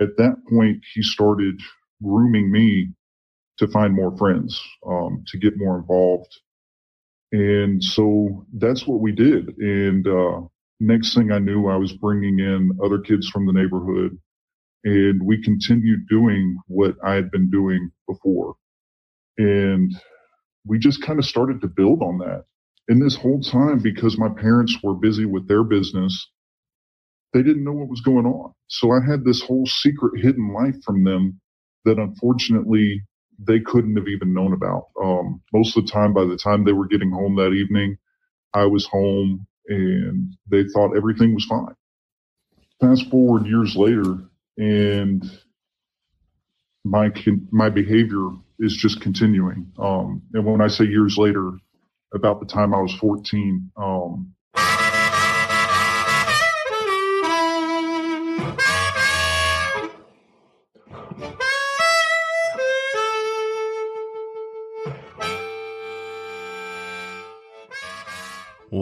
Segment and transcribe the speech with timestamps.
[0.00, 1.60] at that point, he started
[2.02, 2.88] grooming me
[3.58, 6.36] to find more friends, um, to get more involved.
[7.32, 9.56] And so that's what we did.
[9.58, 10.42] And, uh,
[10.80, 14.18] next thing I knew, I was bringing in other kids from the neighborhood
[14.84, 18.54] and we continued doing what I had been doing before.
[19.38, 19.92] And
[20.66, 22.44] we just kind of started to build on that.
[22.88, 26.30] And this whole time, because my parents were busy with their business,
[27.34, 28.52] they didn't know what was going on.
[28.68, 31.40] So I had this whole secret hidden life from them
[31.84, 33.02] that unfortunately
[33.38, 34.84] they couldn't have even known about.
[35.02, 37.98] Um, most of the time, by the time they were getting home that evening,
[38.54, 41.74] I was home and they thought everything was fine.
[42.80, 44.18] Fast forward years later,
[44.56, 45.24] and
[46.84, 47.10] my
[47.50, 48.28] my behavior
[48.60, 49.72] is just continuing.
[49.78, 51.52] Um, and when I say years later,
[52.14, 54.34] about the time I was 14, um,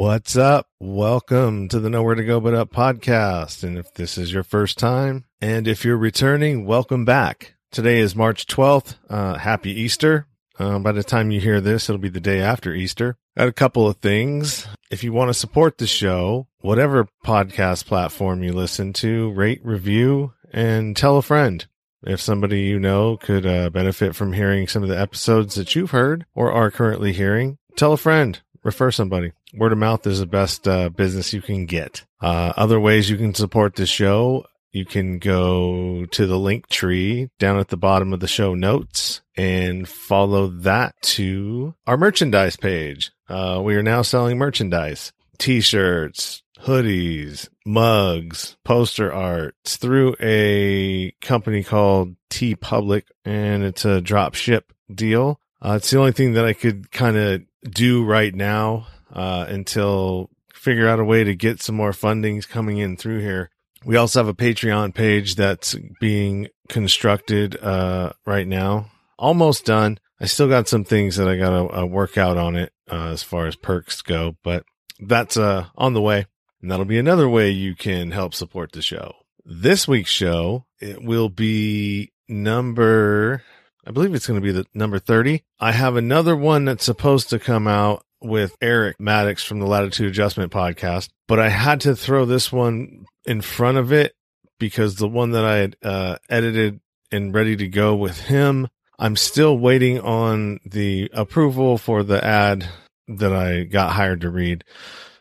[0.03, 0.67] What's up?
[0.81, 3.62] Welcome to the Nowhere to Go But Up podcast.
[3.62, 7.55] And if this is your first time, and if you're returning, welcome back.
[7.70, 8.97] Today is March 12th.
[9.08, 10.27] Uh, happy Easter.
[10.58, 13.17] Uh, by the time you hear this, it'll be the day after Easter.
[13.39, 14.67] Got a couple of things.
[14.91, 20.33] If you want to support the show, whatever podcast platform you listen to, rate, review,
[20.53, 21.64] and tell a friend.
[22.03, 25.92] If somebody you know could uh, benefit from hearing some of the episodes that you've
[25.92, 29.33] heard or are currently hearing, tell a friend refer somebody.
[29.55, 32.05] Word of mouth is the best uh, business you can get.
[32.20, 34.47] Uh, other ways you can support the show.
[34.70, 39.86] You can go to the Linktree down at the bottom of the show notes and
[39.86, 43.12] follow that to our merchandise page.
[43.28, 49.55] Uh, we are now selling merchandise, t-shirts, hoodies, mugs, poster art.
[49.64, 55.39] It's through a company called TeePublic, and it's a drop ship deal.
[55.61, 60.30] Uh, it's the only thing that I could kind of do right now uh, until
[60.52, 63.50] figure out a way to get some more fundings coming in through here.
[63.84, 69.98] We also have a Patreon page that's being constructed uh, right now, almost done.
[70.20, 73.08] I still got some things that I got to uh, work out on it uh,
[73.08, 74.64] as far as perks go, but
[75.00, 76.27] that's uh, on the way,
[76.61, 79.17] and that'll be another way you can help support the show.
[79.44, 83.42] This week's show it will be number
[83.84, 85.42] I believe it's going to be the number 30.
[85.58, 90.09] I have another one that's supposed to come out with Eric Maddox from the Latitude
[90.09, 94.15] Adjustment podcast, but I had to throw this one in front of it
[94.59, 98.69] because the one that I had uh, edited and ready to go with him,
[98.99, 102.69] I'm still waiting on the approval for the ad
[103.09, 104.65] that I got hired to read,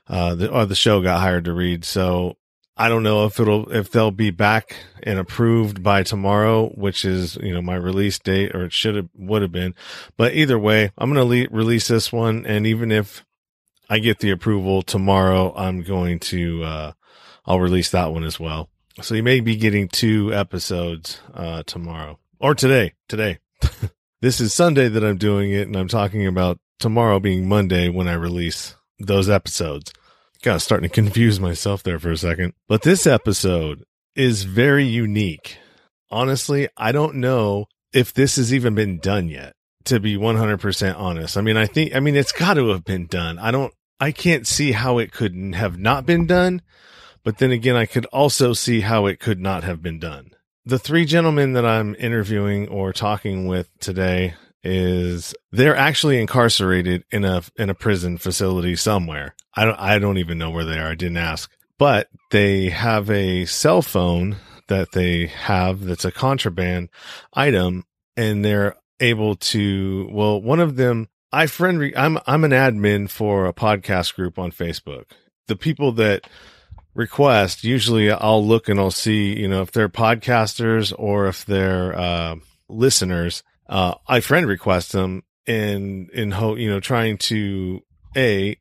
[0.07, 1.83] uh, the, or the show got hired to read.
[1.85, 2.37] So
[2.81, 7.35] I don't know if it'll if they'll be back and approved by tomorrow, which is
[7.35, 9.75] you know my release date, or it should have would have been.
[10.17, 13.23] But either way, I'm to le- release this one, and even if
[13.87, 16.91] I get the approval tomorrow, I'm going to uh,
[17.45, 18.67] I'll release that one as well.
[18.99, 22.93] So you may be getting two episodes uh, tomorrow or today.
[23.07, 23.37] Today,
[24.21, 28.07] this is Sunday that I'm doing it, and I'm talking about tomorrow being Monday when
[28.07, 29.93] I release those episodes.
[30.43, 32.53] Kind starting to confuse myself there for a second.
[32.67, 33.83] But this episode
[34.15, 35.57] is very unique.
[36.09, 39.53] Honestly, I don't know if this has even been done yet,
[39.85, 41.37] to be 100% honest.
[41.37, 43.37] I mean, I think, I mean, it's got to have been done.
[43.37, 46.63] I don't, I can't see how it could have not been done.
[47.23, 50.31] But then again, I could also see how it could not have been done.
[50.65, 54.33] The three gentlemen that I'm interviewing or talking with today
[54.63, 59.35] is they're actually incarcerated in a in a prison facility somewhere.
[59.55, 60.91] I don't I don't even know where they are.
[60.91, 61.51] I didn't ask.
[61.77, 66.89] But they have a cell phone that they have that's a contraband
[67.33, 67.85] item
[68.15, 73.09] and they're able to well one of them I friend re- I'm I'm an admin
[73.09, 75.05] for a podcast group on Facebook.
[75.47, 76.27] The people that
[76.93, 81.97] request usually I'll look and I'll see, you know, if they're podcasters or if they're
[81.97, 82.35] uh,
[82.69, 87.81] listeners uh, I friend request them and in hope, you know, trying to
[88.15, 88.57] a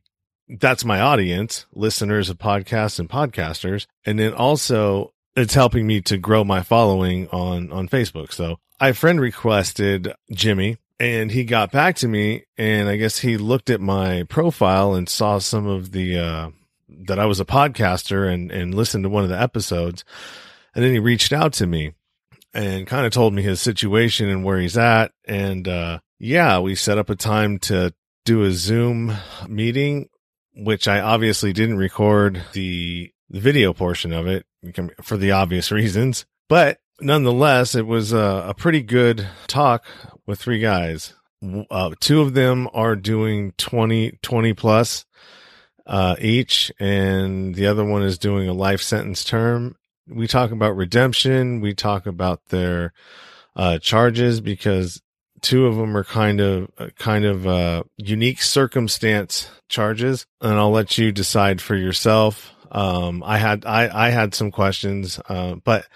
[0.47, 6.17] that's my audience, listeners of podcasts and podcasters, and then also it's helping me to
[6.17, 8.31] grow my following on on Facebook.
[8.31, 13.37] So I friend requested Jimmy and he got back to me and I guess he
[13.37, 16.49] looked at my profile and saw some of the uh
[17.07, 20.05] that I was a podcaster and and listened to one of the episodes
[20.73, 21.93] and then he reached out to me
[22.53, 25.11] and kind of told me his situation and where he's at.
[25.25, 27.93] And, uh, yeah, we set up a time to
[28.25, 29.15] do a Zoom
[29.47, 30.09] meeting,
[30.55, 34.45] which I obviously didn't record the, video portion of it
[35.01, 39.85] for the obvious reasons, but nonetheless, it was a, a pretty good talk
[40.27, 41.13] with three guys.
[41.69, 45.05] Uh, two of them are doing 20, 20 plus
[45.87, 49.75] uh, each, and the other one is doing a life sentence term.
[50.11, 51.61] We talk about redemption.
[51.61, 52.93] We talk about their
[53.55, 55.01] uh, charges because
[55.41, 60.71] two of them are kind of uh, kind of uh, unique circumstance charges, and I'll
[60.71, 62.53] let you decide for yourself.
[62.71, 65.87] Um, I had I I had some questions, uh, but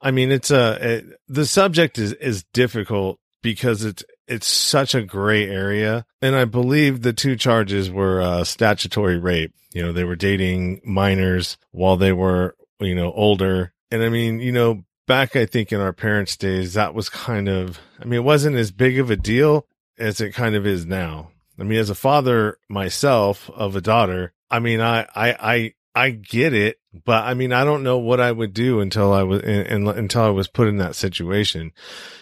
[0.00, 5.02] I mean it's a it, the subject is is difficult because it's it's such a
[5.02, 9.52] gray area, and I believe the two charges were uh, statutory rape.
[9.74, 14.40] You know, they were dating minors while they were you know older, and I mean
[14.40, 18.20] you know back, I think in our parents' days, that was kind of, I mean,
[18.20, 19.66] it wasn't as big of a deal
[19.98, 21.30] as it kind of is now.
[21.58, 26.10] I mean, as a father myself of a daughter, I mean, I, I, I, I
[26.10, 29.42] get it, but I mean, I don't know what I would do until I was,
[29.42, 31.72] in, in, until I was put in that situation.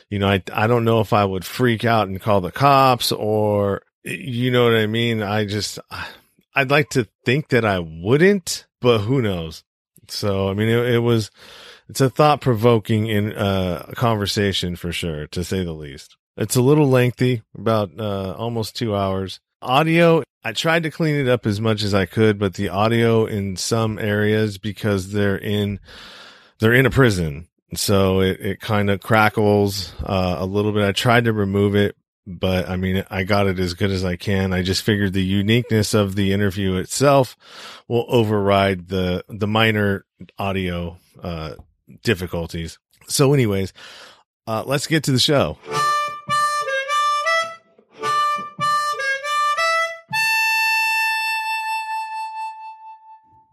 [0.08, 3.12] You know, I, I don't know if I would freak out and call the cops
[3.12, 5.22] or, you know what I mean?
[5.22, 5.78] I just,
[6.54, 9.62] I'd like to think that I wouldn't, but who knows?
[10.10, 11.30] So, I mean, it, it was,
[11.88, 16.16] it's a thought provoking in uh, conversation for sure, to say the least.
[16.36, 19.40] It's a little lengthy, about uh, almost two hours.
[19.62, 23.26] Audio, I tried to clean it up as much as I could, but the audio
[23.26, 25.80] in some areas because they're in
[26.60, 30.84] they're in a prison, so it it kind of crackles uh, a little bit.
[30.84, 31.94] I tried to remove it,
[32.38, 34.52] but I mean, I got it as good as I can.
[34.52, 37.36] I just figured the uniqueness of the interview itself
[37.88, 40.04] will override the the minor
[40.38, 41.54] audio uh,
[42.02, 42.78] difficulties.
[43.08, 43.72] So, anyways,
[44.46, 45.58] uh, let's get to the show.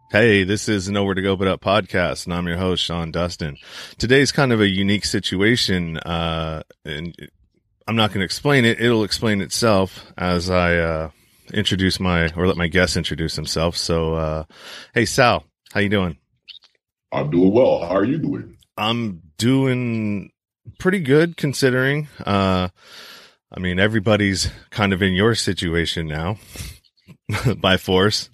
[0.10, 3.58] Hey, this is Nowhere to Go But Up podcast, and I'm your host, Sean Dustin.
[3.98, 7.14] Today's kind of a unique situation, uh, and
[7.88, 8.82] I'm not going to explain it.
[8.82, 11.10] It'll explain itself as I uh,
[11.54, 13.78] introduce my, or let my guest introduce himself.
[13.78, 14.44] So, uh,
[14.94, 16.18] hey, Sal, how you doing?
[17.14, 17.80] I'm doing well.
[17.80, 18.58] How are you doing?
[18.76, 20.32] I'm doing
[20.80, 22.10] pretty good considering.
[22.26, 22.68] Uh,
[23.52, 26.38] I mean, everybody's kind of in your situation now
[27.58, 28.30] by force.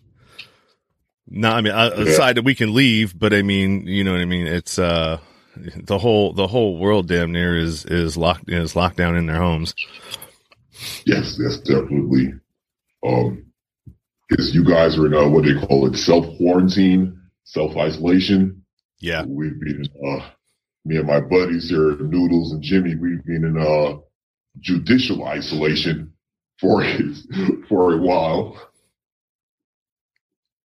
[1.28, 2.34] No, I mean, aside yeah.
[2.34, 4.48] that we can leave, but I mean, you know what I mean?
[4.48, 5.20] It's, uh,
[5.84, 9.38] the whole, the whole world damn near is, is locked, is locked down in their
[9.38, 9.74] homes.
[11.06, 12.34] Yes, yes, definitely.
[13.06, 13.46] Um,
[14.30, 18.64] because you guys are in, uh, what they call it, self quarantine, self isolation.
[19.00, 19.26] Yeah.
[19.26, 20.30] We've been, uh,
[20.86, 24.00] me and my buddies here, Noodles and Jimmy, we've been in, uh,
[24.60, 26.14] judicial isolation
[26.60, 26.84] for,
[27.70, 28.58] for a while.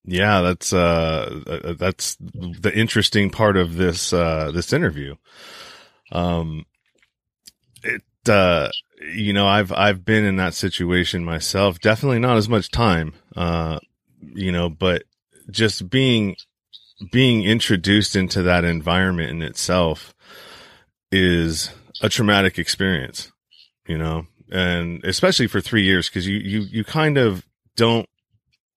[0.09, 5.15] Yeah, that's, uh, uh, that's the interesting part of this, uh, this interview.
[6.13, 6.65] Um,
[7.83, 8.69] it, uh,
[9.13, 13.79] you know, I've, I've been in that situation myself, definitely not as much time, uh,
[14.21, 15.03] you know, but
[15.51, 16.35] just being
[17.11, 20.15] being introduced into that environment in itself
[21.11, 21.69] is
[22.01, 23.31] a traumatic experience,
[23.87, 27.45] you know, and especially for three years, cause you, you, you kind of
[27.75, 28.07] don't,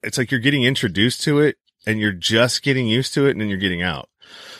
[0.02, 1.56] it's like you're getting introduced to it
[1.86, 4.08] and you're just getting used to it and then you're getting out.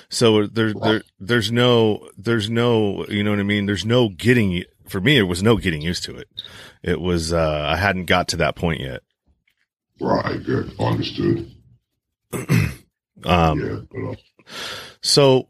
[0.09, 3.67] So there, there, there's no, there's no, you know what I mean?
[3.67, 6.29] There's no getting, for me, it was no getting used to it.
[6.83, 9.03] It was, uh, I hadn't got to that point yet.
[10.01, 10.43] Right.
[10.43, 10.73] Good.
[10.79, 11.51] Understood.
[13.23, 14.15] Um, yeah.
[15.03, 15.49] so,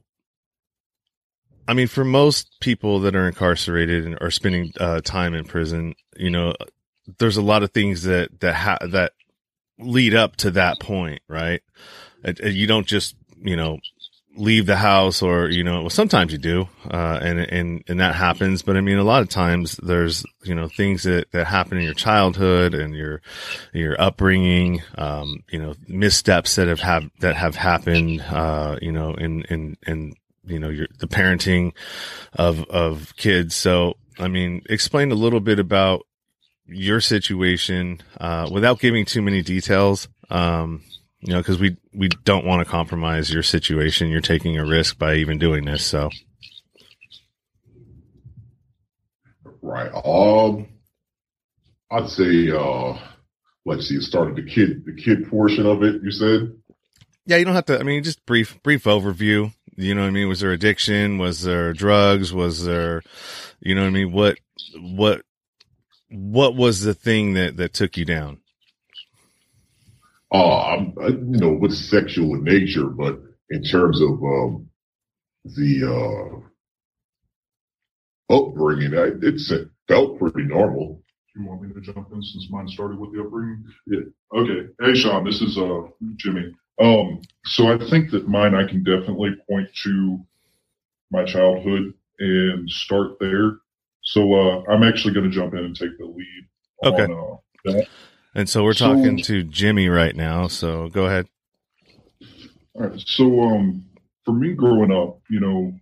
[1.69, 5.95] I mean, for most people that are incarcerated and are spending uh, time in prison,
[6.17, 6.55] you know,
[7.19, 9.13] there's a lot of things that that ha- that
[9.81, 11.63] lead up to that point, right?
[12.43, 13.79] You don't just, you know,
[14.37, 16.69] leave the house or, you know, well, sometimes you do.
[16.89, 18.63] Uh, and, and, and that happens.
[18.63, 21.85] But I mean, a lot of times there's, you know, things that, that happen in
[21.85, 23.23] your childhood and your,
[23.73, 29.15] your upbringing, um, you know, missteps that have, have, that have happened, uh, you know,
[29.15, 30.15] in, in, in,
[30.47, 31.73] you know, your, the parenting
[32.35, 33.57] of, of kids.
[33.57, 36.07] So, I mean, explain a little bit about
[36.71, 40.09] your situation, uh, without giving too many details.
[40.31, 40.83] Um,
[41.21, 44.09] you know, because we we don't want to compromise your situation.
[44.09, 45.85] You're taking a risk by even doing this.
[45.85, 46.09] So,
[49.61, 49.91] right.
[49.93, 50.69] Um,
[51.91, 52.99] I'd say, uh,
[53.67, 53.97] let's see.
[53.97, 56.03] It started the kid, the kid portion of it.
[56.03, 56.53] You said.
[57.27, 57.79] Yeah, you don't have to.
[57.79, 59.53] I mean, just brief, brief overview.
[59.77, 60.29] You know what I mean?
[60.29, 61.19] Was there addiction?
[61.19, 62.33] Was there drugs?
[62.33, 63.03] Was there,
[63.61, 64.13] you know what I mean?
[64.13, 64.39] What,
[64.81, 65.23] what,
[66.11, 68.41] what was the thing that that took you down?
[71.01, 74.69] uh, you know, with sexual in nature, but in terms of um,
[75.45, 76.43] the
[78.31, 81.03] uh, upbringing, I, it's, it felt pretty normal.
[81.35, 83.65] You want me to jump in since mine started with the upbringing?
[83.87, 84.01] Yeah.
[84.37, 84.69] Okay.
[84.81, 85.83] Hey, Sean, this is uh
[86.17, 86.53] Jimmy.
[86.81, 90.19] Um, so I think that mine, I can definitely point to
[91.11, 93.59] my childhood and start there.
[94.11, 96.49] So uh, I'm actually going to jump in and take the lead.
[96.85, 97.05] Okay.
[97.13, 97.39] On,
[97.69, 97.83] uh.
[98.35, 100.49] And so we're So- talking to Jimmy right now.
[100.49, 101.27] So go ahead.
[102.75, 103.01] All right.
[103.07, 103.85] So, um,
[104.25, 105.73] for me growing up, you know,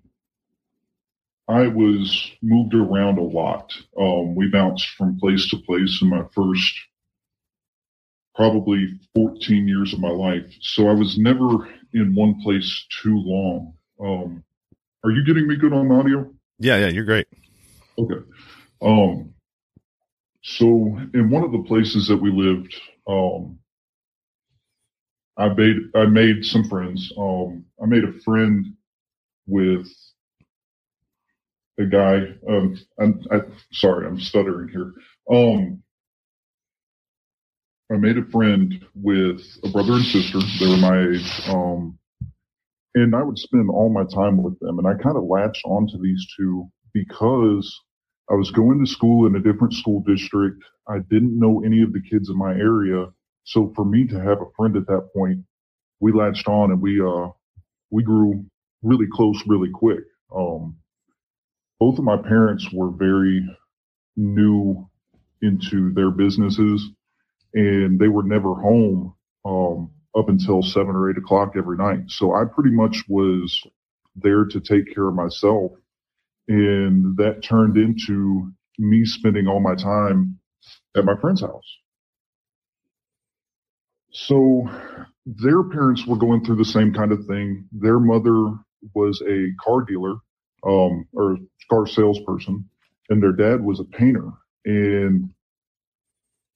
[1.48, 3.72] I was moved around a lot.
[3.98, 6.74] Um, we bounced from place to place in my first
[8.34, 10.44] probably 14 years of my life.
[10.60, 13.72] So I was never in one place too long.
[13.98, 14.44] Um,
[15.02, 16.30] are you getting me good on audio?
[16.58, 17.26] Yeah, yeah, you're great.
[17.98, 18.24] Okay.
[18.82, 19.34] Um,
[20.42, 20.66] so
[21.14, 22.74] in one of the places that we lived,
[23.08, 23.58] um,
[25.36, 27.12] I made, I made some friends.
[27.18, 28.66] Um, I made a friend
[29.46, 29.88] with
[31.80, 33.40] a guy, um, I'm, I,
[33.72, 34.92] sorry, I'm stuttering here.
[35.30, 35.82] Um,
[37.92, 40.38] I made a friend with a brother and sister.
[40.60, 41.40] They were my age.
[41.48, 41.98] Um,
[42.94, 44.78] and I would spend all my time with them.
[44.78, 47.80] And I kind of latched onto these two because
[48.30, 50.62] I was going to school in a different school district.
[50.86, 53.06] I didn't know any of the kids in my area.
[53.44, 55.40] So for me to have a friend at that point,
[56.00, 57.28] we latched on and we, uh,
[57.90, 58.44] we grew
[58.82, 60.00] really close really quick.
[60.34, 60.76] Um,
[61.80, 63.46] both of my parents were very
[64.16, 64.88] new
[65.40, 66.90] into their businesses
[67.54, 72.10] and they were never home, um, up until seven or eight o'clock every night.
[72.10, 73.62] So I pretty much was
[74.16, 75.72] there to take care of myself
[76.48, 80.38] and that turned into me spending all my time
[80.96, 81.76] at my friend's house.
[84.10, 84.68] So
[85.26, 87.68] their parents were going through the same kind of thing.
[87.72, 88.54] Their mother
[88.94, 90.16] was a car dealer,
[90.66, 91.36] um, or
[91.70, 92.68] car salesperson,
[93.10, 94.30] and their dad was a painter.
[94.64, 95.30] And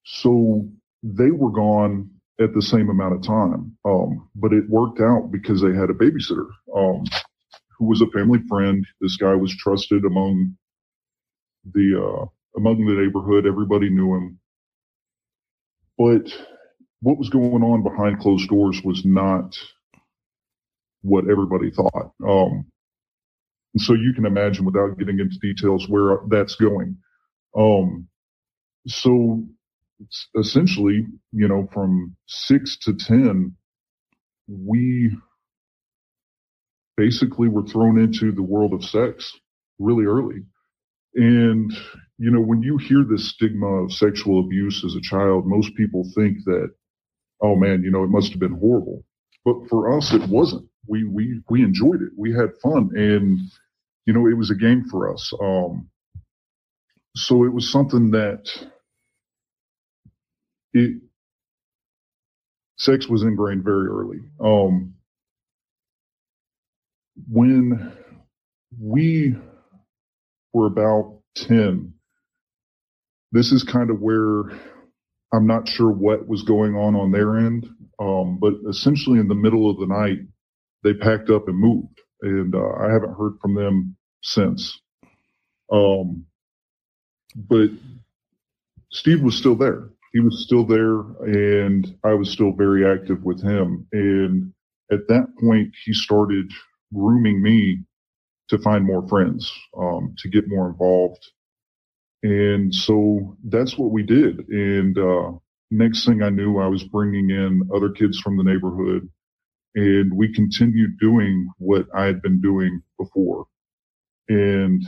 [0.04, 0.68] so
[1.02, 3.76] they were gone at the same amount of time.
[3.84, 6.48] Um, but it worked out because they had a babysitter.
[6.74, 7.04] Um,
[7.82, 8.86] who was a family friend.
[9.00, 10.56] This guy was trusted among
[11.74, 13.44] the uh, among the neighborhood.
[13.44, 14.38] Everybody knew him.
[15.98, 16.32] But
[17.00, 19.56] what was going on behind closed doors was not
[21.00, 22.12] what everybody thought.
[22.24, 22.66] Um,
[23.74, 26.98] and so you can imagine, without getting into details, where that's going.
[27.58, 28.06] Um,
[28.86, 29.44] so
[30.38, 33.56] essentially, you know, from six to ten,
[34.46, 35.10] we
[36.96, 39.32] basically we were thrown into the world of sex
[39.78, 40.42] really early.
[41.14, 41.72] And,
[42.18, 46.04] you know, when you hear this stigma of sexual abuse as a child, most people
[46.14, 46.72] think that,
[47.42, 49.04] oh man, you know, it must have been horrible.
[49.44, 50.68] But for us, it wasn't.
[50.86, 52.12] We, we, we enjoyed it.
[52.16, 53.40] We had fun and,
[54.06, 55.32] you know, it was a game for us.
[55.40, 55.88] Um,
[57.14, 58.48] so it was something that
[60.72, 61.00] it,
[62.78, 64.18] sex was ingrained very early.
[64.40, 64.94] Um,
[67.28, 67.92] when
[68.80, 69.36] we
[70.52, 71.94] were about 10,
[73.32, 74.44] this is kind of where
[75.32, 77.66] I'm not sure what was going on on their end.
[77.98, 80.18] Um, but essentially in the middle of the night,
[80.82, 84.80] they packed up and moved and, uh, I haven't heard from them since.
[85.70, 86.26] Um,
[87.34, 87.70] but
[88.90, 89.90] Steve was still there.
[90.12, 93.86] He was still there and I was still very active with him.
[93.92, 94.52] And
[94.90, 96.50] at that point, he started
[96.94, 97.80] grooming me
[98.50, 101.30] to find more friends, um, to get more involved.
[102.22, 104.48] And so that's what we did.
[104.48, 105.32] And, uh,
[105.70, 109.08] next thing I knew, I was bringing in other kids from the neighborhood
[109.74, 113.46] and we continued doing what I had been doing before.
[114.28, 114.82] And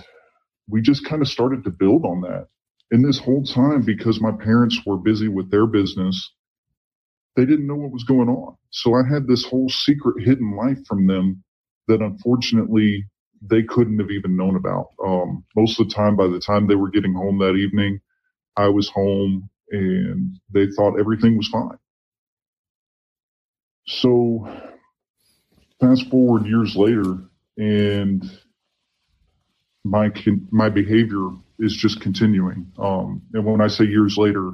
[0.68, 2.48] we just kind of started to build on that.
[2.90, 6.32] And this whole time, because my parents were busy with their business,
[7.36, 8.56] they didn't know what was going on.
[8.70, 11.43] So I had this whole secret hidden life from them
[11.88, 13.06] that unfortunately
[13.42, 14.88] they couldn't have even known about.
[15.04, 18.00] Um, most of the time, by the time they were getting home that evening,
[18.56, 21.78] I was home and they thought everything was fine.
[23.86, 24.48] So
[25.80, 27.18] fast forward years later
[27.58, 28.24] and
[29.84, 30.10] my,
[30.50, 32.72] my behavior is just continuing.
[32.78, 34.52] Um, and when I say years later,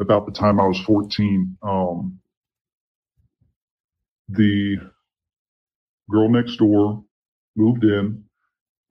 [0.00, 2.20] about the time I was 14, um,
[4.28, 4.76] the
[6.10, 7.04] girl next door
[7.56, 8.24] moved in.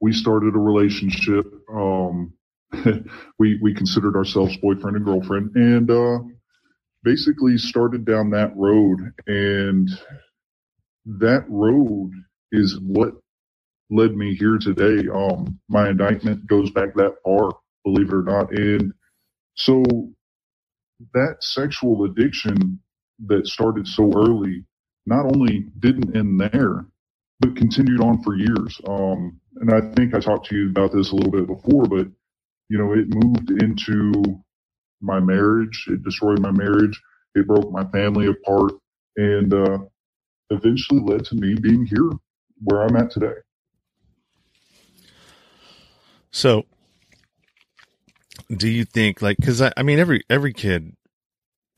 [0.01, 1.45] We started a relationship.
[1.73, 2.33] Um,
[3.39, 6.19] we, we considered ourselves boyfriend and girlfriend and, uh,
[7.03, 9.89] basically started down that road and
[11.05, 12.11] that road
[12.51, 13.13] is what
[13.91, 15.09] led me here today.
[15.09, 17.51] Um, my indictment goes back that far,
[17.85, 18.51] believe it or not.
[18.53, 18.93] And
[19.55, 19.83] so
[21.13, 22.79] that sexual addiction
[23.27, 24.65] that started so early
[25.05, 26.85] not only didn't end there,
[27.39, 28.79] but continued on for years.
[28.87, 32.07] Um, and I think I talked to you about this a little bit before, but
[32.69, 34.23] you know, it moved into
[35.01, 35.85] my marriage.
[35.87, 37.01] It destroyed my marriage.
[37.35, 38.73] It broke my family apart
[39.17, 39.79] and, uh,
[40.49, 42.09] eventually led to me being here
[42.63, 43.35] where I'm at today.
[46.31, 46.65] So,
[48.55, 50.95] do you think like because I, I mean every every kid,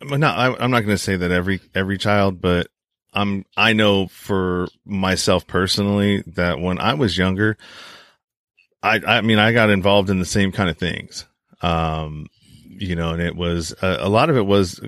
[0.01, 2.67] not I, I'm not going to say that every every child, but
[3.13, 7.57] I'm I know for myself personally that when I was younger,
[8.81, 11.25] I I mean I got involved in the same kind of things.
[11.61, 12.27] Um,
[12.65, 14.79] you know, and it was uh, a lot of it was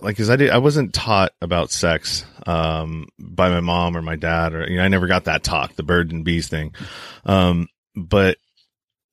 [0.00, 4.16] like because I did I wasn't taught about sex um by my mom or my
[4.16, 6.74] dad or you know I never got that talk the bird and bees thing,
[7.24, 8.38] um but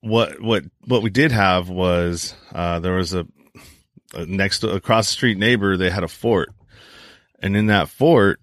[0.00, 3.26] what what what we did have was uh there was a,
[4.14, 6.50] a next across the street neighbor they had a fort
[7.40, 8.40] and in that fort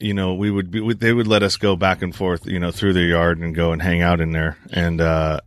[0.00, 2.70] you know, we would be, they would let us go back and forth, you know,
[2.70, 4.56] through their yard and go and hang out in there.
[4.72, 5.40] And, uh,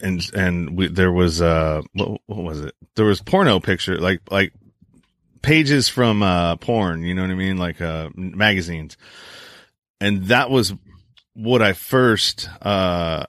[0.00, 2.74] and, and we, there was, uh, what, what was it?
[2.96, 4.52] There was porno picture, like, like
[5.42, 7.58] pages from, uh, porn, you know what I mean?
[7.58, 8.96] Like, uh, magazines.
[10.00, 10.74] And that was
[11.34, 13.26] what I first, uh,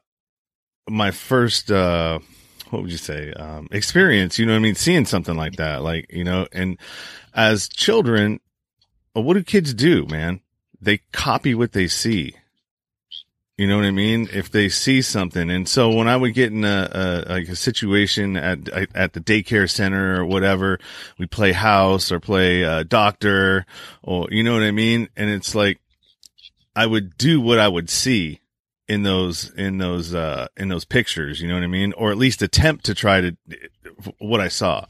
[0.89, 2.19] my first, uh,
[2.69, 3.33] what would you say?
[3.33, 4.75] Um, experience, you know what I mean?
[4.75, 6.77] Seeing something like that, like, you know, and
[7.33, 8.39] as children,
[9.13, 10.41] what do kids do, man?
[10.81, 12.35] They copy what they see.
[13.57, 14.29] You know what I mean?
[14.31, 15.49] If they see something.
[15.49, 19.19] And so when I would get in a, a, like a situation at, at the
[19.19, 20.79] daycare center or whatever,
[21.17, 23.65] we play house or play uh, doctor
[24.01, 25.09] or, you know what I mean?
[25.17, 25.81] And it's like,
[26.73, 28.39] I would do what I would see
[28.87, 31.91] in those, in those, uh, in those pictures, you know what I mean?
[31.97, 33.37] Or at least attempt to try to,
[34.19, 34.85] what I saw.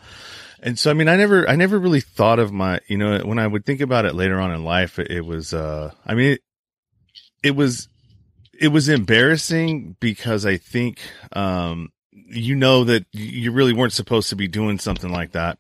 [0.62, 3.40] And so, I mean, I never, I never really thought of my, you know, when
[3.40, 6.34] I would think about it later on in life, it, it was, uh, I mean,
[6.34, 6.42] it,
[7.44, 7.88] it, was,
[8.60, 11.00] it was embarrassing because I think,
[11.32, 15.58] um, you know that you really weren't supposed to be doing something like that.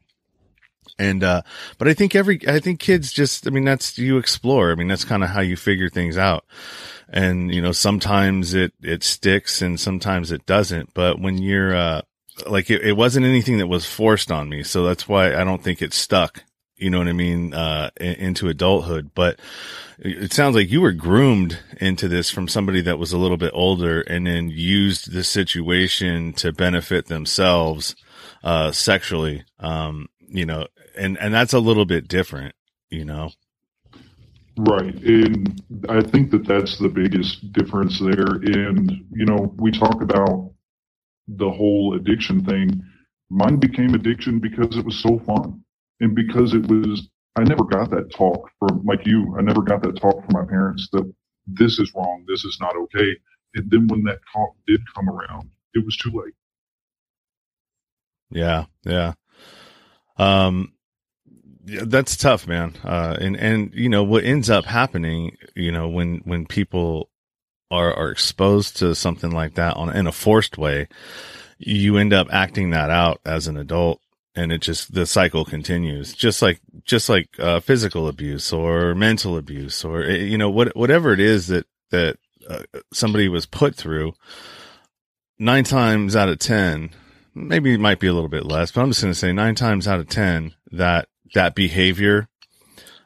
[0.98, 1.44] And, uh,
[1.78, 4.72] but I think every, I think kids just, I mean, that's, you explore.
[4.72, 6.44] I mean, that's kind of how you figure things out.
[7.08, 10.94] And, you know, sometimes it, it sticks and sometimes it doesn't.
[10.94, 12.02] But when you're, uh,
[12.48, 14.64] like it, it wasn't anything that was forced on me.
[14.64, 16.44] So that's why I don't think it stuck,
[16.76, 17.54] you know what I mean?
[17.54, 19.40] Uh, into adulthood, but
[19.98, 23.52] it sounds like you were groomed into this from somebody that was a little bit
[23.54, 27.96] older and then used the situation to benefit themselves,
[28.44, 29.44] uh, sexually.
[29.60, 32.56] Um, you know, and, and that's a little bit different,
[32.90, 33.32] you know?
[34.58, 34.94] Right.
[35.04, 38.36] And I think that that's the biggest difference there.
[38.44, 40.52] And, you know, we talk about
[41.36, 42.82] the whole addiction thing,
[43.30, 45.64] mine became addiction because it was so fun
[46.00, 49.36] and because it was, I never got that talk from like you.
[49.38, 51.12] I never got that talk from my parents that
[51.46, 52.26] this is wrong.
[52.28, 53.16] This is not okay.
[53.56, 56.34] And then when that talk did come around, it was too late.
[58.32, 58.66] Yeah.
[58.84, 59.14] Yeah.
[60.18, 60.74] Um,
[61.66, 62.76] yeah, that's tough, man.
[62.84, 67.10] Uh, and, and, you know, what ends up happening, you know, when, when people
[67.72, 70.88] are, are exposed to something like that on in a forced way,
[71.58, 74.02] you end up acting that out as an adult
[74.36, 76.14] and it just the cycle continues.
[76.14, 80.76] Just like just like uh, physical abuse or mental abuse or eh, you know what
[80.76, 82.18] whatever it is that that
[82.50, 84.14] uh, somebody was put through
[85.38, 86.92] nine times out of ten
[87.36, 89.56] maybe it might be a little bit less but i'm just going to say nine
[89.56, 92.28] times out of ten that that behavior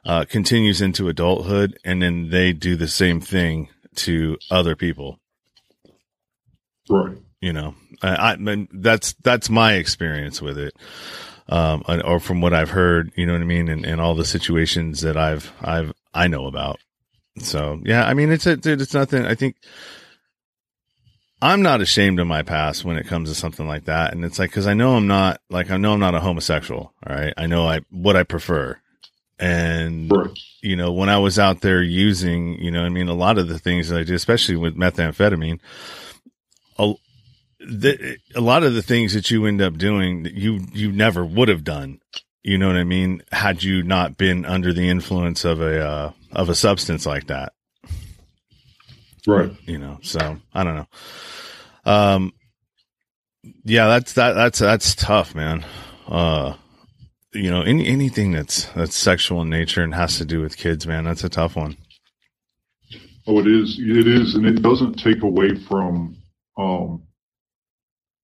[0.06, 5.20] uh, continues into adulthood and then they do the same thing to other people.
[6.90, 7.18] Right.
[7.42, 10.74] You know, I, I that's that's my experience with it,
[11.50, 13.12] um, or from what I've heard.
[13.16, 16.46] You know what I mean, and, and all the situations that I've I've I know
[16.48, 16.80] about.
[17.40, 19.26] So yeah, I mean, it's a, it's nothing.
[19.26, 19.58] I think
[21.42, 24.40] I'm not ashamed of my past when it comes to something like that, and it's
[24.40, 26.94] like because I know I'm not like I know I'm not a homosexual.
[27.06, 28.80] All right, I know I what I prefer,
[29.44, 30.10] and,
[30.62, 33.50] you know, when I was out there using, you know, I mean, a lot of
[33.50, 35.60] the things that I did, especially with methamphetamine,
[36.80, 36.94] a,
[37.60, 41.26] the, a lot of the things that you end up doing that you, you never
[41.26, 42.00] would have done.
[42.42, 43.22] You know what I mean?
[43.34, 47.52] Had you not been under the influence of a, uh, of a substance like that.
[49.28, 49.52] Right.
[49.66, 51.92] You know, so I don't know.
[51.92, 52.34] Um,
[53.66, 55.66] yeah, that's, that, that's, that's tough, man.
[56.08, 56.54] Uh,
[57.34, 60.86] you know, any anything that's that's sexual in nature and has to do with kids,
[60.88, 61.78] man, that's a tough one.
[63.26, 63.80] Oh, it is.
[63.80, 66.18] It is, and it doesn't take away from
[66.58, 67.04] um,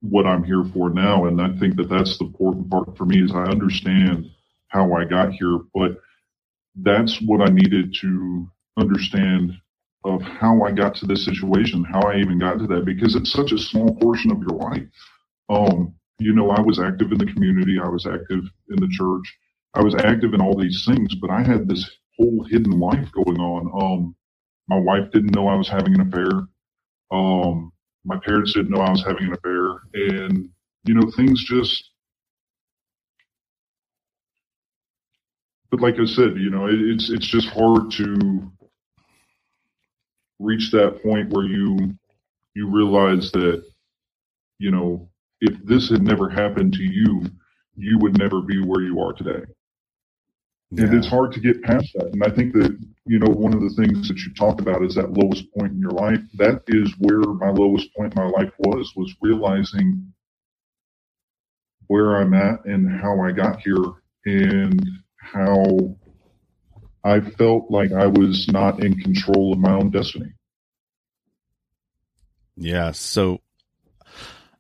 [0.02, 1.26] what I'm here for now.
[1.26, 4.30] And I think that that's the important part for me is I understand
[4.68, 5.98] how I got here, but
[6.76, 9.54] that's what I needed to understand
[10.06, 13.32] of how I got to this situation, how I even got to that, because it's
[13.32, 14.88] such a small portion of your life.
[15.50, 17.80] Um, you know, I was active in the community.
[17.82, 19.38] I was active in the church.
[19.74, 23.40] I was active in all these things, but I had this whole hidden life going
[23.40, 23.72] on.
[23.82, 24.16] Um,
[24.68, 26.30] my wife didn't know I was having an affair.
[27.12, 27.72] Um,
[28.04, 29.80] my parents didn't know I was having an affair.
[29.94, 30.50] And,
[30.84, 31.92] you know, things just,
[35.72, 38.52] but like I said, you know, it, it's, it's just hard to
[40.40, 41.96] reach that point where you,
[42.56, 43.64] you realize that,
[44.58, 45.10] you know,
[45.42, 47.26] if this had never happened to you,
[47.76, 49.46] you would never be where you are today.
[50.72, 50.86] Yeah.
[50.86, 52.12] And it's hard to get past that.
[52.14, 54.96] And I think that, you know, one of the things that you talk about is
[54.96, 56.20] that lowest point in your life.
[56.36, 60.14] That is where my lowest point in my life was, was realizing
[61.88, 63.84] where I'm at and how I got here
[64.26, 65.96] and how
[67.04, 70.34] I felt like I was not in control of my own destiny.
[72.56, 72.92] Yeah.
[72.92, 73.40] So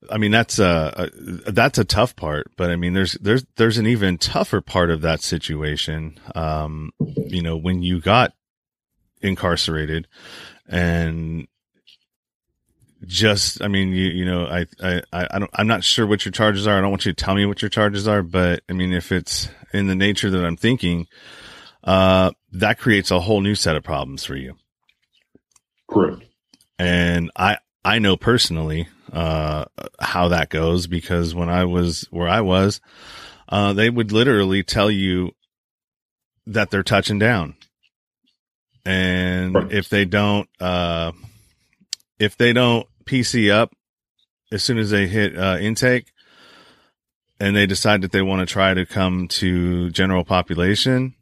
[0.09, 1.09] I mean, that's a,
[1.45, 4.91] a, that's a tough part, but I mean, there's there's there's an even tougher part
[4.91, 6.19] of that situation.
[6.35, 8.33] Um, you know, when you got
[9.21, 10.07] incarcerated,
[10.67, 11.47] and
[13.05, 16.31] just, I mean, you you know, I I I don't, I'm not sure what your
[16.31, 16.77] charges are.
[16.77, 19.11] I don't want you to tell me what your charges are, but I mean, if
[19.11, 21.07] it's in the nature that I'm thinking,
[21.83, 24.55] uh, that creates a whole new set of problems for you.
[25.89, 26.23] Correct.
[26.77, 29.65] And I I know personally uh,
[29.99, 32.81] how that goes because when I was where I was,
[33.47, 35.31] uh, they would literally tell you
[36.47, 37.55] that they're touching down.
[38.85, 39.71] And right.
[39.71, 41.11] if they don't, uh,
[42.17, 43.73] if they don't PC up
[44.51, 46.11] as soon as they hit uh, intake
[47.39, 51.15] and they decide that they want to try to come to general population,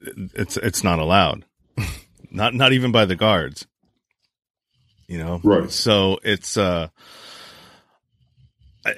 [0.00, 1.44] it's, it's not allowed.
[2.30, 3.66] not, not even by the guards
[5.06, 5.40] you know?
[5.42, 5.70] Right.
[5.70, 6.88] So it's uh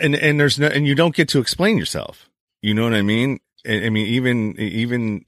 [0.00, 2.28] and and there's no and you don't get to explain yourself.
[2.62, 3.40] You know what i mean?
[3.66, 5.24] I, I mean even even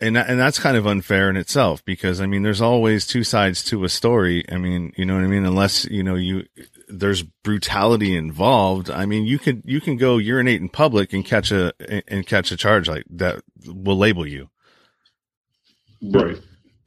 [0.00, 3.62] and and that's kind of unfair in itself because i mean there's always two sides
[3.64, 4.44] to a story.
[4.50, 5.44] I mean you know what i mean?
[5.44, 6.44] Unless you know you
[6.88, 8.90] there's brutality involved.
[8.90, 11.72] I mean you could you can go urinate in public and catch a
[12.08, 14.50] and catch a charge like that will label you.
[16.02, 16.38] Right.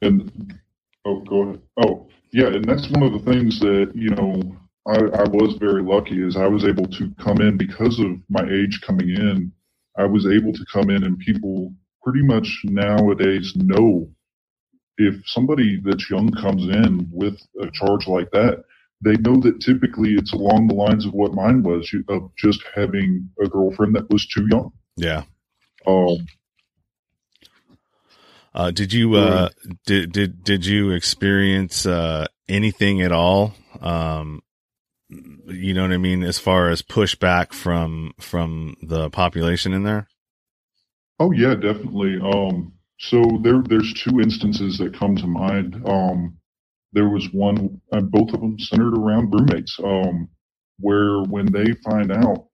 [0.02, 0.58] And
[1.04, 1.60] oh go ahead.
[1.78, 4.40] Oh yeah, and that's one of the things that you know
[4.86, 8.42] I, I was very lucky is I was able to come in because of my
[8.50, 9.52] age coming in.
[9.96, 14.10] I was able to come in, and people pretty much nowadays know
[14.98, 18.64] if somebody that's young comes in with a charge like that,
[19.00, 23.28] they know that typically it's along the lines of what mine was of just having
[23.42, 24.72] a girlfriend that was too young.
[24.96, 25.22] Yeah.
[25.86, 26.26] Um,
[28.54, 29.48] uh, did you uh,
[29.86, 33.54] did did did you experience uh, anything at all?
[33.80, 34.42] Um,
[35.08, 40.08] you know what I mean, as far as pushback from from the population in there.
[41.18, 42.18] Oh yeah, definitely.
[42.20, 45.82] Um, so there there's two instances that come to mind.
[45.86, 46.38] Um,
[46.92, 49.78] there was one, uh, both of them centered around roommates.
[49.82, 50.28] Um,
[50.80, 52.46] where when they find out,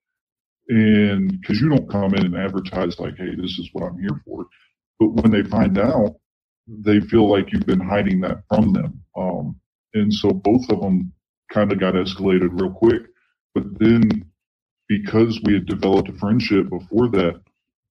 [0.68, 4.20] and because you don't come in and advertise like, hey, this is what I'm here
[4.24, 4.46] for
[4.98, 6.16] but when they find out,
[6.66, 9.02] they feel like you've been hiding that from them.
[9.16, 9.56] Um,
[9.94, 11.12] and so both of them
[11.52, 13.02] kind of got escalated real quick.
[13.54, 14.24] But then
[14.88, 17.40] because we had developed a friendship before that,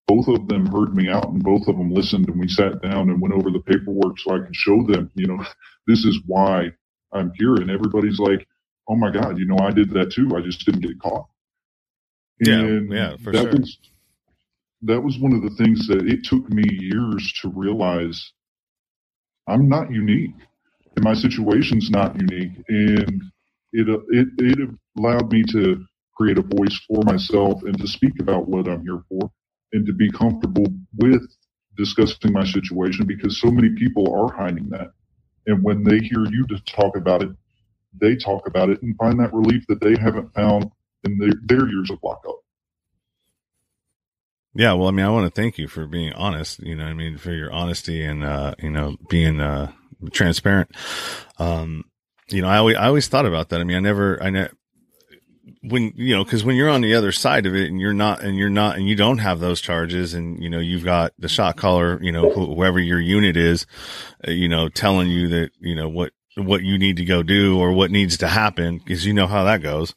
[0.08, 3.10] both of them heard me out and both of them listened and we sat down
[3.10, 5.44] and went over the paperwork so I could show them, you know,
[5.88, 6.72] this is why
[7.13, 7.56] I'm here.
[7.56, 8.48] And everybody's like,
[8.89, 10.32] oh my God, you know, I did that too.
[10.36, 11.28] I just didn't get caught.
[12.39, 13.52] And yeah, yeah, for that sure.
[13.52, 13.78] Was,
[14.84, 18.34] that was one of the things that it took me years to realize
[19.48, 20.36] I'm not unique
[20.96, 22.54] and my situation's not unique.
[22.69, 23.24] And
[23.74, 25.84] it, it, it allowed me to
[26.15, 29.32] create a voice for myself and to speak about what I'm here for
[29.74, 30.67] and to be comfortable
[30.98, 31.24] with
[31.78, 34.91] discussing my situation because so many people are hiding that.
[35.48, 37.32] And when they hear you to talk about it,
[38.00, 40.72] they talk about it and find that relief that they haven't found
[41.06, 42.42] in their, their years of lockup.
[44.56, 46.60] Yeah, well, I mean, I want to thank you for being honest.
[46.60, 49.72] You know, I mean, for your honesty and uh, you know, being uh,
[50.12, 50.72] transparent.
[51.39, 51.86] Um,
[52.30, 53.62] you know, I always I always thought about that.
[53.62, 54.50] I mean, I never I ne-
[55.62, 58.22] when you know because when you're on the other side of it and you're not
[58.22, 61.28] and you're not and you don't have those charges and you know you've got the
[61.28, 63.66] shot caller you know wh- whoever your unit is
[64.28, 67.60] uh, you know telling you that you know what what you need to go do
[67.60, 69.94] or what needs to happen because you know how that goes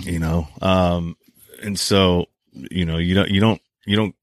[0.00, 1.16] you know um
[1.62, 2.26] and so
[2.70, 4.14] you know you don't you don't you don't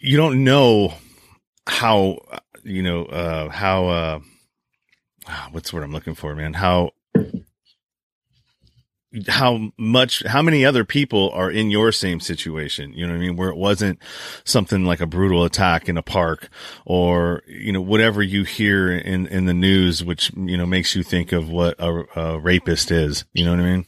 [0.00, 0.94] you don't know
[1.66, 2.18] how
[2.62, 4.20] you know uh how uh
[5.28, 6.54] ah, what's word i'm looking for man?
[6.54, 6.90] How
[9.28, 12.92] how much how many other people are in your same situation?
[12.92, 13.36] You know what i mean?
[13.36, 13.98] Where it wasn't
[14.44, 16.48] something like a brutal attack in a park
[16.84, 21.02] or you know whatever you hear in in the news which you know makes you
[21.02, 23.24] think of what a, a rapist is.
[23.32, 23.86] You know what i mean?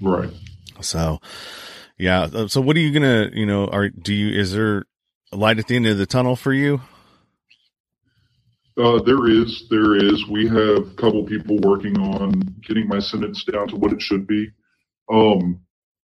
[0.00, 0.30] Right.
[0.80, 1.20] So
[1.98, 4.84] yeah so what are you gonna you know are do you is there
[5.32, 6.80] a light at the end of the tunnel for you
[8.76, 10.26] Uh, there is, there is.
[10.26, 12.32] We have a couple people working on
[12.66, 14.50] getting my sentence down to what it should be.
[15.12, 15.60] Um,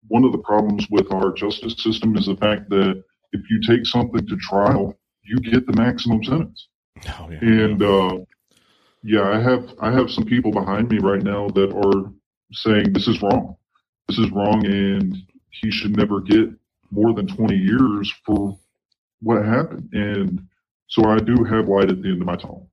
[0.07, 3.85] one of the problems with our justice system is the fact that if you take
[3.85, 6.67] something to trial, you get the maximum sentence.
[7.07, 8.17] oh yeah And uh,
[9.03, 12.11] yeah, I have I have some people behind me right now that are
[12.51, 13.55] saying this is wrong.
[14.09, 15.15] This is wrong, and
[15.51, 16.49] he should never get
[16.89, 18.57] more than 20 years for
[19.21, 19.89] what happened.
[19.93, 20.47] And
[20.87, 22.71] so I do have light at the end of my tunnel.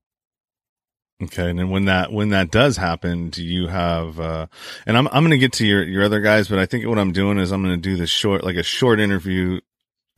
[1.22, 4.18] Okay, and then when that when that does happen, do you have?
[4.18, 4.46] uh
[4.87, 6.99] And I'm I'm going to get to your your other guys, but I think what
[6.99, 9.61] I'm doing is I'm going to do this short, like a short interview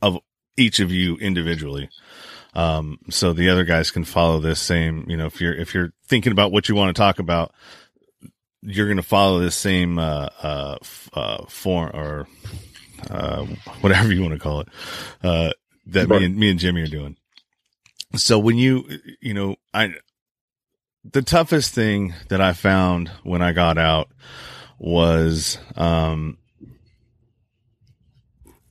[0.01, 0.19] of
[0.55, 1.89] each of you individually,
[2.53, 5.05] um, so the other guys can follow this same.
[5.09, 7.53] You know, if you're if you're thinking about what you want to talk about,
[8.61, 10.77] you're going to follow this same uh uh,
[11.13, 12.27] uh form or
[13.09, 13.45] uh
[13.81, 14.67] whatever you want to call it
[15.23, 15.51] uh
[15.87, 17.15] that me and me and Jimmy are doing.
[18.15, 18.87] So when you
[19.21, 19.93] you know I
[21.03, 24.09] the toughest thing that I found when I got out
[24.77, 26.37] was um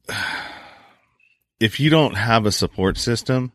[1.61, 3.53] if you don't have a support system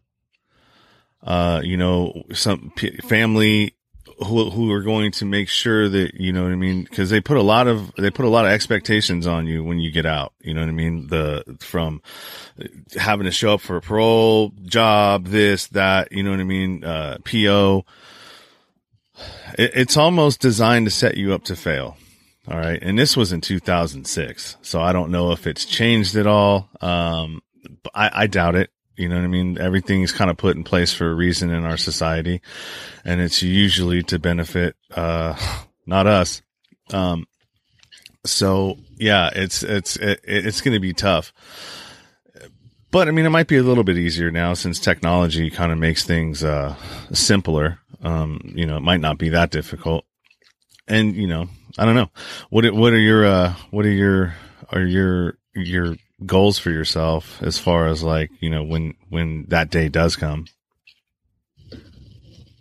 [1.21, 3.75] uh you know some p- family
[4.19, 7.21] who who are going to make sure that you know what I mean because they
[7.21, 10.05] put a lot of they put a lot of expectations on you when you get
[10.05, 12.01] out you know what I mean the from
[12.95, 16.83] having to show up for a parole job this that you know what I mean
[16.83, 17.85] uh PO
[19.57, 21.97] it, it's almost designed to set you up to fail.
[22.47, 22.79] All right.
[22.81, 24.57] And this was in 2006.
[24.61, 26.69] So I don't know if it's changed at all.
[26.81, 27.41] Um,
[27.93, 28.69] I, I doubt it.
[28.95, 29.57] You know what I mean?
[29.57, 32.41] Everything's kind of put in place for a reason in our society
[33.03, 35.35] and it's usually to benefit, uh,
[35.85, 36.41] not us.
[36.91, 37.25] Um,
[38.25, 41.33] so yeah, it's, it's, it, it's going to be tough.
[42.91, 45.79] But I mean, it might be a little bit easier now since technology kind of
[45.79, 46.75] makes things, uh,
[47.11, 47.79] simpler.
[48.03, 50.05] Um, you know, it might not be that difficult.
[50.87, 51.47] And, you know,
[51.79, 52.11] I don't know.
[52.49, 54.35] What, what are your, uh, what are your,
[54.69, 55.95] are your, your
[56.25, 60.45] goals for yourself as far as like, you know, when, when that day does come?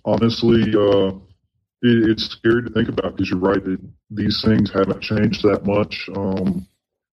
[0.04, 1.08] honestly, uh,
[1.82, 5.64] it, it's scary to think about because you're right that these things haven't changed that
[5.64, 6.08] much.
[6.16, 6.66] Um,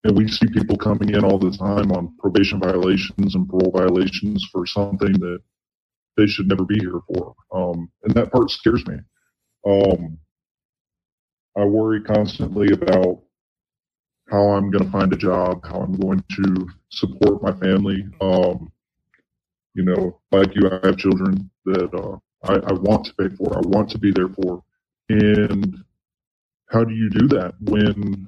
[0.03, 4.47] and we see people coming in all the time on probation violations and parole violations
[4.51, 5.39] for something that
[6.15, 7.35] they should never be here for.
[7.51, 8.95] Um, and that part scares me.
[9.67, 10.17] Um,
[11.57, 13.23] I worry constantly about
[14.29, 18.05] how I'm going to find a job, how I'm going to support my family.
[18.21, 18.71] Um,
[19.73, 23.57] you know, like you, I have children that uh, I, I want to pay for,
[23.57, 24.63] I want to be there for.
[25.09, 25.77] And
[26.69, 28.27] how do you do that when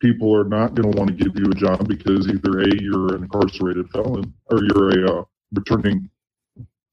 [0.00, 3.14] people are not going to want to give you a job because either A, you're
[3.16, 6.10] an incarcerated felon or you're a uh, returning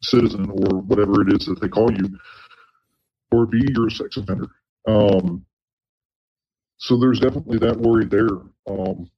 [0.04, 2.10] citizen or whatever it is that they call you,
[3.32, 4.48] or B, you're a sex offender.
[4.88, 5.46] Um,
[6.78, 8.30] so there's definitely that worry there.
[8.68, 9.10] Um,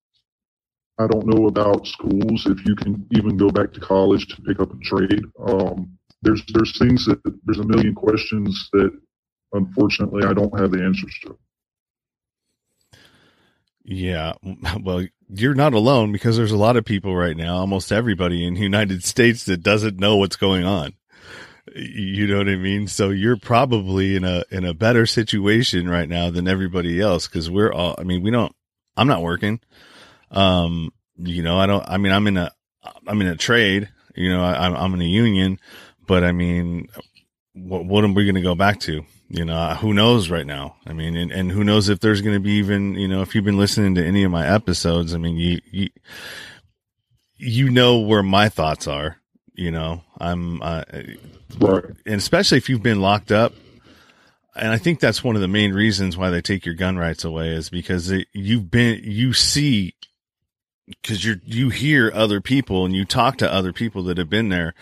[0.98, 4.60] I don't know about schools if you can even go back to college to pick
[4.60, 5.24] up a trade.
[5.39, 8.91] Um, there's there's things that there's a million questions that
[9.54, 11.38] unfortunately I don't have the answers to.
[13.84, 14.34] Yeah.
[14.82, 18.56] Well, you're not alone because there's a lot of people right now, almost everybody in
[18.56, 20.93] the United States that doesn't know what's going on.
[21.75, 22.88] You know what I mean?
[22.88, 27.27] So you're probably in a, in a better situation right now than everybody else.
[27.27, 28.53] Cause we're all, I mean, we don't,
[28.97, 29.60] I'm not working.
[30.32, 32.51] Um, you know, I don't, I mean, I'm in a,
[33.08, 35.60] I'm in a trade, you know, I, I'm, I'm in a union,
[36.08, 36.88] but I mean,
[37.53, 39.03] what, what are we going to go back to?
[39.27, 40.77] You know, who knows right now?
[40.88, 43.36] I mean, and, and who knows if there's going to be even, you know, if
[43.36, 45.89] you've been listening to any of my episodes, I mean, you, you,
[47.38, 49.18] you know where my thoughts are,
[49.60, 50.84] you know, I'm, uh,
[51.60, 51.84] Right.
[52.06, 53.54] and especially if you've been locked up
[54.56, 57.24] and I think that's one of the main reasons why they take your gun rights
[57.24, 59.95] away is because it, you've been, you see,
[60.88, 64.50] because you're, you hear other people and you talk to other people that have been
[64.50, 64.74] there,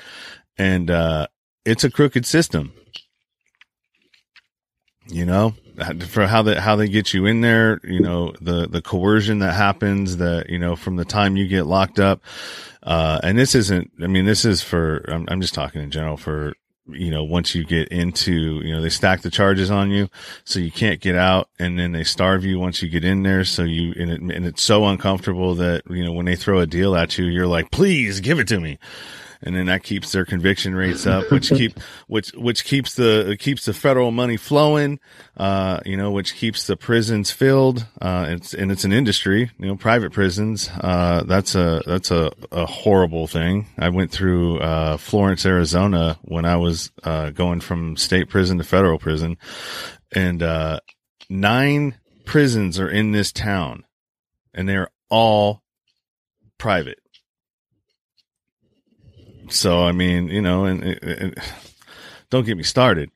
[0.57, 1.27] and uh,
[1.65, 2.73] it's a crooked system.
[5.09, 5.53] You know,
[6.07, 9.53] for how they how they get you in there, you know, the the coercion that
[9.53, 12.21] happens, that you know, from the time you get locked up,
[12.83, 13.91] uh, and this isn't.
[14.01, 15.05] I mean, this is for.
[15.07, 16.53] I'm, I'm just talking in general for
[16.89, 20.09] you know, once you get into, you know, they stack the charges on you,
[20.45, 23.43] so you can't get out, and then they starve you once you get in there.
[23.43, 26.65] So you, and, it, and it's so uncomfortable that, you know, when they throw a
[26.65, 28.79] deal at you, you're like, please give it to me
[29.41, 33.65] and then that keeps their conviction rates up, which keep which which keeps the keeps
[33.65, 34.99] the federal money flowing,
[35.37, 37.85] uh, you know, which keeps the prisons filled.
[38.01, 40.69] Uh, it's and it's an industry, you know, private prisons.
[40.81, 43.67] Uh, that's a that's a, a horrible thing.
[43.77, 48.63] I went through uh, Florence, Arizona, when I was uh, going from state prison to
[48.63, 49.37] federal prison,
[50.13, 50.79] and uh,
[51.29, 51.95] nine
[52.25, 53.85] prisons are in this town,
[54.53, 55.63] and they're all
[56.57, 56.99] private
[59.49, 61.35] so I mean, you know, and, and,
[62.29, 63.11] don't get me started.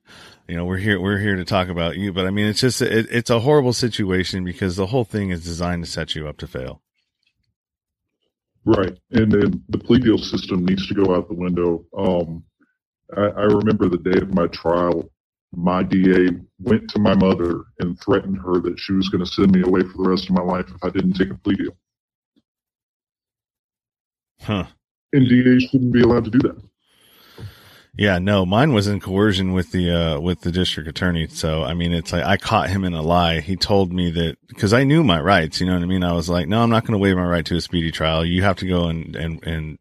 [0.48, 2.82] You know, we're here we're here to talk about you, but I mean, it's just
[2.82, 6.38] it, it's a horrible situation because the whole thing is designed to set you up
[6.38, 6.82] to fail.
[8.66, 11.84] Right, and then the plea deal system needs to go out the window.
[11.98, 12.44] Um,
[13.16, 15.10] I, I remember the day of my trial,
[15.54, 19.52] my DA went to my mother and threatened her that she was going to send
[19.52, 21.76] me away for the rest of my life if I didn't take a plea deal.
[24.42, 24.66] Huh.
[25.14, 26.62] And DAs shouldn't be allowed to do that.
[27.98, 31.28] Yeah, no, mine was in coercion with the uh with the district attorney.
[31.28, 33.42] So I mean, it's like I caught him in a lie.
[33.42, 35.60] He told me that because I knew my rights.
[35.60, 36.04] You know what I mean?
[36.04, 38.26] I was like, no, I'm not going to waive my right to a speedy trial.
[38.26, 39.78] You have to go and and and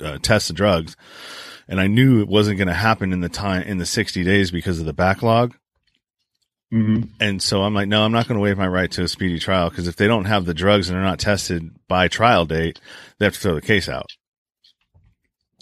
[0.00, 0.96] uh, test the drugs.
[1.68, 4.50] And I knew it wasn't going to happen in the time in the 60 days
[4.50, 5.54] because of the backlog.
[6.72, 7.02] Mm-hmm.
[7.20, 9.38] And so I'm like, no, I'm not going to waive my right to a speedy
[9.38, 12.80] trial because if they don't have the drugs and they're not tested by trial date,
[13.18, 14.06] they have to throw the case out.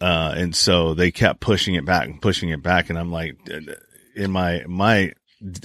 [0.01, 2.89] Uh, and so they kept pushing it back and pushing it back.
[2.89, 3.37] And I'm like,
[4.17, 5.13] in my, my,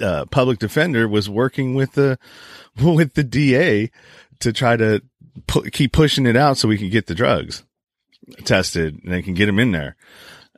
[0.02, 2.18] uh, public defender was working with the,
[2.82, 3.92] with the DA
[4.40, 5.02] to try to
[5.48, 7.64] pu- keep pushing it out so we could get the drugs
[8.44, 9.96] tested and they can get him in there.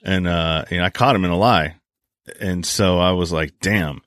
[0.03, 1.75] And, uh, and I caught him in a lie.
[2.39, 4.01] And so I was like, damn.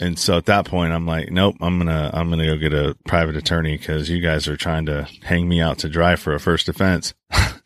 [0.00, 2.96] And so at that point, I'm like, nope, I'm gonna, I'm gonna go get a
[3.06, 6.40] private attorney because you guys are trying to hang me out to dry for a
[6.40, 7.14] first offense.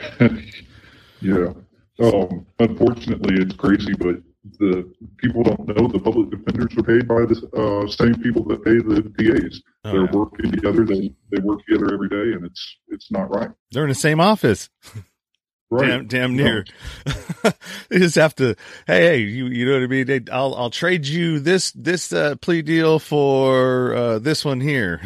[1.20, 1.52] yeah.
[2.00, 4.16] Um, unfortunately, it's crazy, but
[4.58, 8.64] the people don't know the public defenders are paid by the uh, same people that
[8.64, 9.60] pay the DAs.
[9.84, 10.10] Oh, They're yeah.
[10.12, 10.84] working together.
[10.84, 13.50] They they work together every day, and it's it's not right.
[13.70, 14.70] They're in the same office.
[15.72, 15.86] Right.
[15.86, 16.64] Damn, damn near.
[17.88, 18.56] they just have to.
[18.88, 20.04] Hey, hey, you, you know what I mean?
[20.04, 25.00] They, I'll, I'll trade you this, this, uh, plea deal for, uh, this one here.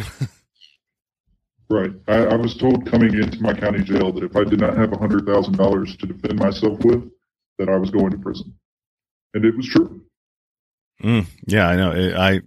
[1.75, 1.91] Right.
[2.07, 4.93] I, I, was told coming into my county jail that if I did not have
[4.93, 7.11] hundred thousand dollars to defend myself with,
[7.59, 8.55] that I was going to prison,
[9.35, 10.01] and it was true.
[11.03, 11.91] Mm, yeah, I know.
[11.91, 12.43] It, I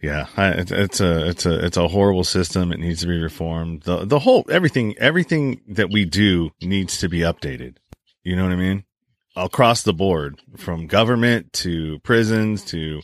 [0.00, 2.70] yeah, I, it's, it's a it's a it's a horrible system.
[2.70, 3.82] It needs to be reformed.
[3.82, 7.78] The the whole everything everything that we do needs to be updated.
[8.22, 8.84] You know what I mean?
[9.36, 13.02] Across the board from government to prisons to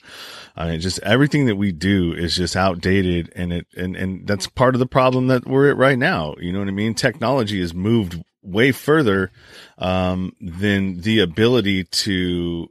[0.57, 4.47] I mean, just everything that we do is just outdated and it and and that's
[4.47, 6.35] part of the problem that we're at right now.
[6.39, 6.95] You know what i mean?
[6.95, 9.31] Technology has moved way further
[9.79, 12.69] um, than the ability to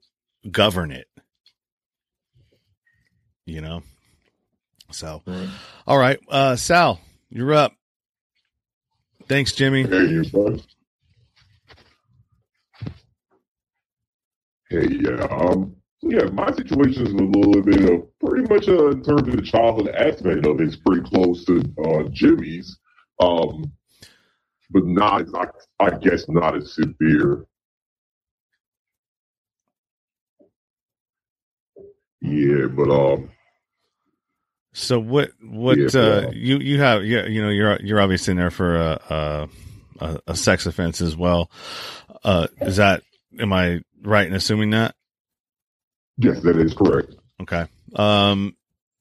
[0.49, 1.07] govern it.
[3.45, 3.83] You know?
[4.91, 5.49] So right.
[5.87, 7.73] all right uh sal you're up.
[9.27, 9.83] Thanks jimmy.
[9.83, 10.21] Hey,
[14.71, 15.27] Hey, yeah.
[15.29, 19.35] Um, yeah, my situation is a little bit of pretty much uh, in terms of
[19.35, 22.77] the childhood aspect of it, it's pretty close to uh, Jimmy's,
[23.19, 23.69] um,
[24.69, 25.47] but not, I,
[25.85, 27.45] I guess, not as severe.
[32.21, 33.29] Yeah, but um.
[34.71, 35.31] So what?
[35.43, 37.03] What yeah, uh, you you have?
[37.03, 39.49] Yeah, you know, you're you're obviously in there for a
[39.99, 41.51] a, a sex offense as well.
[42.23, 43.03] Uh, is that?
[43.37, 44.95] Am I right in assuming that?
[46.17, 47.15] Yes, that is correct.
[47.41, 47.65] Okay.
[47.95, 48.55] Um,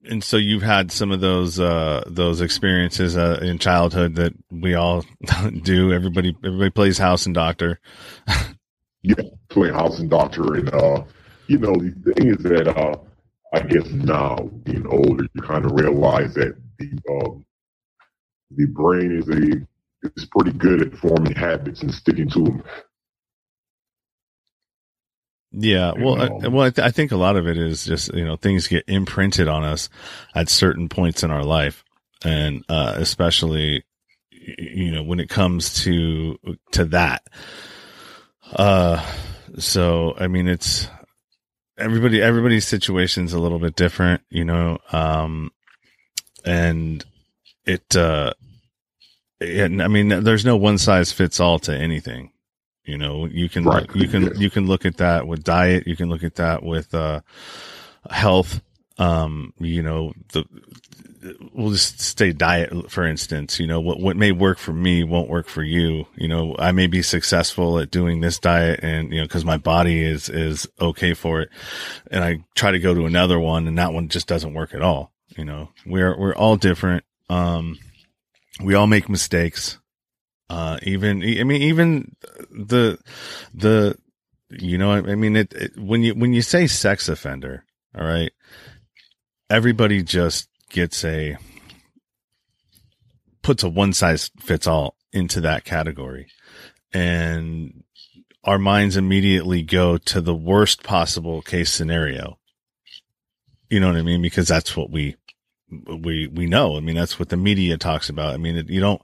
[0.04, 4.74] and so you've had some of those uh, those experiences uh, in childhood that we
[4.74, 5.04] all
[5.62, 5.92] do.
[5.92, 7.80] Everybody everybody plays house and doctor.
[9.02, 9.14] yeah,
[9.48, 11.04] playing house and doctor, and uh,
[11.48, 12.96] you know the thing is that uh,
[13.52, 17.44] I guess now being older, you kind of realize that the um,
[18.52, 19.66] the brain is a
[20.16, 22.62] is pretty good at forming habits and sticking to them.
[25.52, 28.24] Yeah, well, I, well, I, th- I, think a lot of it is just you
[28.24, 29.88] know things get imprinted on us
[30.32, 31.84] at certain points in our life,
[32.24, 33.84] and uh, especially
[34.30, 36.38] you know when it comes to
[36.70, 37.24] to that.
[38.52, 39.04] Uh,
[39.58, 40.86] so I mean, it's
[41.76, 42.22] everybody.
[42.22, 45.50] Everybody's situation is a little bit different, you know, um,
[46.44, 47.04] and
[47.64, 47.96] it.
[47.96, 48.32] uh
[49.42, 52.30] and I mean, there's no one size fits all to anything
[52.90, 53.88] you know, you can right.
[53.94, 55.86] you can you can look at that with diet.
[55.86, 57.20] You can look at that with uh,
[58.10, 58.60] health.
[58.98, 60.44] Um, you know, the
[61.52, 63.60] we'll just stay diet for instance.
[63.60, 66.06] You know, what what may work for me won't work for you.
[66.16, 69.56] You know, I may be successful at doing this diet, and you know, because my
[69.56, 71.50] body is is okay for it,
[72.10, 74.82] and I try to go to another one, and that one just doesn't work at
[74.82, 75.12] all.
[75.36, 77.04] You know, we're we're all different.
[77.28, 77.78] Um,
[78.60, 79.78] we all make mistakes.
[80.50, 82.16] Uh, even, I mean, even
[82.50, 82.98] the,
[83.54, 83.96] the,
[84.50, 87.64] you know, I mean, it, it, when you, when you say sex offender,
[87.96, 88.32] all right,
[89.48, 91.36] everybody just gets a,
[93.42, 96.26] puts a one size fits all into that category.
[96.92, 97.84] And
[98.42, 102.38] our minds immediately go to the worst possible case scenario.
[103.68, 104.20] You know what I mean?
[104.20, 105.14] Because that's what we
[105.70, 106.76] we we know.
[106.76, 108.34] I mean, that's what the media talks about.
[108.34, 109.02] I mean, you don't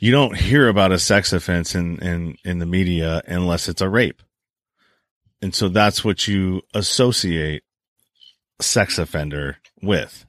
[0.00, 3.88] you don't hear about a sex offense in in in the media unless it's a
[3.88, 4.22] rape,
[5.42, 7.62] and so that's what you associate
[8.60, 10.24] sex offender with.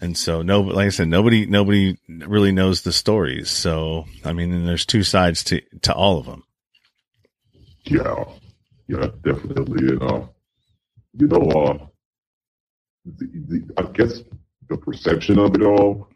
[0.00, 3.50] And so, no, like I said, nobody nobody really knows the stories.
[3.50, 6.44] So, I mean, there's two sides to to all of them.
[7.84, 8.24] Yeah,
[8.86, 9.88] yeah, definitely.
[9.88, 10.26] And uh,
[11.14, 11.86] you know, uh,
[13.04, 14.22] the, the, I guess
[14.68, 16.08] the perception of it all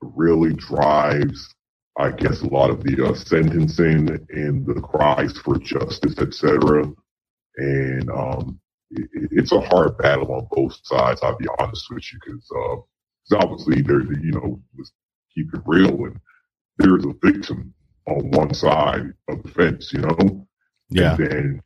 [0.00, 1.54] really drives,
[1.98, 6.92] I guess, a lot of the uh, sentencing and the cries for justice, etc.
[7.56, 11.20] And um, it, it's a hard battle on both sides.
[11.22, 12.50] I'll be honest with you, because
[13.30, 14.92] uh, obviously there's, you know, let's
[15.34, 16.18] keep it real, and
[16.78, 17.74] there's a victim
[18.06, 20.46] on one side of the fence, you know,
[20.88, 21.16] yeah.
[21.16, 21.62] And then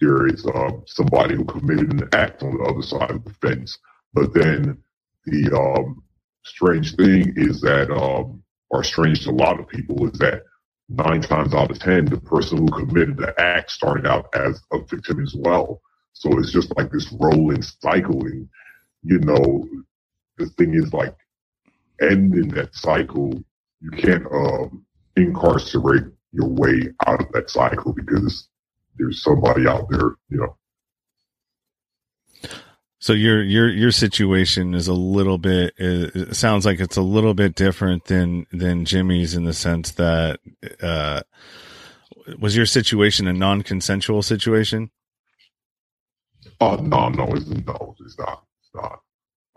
[0.00, 3.78] there is uh, somebody who committed an act on the other side of the fence.
[4.14, 4.82] But then
[5.30, 6.02] the um,
[6.44, 10.42] strange thing is that, um, or strange to a lot of people, is that
[10.88, 14.78] nine times out of ten, the person who committed the act started out as a
[14.78, 15.80] victim as well.
[16.12, 18.20] So it's just like this rolling cycle.
[18.24, 18.48] And,
[19.02, 19.68] you know,
[20.36, 21.14] the thing is like
[22.00, 23.32] ending that cycle,
[23.80, 24.84] you can't um,
[25.16, 28.48] incarcerate your way out of that cycle because
[28.96, 30.56] there's somebody out there, you know,
[33.00, 35.74] so your your your situation is a little bit.
[35.76, 40.40] It sounds like it's a little bit different than than Jimmy's in the sense that
[40.82, 41.22] uh,
[42.40, 44.90] was your situation a non-consensual situation?
[46.60, 48.42] Oh no, no, it's no, it's not.
[48.60, 49.00] It's not.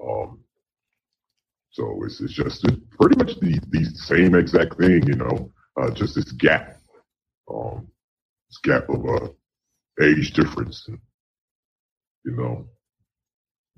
[0.03, 0.43] Um,
[1.71, 5.51] so it's it's just pretty much the the same exact thing, you know.
[5.81, 6.77] Uh, just this gap,
[7.51, 7.87] um,
[8.49, 9.29] this gap of uh,
[9.99, 10.87] age difference,
[12.23, 12.67] you know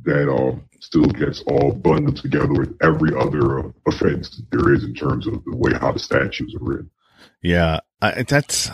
[0.03, 4.93] that um, still gets all bundled together with every other uh, offense there is in
[4.93, 6.89] terms of the way how the statutes are written.
[7.41, 8.69] Yeah, I, that's.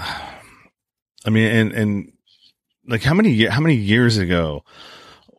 [1.26, 2.13] I mean, and and
[2.88, 4.63] like how many how many years ago?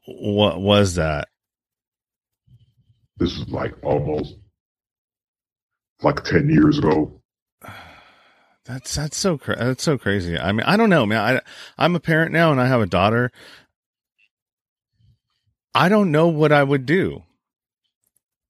[0.07, 1.29] What was that?
[3.19, 4.37] This is like almost
[6.03, 7.21] like ten years ago.
[8.67, 10.39] That's that's so cra- that's so crazy.
[10.39, 11.19] I mean, I don't know, man.
[11.19, 11.41] I
[11.77, 13.33] I'm a parent now, and I have a daughter,
[15.75, 17.23] I don't know what I would do.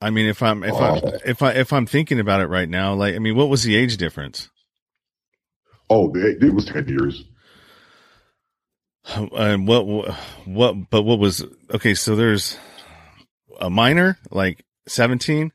[0.01, 0.75] I mean, if I'm if.
[0.75, 0.97] I
[1.27, 3.77] if I if I'm thinking about it right now, like I mean, what was the
[3.77, 4.49] age difference?
[5.91, 7.25] Oh, it, was ten years.
[9.14, 9.87] And what
[10.47, 11.95] what but what was okay?
[11.95, 12.57] So there's
[13.61, 15.53] a minor, like seventeen.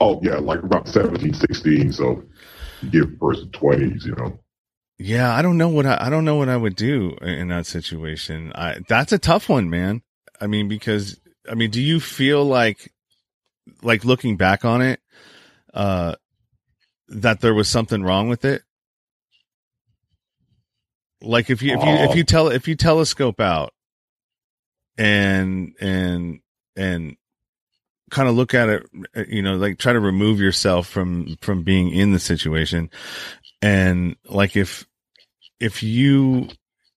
[0.00, 1.92] Oh yeah, like about 17, 16.
[1.92, 2.22] So
[2.90, 4.38] give person twenties, you know.
[4.98, 7.66] Yeah, I don't know what I, I don't know what I would do in that
[7.66, 8.52] situation.
[8.54, 10.02] I that's a tough one, man.
[10.40, 11.20] I mean, because
[11.50, 12.92] I mean, do you feel like
[13.82, 15.00] like looking back on it,
[15.72, 16.14] uh,
[17.08, 18.62] that there was something wrong with it?
[21.20, 22.14] Like if you if you if oh.
[22.14, 23.72] you tell if you telescope out
[24.96, 26.40] and and
[26.76, 27.16] and
[28.10, 28.86] kind of look at it
[29.28, 32.90] you know like try to remove yourself from from being in the situation
[33.64, 34.86] and like if
[35.58, 36.48] if you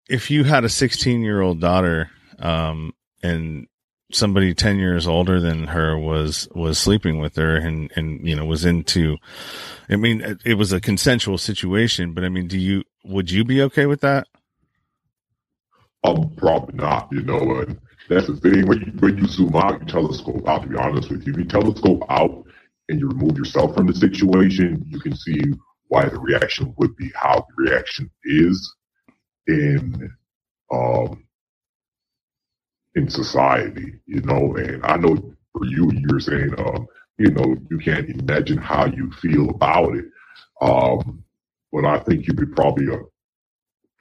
[0.10, 2.10] if you had a 16 year old daughter
[2.40, 2.94] um
[3.24, 3.68] and
[4.12, 8.46] somebody 10 years older than her was was sleeping with her and and you know
[8.46, 9.16] was into
[9.90, 13.62] i mean it, was a consensual situation but i mean do you would you be
[13.62, 14.28] okay with that
[16.04, 17.10] Um, probably not.
[17.12, 18.68] You know, and that's the thing.
[18.68, 20.64] When you when you zoom out, you telescope out.
[20.64, 22.46] To be honest with you, if you telescope out
[22.88, 25.42] and you remove yourself from the situation, you can see
[25.90, 28.76] why the reaction would be how the reaction is
[29.48, 30.12] in
[30.72, 31.24] um
[32.96, 34.00] in society.
[34.06, 35.16] You know, and I know
[35.54, 40.06] for you, you're saying, um, you know, you can't imagine how you feel about it.
[40.62, 41.24] Um,
[41.72, 43.00] but I think you'd be probably uh,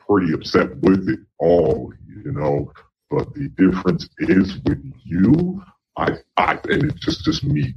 [0.07, 2.72] pretty upset with it all, you know.
[3.11, 5.62] But the difference is with you,
[5.97, 7.74] I, I, and it's just just me,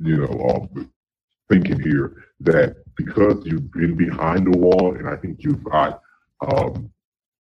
[0.00, 0.90] you know, um,
[1.48, 6.02] thinking here that because you've been behind the wall, and I think you've got,
[6.40, 6.90] um,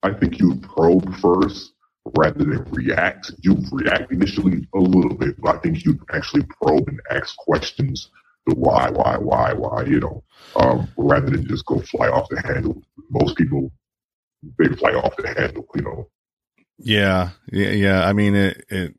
[0.03, 1.73] I think you probe first
[2.17, 3.31] rather than react.
[3.41, 8.09] You react initially a little bit, but I think you actually probe and ask questions
[8.45, 10.23] the why, why, why, why, you know,
[10.55, 12.81] um, rather than just go fly off the handle.
[13.09, 13.71] Most people,
[14.57, 16.09] they fly off the handle, you know.
[16.79, 18.07] Yeah, yeah, yeah.
[18.07, 18.93] I mean, it, it,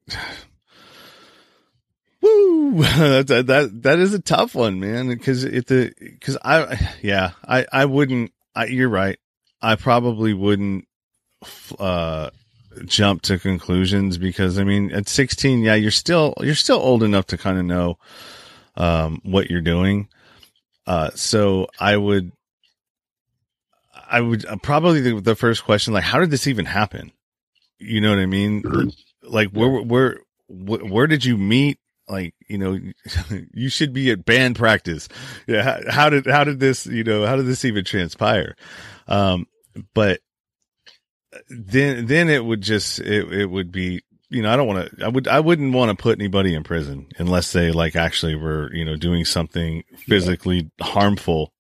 [2.39, 5.17] woo, that, that, that is a tough one, man.
[5.19, 9.19] Cause the, cause I, yeah, I, I wouldn't, I, you're right.
[9.61, 10.87] I probably wouldn't,
[11.79, 12.31] uh,
[12.85, 17.27] jump to conclusions because I mean, at 16, yeah, you're still, you're still old enough
[17.27, 17.99] to kind of know,
[18.77, 20.09] um, what you're doing.
[20.87, 22.33] Uh, so I would,
[24.11, 27.13] I would uh, probably the, the, first question, like, how did this even happen?
[27.79, 28.63] You know what I mean?
[29.23, 30.19] Like, where, where,
[30.49, 31.79] where, where did you meet?
[32.09, 32.79] Like, you know,
[33.53, 35.09] you should be at band practice.
[35.47, 35.63] Yeah.
[35.63, 38.57] How, how did, how did this, you know, how did this even transpire?
[39.07, 39.47] Um,
[39.95, 40.21] but
[41.49, 45.05] then, then it would just, it, it would be, you know, I don't want to,
[45.05, 48.75] I would, I wouldn't want to put anybody in prison unless they like actually were,
[48.75, 50.87] you know, doing something physically yeah.
[50.87, 51.53] harmful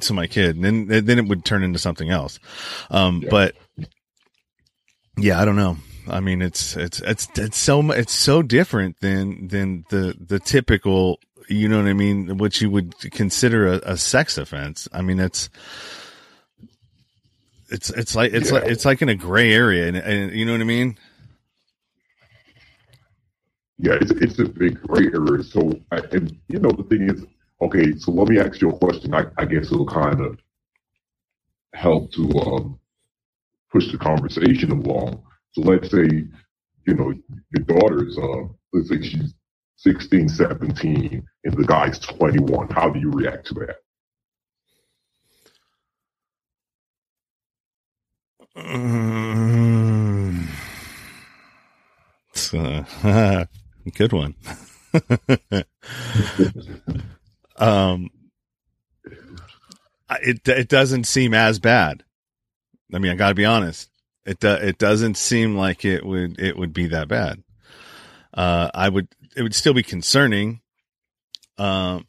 [0.00, 0.56] to my kid.
[0.56, 2.38] And then, then it would turn into something else.
[2.90, 3.30] Um, yeah.
[3.30, 3.56] but
[5.16, 5.76] yeah, I don't know.
[6.08, 11.18] I mean, it's, it's, it's, it's so, it's so different than, than the, the typical,
[11.48, 12.38] you know what I mean?
[12.38, 14.88] What you would consider a, a sex offense.
[14.92, 15.48] I mean, it's,
[17.68, 18.60] it's, it's like, it's yeah.
[18.60, 20.96] like, it's like in a gray area and, and you know what I mean?
[23.78, 25.42] Yeah, it's, it's a big gray area.
[25.42, 27.26] So, and you know, the thing is,
[27.60, 29.14] okay, so let me ask you a question.
[29.14, 30.38] I, I guess it'll kind of
[31.74, 32.78] help to um,
[33.70, 35.22] push the conversation along.
[35.56, 36.06] So let's say,
[36.86, 37.14] you know,
[37.56, 38.42] your daughter's, uh,
[38.74, 39.32] let's say she's
[39.78, 42.68] 16, 17, and the guy's 21.
[42.68, 43.76] How do you react to that?
[48.58, 50.48] Um,
[53.94, 54.34] Good one.
[57.56, 58.10] um,
[60.22, 62.02] it it doesn't seem as bad.
[62.94, 63.90] I mean, I got to be honest.
[64.26, 67.42] It do, it doesn't seem like it would it would be that bad.
[68.34, 70.60] Uh, I would it would still be concerning.
[71.58, 72.06] Um,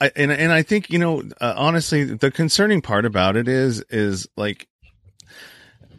[0.00, 3.84] I, and and I think you know uh, honestly the concerning part about it is
[3.90, 4.66] is like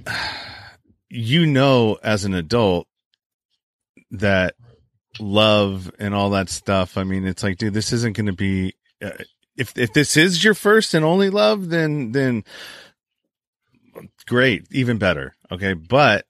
[1.10, 2.88] you know as an adult
[4.12, 4.56] that
[5.20, 6.98] love and all that stuff.
[6.98, 9.12] I mean, it's like, dude, this isn't going to be, uh,
[9.56, 12.44] if, if this is your first and only love, then, then
[14.26, 15.36] great, even better.
[15.52, 15.74] Okay.
[15.74, 16.26] But,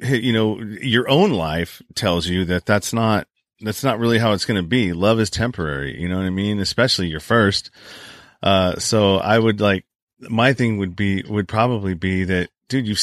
[0.00, 3.26] you know, your own life tells you that that's not,
[3.60, 4.92] that's not really how it's going to be.
[4.92, 6.00] Love is temporary.
[6.00, 6.58] You know what I mean?
[6.58, 7.70] Especially your first.
[8.42, 9.84] Uh, so I would like,
[10.20, 12.96] my thing would be, would probably be that, dude, you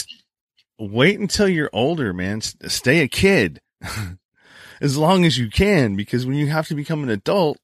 [0.80, 2.42] wait until you're older, man.
[2.42, 3.62] Stay a kid
[4.82, 7.58] as long as you can, because when you have to become an adult,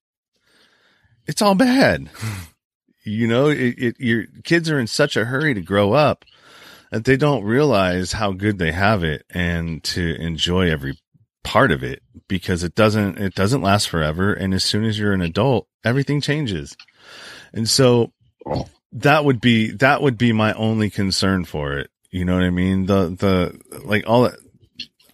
[1.25, 2.09] it's all bad.
[3.03, 6.25] you know, it, it, your kids are in such a hurry to grow up
[6.91, 10.97] that they don't realize how good they have it and to enjoy every
[11.43, 14.33] part of it because it doesn't, it doesn't last forever.
[14.33, 16.75] And as soon as you're an adult, everything changes.
[17.53, 18.11] And so
[18.45, 18.67] oh.
[18.93, 21.89] that would be, that would be my only concern for it.
[22.11, 22.85] You know what I mean?
[22.85, 24.38] The, the, like all that,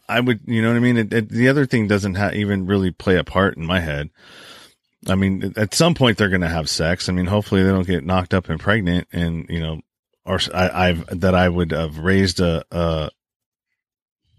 [0.08, 0.98] I would, you know what I mean?
[0.98, 4.10] It, it, the other thing doesn't ha- even really play a part in my head.
[5.08, 7.10] I mean, at some point they're going to have sex.
[7.10, 9.82] I mean, hopefully they don't get knocked up and pregnant and, you know,
[10.26, 13.10] or I, have that I would have raised a, a,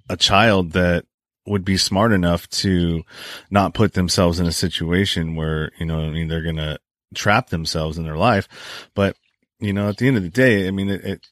[0.08, 1.04] a child that
[1.46, 3.02] would be smart enough to
[3.50, 6.78] not put themselves in a situation where, you know, I mean, they're to
[7.14, 8.48] trap themselves in their life.
[8.94, 9.16] But,
[9.60, 11.26] you know, at the end of the day, I mean, it, it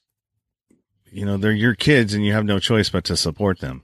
[1.11, 3.83] you know, they're your kids and you have no choice but to support them.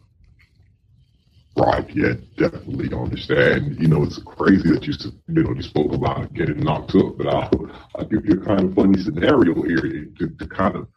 [1.59, 1.89] Right.
[1.95, 3.79] Yeah, definitely understand.
[3.81, 4.93] You know, it's crazy that you
[5.27, 8.61] you know you spoke about getting knocked up, but I'll I'll give you a kind
[8.69, 10.87] of funny scenario here to, to kind of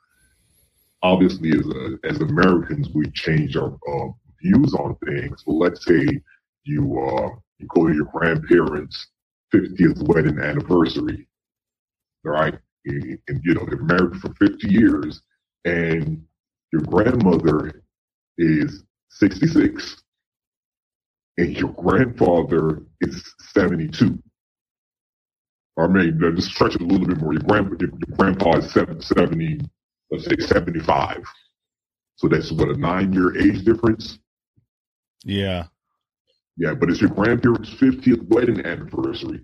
[1.03, 4.09] obviously as a, as Americans, we change our uh,
[4.41, 5.43] views on things.
[5.47, 6.07] But let's say
[6.65, 9.09] you uh, you go to your grandparents'
[9.55, 11.29] 50th wedding anniversary,
[12.25, 12.55] right?
[12.87, 15.23] And, and you know they're married for 50 years,
[15.65, 16.25] and
[16.73, 17.83] your grandmother
[18.39, 20.03] is 66,
[21.39, 23.23] and your grandfather is
[23.53, 24.19] 72.
[25.79, 27.33] I mean, just stretch it a little bit more.
[27.33, 29.61] Your, grand, your, your grandpa is 70,
[30.11, 31.23] let's say 75.
[32.17, 34.19] So that's what a nine year age difference.
[35.25, 35.65] Yeah.
[36.57, 39.41] Yeah, but it's your grandparents' 50th wedding anniversary.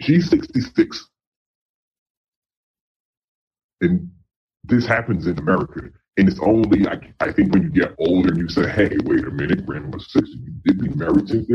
[0.00, 1.08] She's 66.
[3.80, 4.10] And
[4.64, 5.90] this happens in America.
[6.18, 9.24] And it's only, I, I think, when you get older and you say, hey, wait
[9.24, 10.38] a minute, grandma's 60.
[10.66, 11.46] They've been married since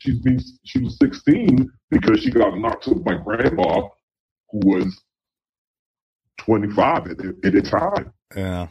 [0.00, 3.88] she's been, she was 16 because she got knocked up by grandma
[4.50, 5.00] who was
[6.38, 8.12] 25 at at the time.
[8.34, 8.68] Yeah.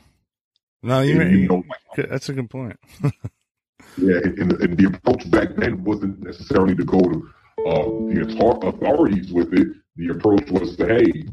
[0.81, 1.63] No, you, and, you know,
[1.95, 2.77] that's a good point.
[3.97, 7.29] yeah, and, and, the approach back then wasn't necessarily to go to
[7.67, 9.67] uh, the authorities with it.
[9.97, 11.25] The approach was to, hey,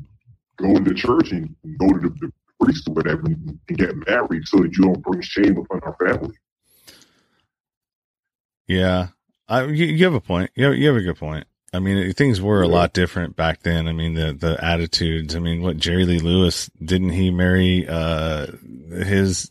[0.57, 3.94] go to the church and go to the, the priest or whatever and, and get
[4.07, 6.34] married so that you don't bring shame upon our family.
[8.66, 9.09] Yeah,
[9.48, 10.50] I, you, you have a point.
[10.54, 11.46] You have, you have a good point.
[11.72, 13.86] I mean, things were a lot different back then.
[13.86, 15.36] I mean, the, the attitudes.
[15.36, 18.46] I mean, what Jerry Lee Lewis, didn't he marry, uh,
[18.90, 19.50] his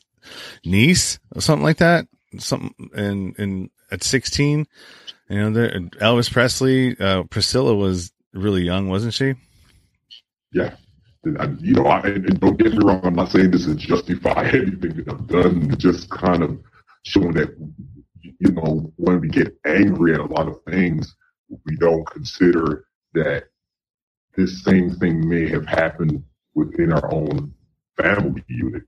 [0.65, 2.07] niece or something like that?
[2.39, 4.65] Something in, in, at 16,
[5.29, 9.35] you know, there, Elvis Presley, uh, Priscilla was really young, wasn't she?
[10.51, 10.75] Yeah.
[11.25, 13.01] You know, I, and don't get me wrong.
[13.03, 15.75] I'm not saying this is justify anything that I've done.
[15.77, 16.59] Just kind of
[17.03, 17.55] showing that,
[18.21, 21.15] you know, when we get angry at a lot of things,
[21.65, 23.45] we don't consider that
[24.35, 26.23] this same thing may have happened
[26.53, 27.53] within our own
[27.97, 28.83] family unit.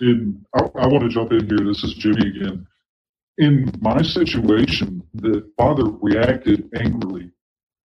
[0.00, 1.64] And I, I want to jump in here.
[1.64, 2.66] This is Jimmy again.
[3.38, 7.30] In my situation, the father reacted angrily,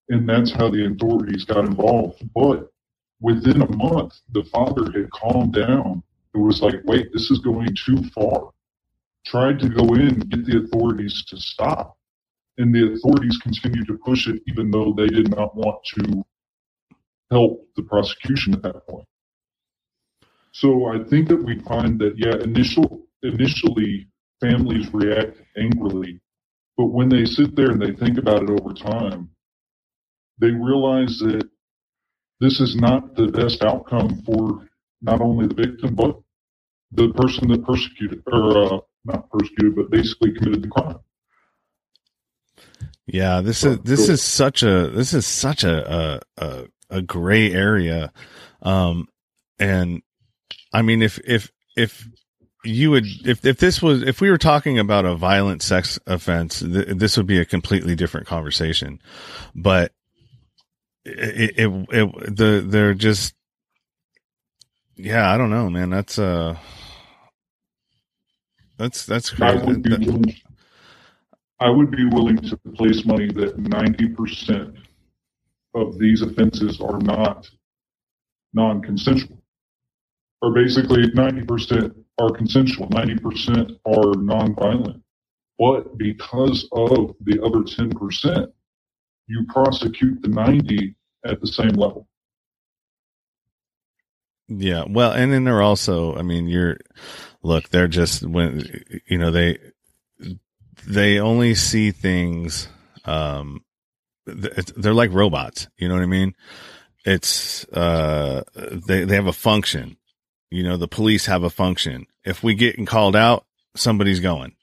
[0.09, 2.23] and that's how the authorities got involved.
[2.33, 2.69] But
[3.21, 6.03] within a month, the father had calmed down
[6.33, 8.51] and was like, wait, this is going too far.
[9.25, 11.97] Tried to go in, get the authorities to stop
[12.59, 16.23] and the authorities continued to push it even though they did not want to
[17.31, 19.07] help the prosecution at that point.
[20.51, 24.07] So I think that we find that yeah, initial initially
[24.41, 26.19] families react angrily,
[26.77, 29.29] but when they sit there and they think about it over time,
[30.39, 31.49] they realize that
[32.39, 34.67] this is not the best outcome for
[35.01, 36.19] not only the victim but
[36.91, 40.99] the person that persecuted or uh, not persecuted but basically committed the crime.
[43.05, 48.11] Yeah, this is this is such a this is such a a a, gray area,
[48.61, 49.07] um,
[49.57, 50.03] and
[50.71, 52.07] I mean if if if
[52.63, 56.59] you would if if this was if we were talking about a violent sex offense,
[56.59, 59.01] th- this would be a completely different conversation,
[59.55, 59.91] but
[61.17, 63.35] it, it it the they're just
[64.95, 66.57] yeah I don't know man that's uh
[68.77, 69.65] that's that's crazy.
[71.59, 74.77] I would be willing to place money that 90%
[75.75, 77.49] of these offenses are not
[78.53, 79.37] non-consensual.
[80.41, 85.03] Or basically 90% are consensual, 90% are non-violent.
[85.59, 88.47] But because of the other 10%,
[89.27, 90.95] you prosecute the 90
[91.25, 92.07] at the same level.
[94.47, 94.85] Yeah.
[94.87, 96.77] Well, and then they're also, I mean, you're,
[97.43, 99.59] look, they're just when, you know, they,
[100.87, 102.67] they only see things
[103.05, 103.63] um
[104.25, 106.33] they're like robots you know what i mean
[107.05, 109.97] it's uh they they have a function
[110.51, 113.45] you know the police have a function if we get called out
[113.75, 114.53] somebody's going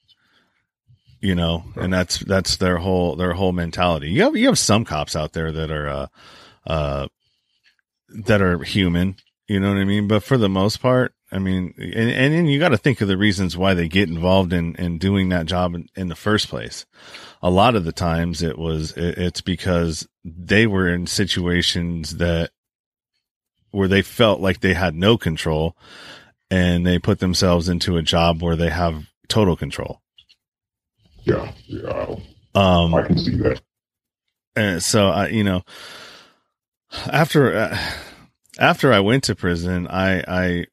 [1.20, 4.84] you know and that's that's their whole their whole mentality you have you have some
[4.84, 6.06] cops out there that are uh
[6.66, 7.06] uh
[8.08, 9.16] that are human
[9.48, 12.46] you know what i mean but for the most part I mean, and, and then
[12.46, 15.46] you got to think of the reasons why they get involved in, in doing that
[15.46, 16.86] job in, in the first place.
[17.42, 22.50] A lot of the times it was, it, it's because they were in situations that
[23.72, 25.76] where they felt like they had no control
[26.48, 30.00] and they put themselves into a job where they have total control.
[31.24, 31.52] Yeah.
[31.66, 32.16] Yeah.
[32.54, 33.60] Um, I can see that.
[34.54, 35.62] And so I, you know,
[37.12, 37.78] after, uh,
[38.58, 40.66] after I went to prison, I, I,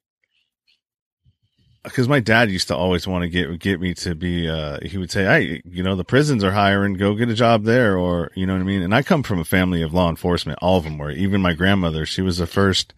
[1.82, 4.96] because my dad used to always want to get get me to be uh he
[4.96, 8.30] would say hey you know the prisons are hiring go get a job there or
[8.34, 10.78] you know what i mean and i come from a family of law enforcement all
[10.78, 12.94] of them were even my grandmother she was the first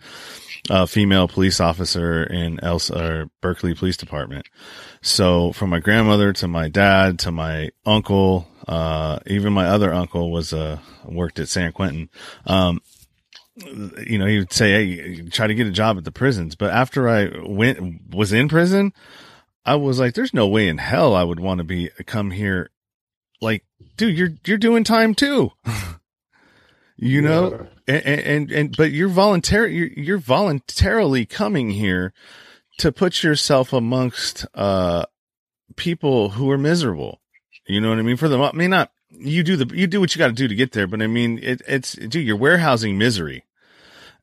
[0.68, 4.48] a female police officer in Elsa Berkeley Police Department.
[5.00, 10.32] So from my grandmother to my dad to my uncle, uh, even my other uncle
[10.32, 12.10] was uh worked at San Quentin.
[12.46, 12.80] Um,
[13.56, 16.54] you know, he would say, Hey, try to get a job at the prisons.
[16.54, 18.92] But after I went, was in prison,
[19.64, 22.70] I was like, there's no way in hell I would want to be come here.
[23.40, 23.64] Like,
[23.96, 25.52] dude, you're, you're doing time too.
[26.96, 27.28] you yeah.
[27.28, 32.12] know, and, and, and, but you're voluntary, you're, you're voluntarily coming here
[32.78, 35.04] to put yourself amongst, uh,
[35.76, 37.20] people who are miserable.
[37.66, 38.16] You know what I mean?
[38.16, 40.46] For them, I mean, not, you do the, you do what you got to do
[40.46, 40.86] to get there.
[40.86, 43.44] But I mean, it, it's, dude, you're warehousing misery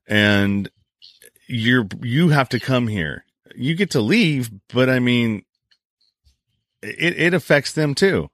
[0.07, 0.69] and
[1.47, 3.25] you're you have to come here.
[3.55, 5.43] You get to leave, but I mean,
[6.81, 8.29] it it affects them too.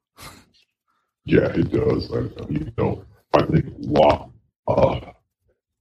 [1.26, 2.11] Yeah, it does.
[2.11, 3.03] I, you know,
[3.34, 4.32] I think law
[4.67, 4.99] uh,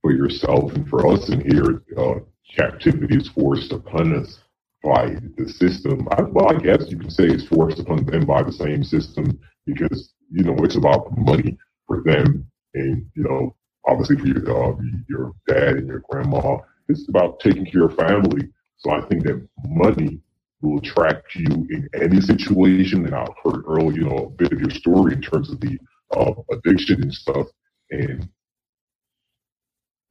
[0.02, 2.20] for yourself and for us in here, uh,
[2.56, 4.40] captivity is forced upon us
[4.82, 6.06] by the system.
[6.12, 9.38] I, well, I guess you can say it's forced upon them by the same system
[9.66, 13.56] because you know it's about money for them, and you know
[13.88, 14.76] obviously for your uh,
[15.08, 16.58] your dad and your grandma.
[16.88, 18.48] It's about taking care of family.
[18.78, 20.20] So I think that money
[20.60, 23.04] will attract you in any situation.
[23.04, 25.78] And I've heard earlier, you know, a bit of your story in terms of the
[26.16, 27.46] uh, addiction and stuff.
[27.90, 28.28] And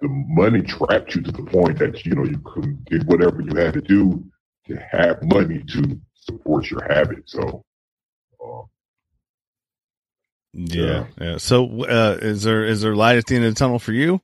[0.01, 3.55] the money trapped you to the point that, you know, you couldn't did whatever you
[3.55, 4.23] had to do
[4.67, 7.23] to have money to support your habit.
[7.25, 7.63] So,
[10.57, 11.37] yeah, yeah.
[11.37, 14.21] So, uh, is there is there light at the end of the tunnel for you?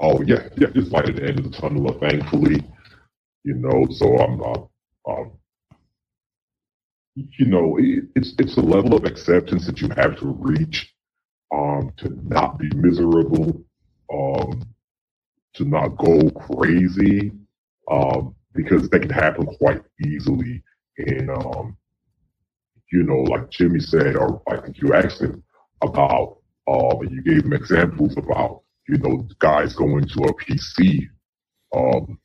[0.00, 0.68] Oh yeah, yeah.
[0.68, 1.92] Just light at the end of the tunnel.
[1.98, 2.64] Thankfully,
[3.42, 3.86] you know.
[3.90, 5.32] So I'm, uh, um,
[7.16, 10.94] you know, it, it's it's a level of acceptance that you have to reach,
[11.52, 13.64] um, to not be miserable,
[14.14, 14.62] um,
[15.54, 17.32] to not go crazy,
[17.90, 20.62] um, because that can happen quite easily,
[20.98, 21.76] and um,
[22.92, 25.42] you know, like Jimmy said, or I think you asked him
[25.82, 26.38] about,
[26.68, 31.08] uh, you gave him examples about, you know, guys going to a PC,
[31.74, 32.18] um,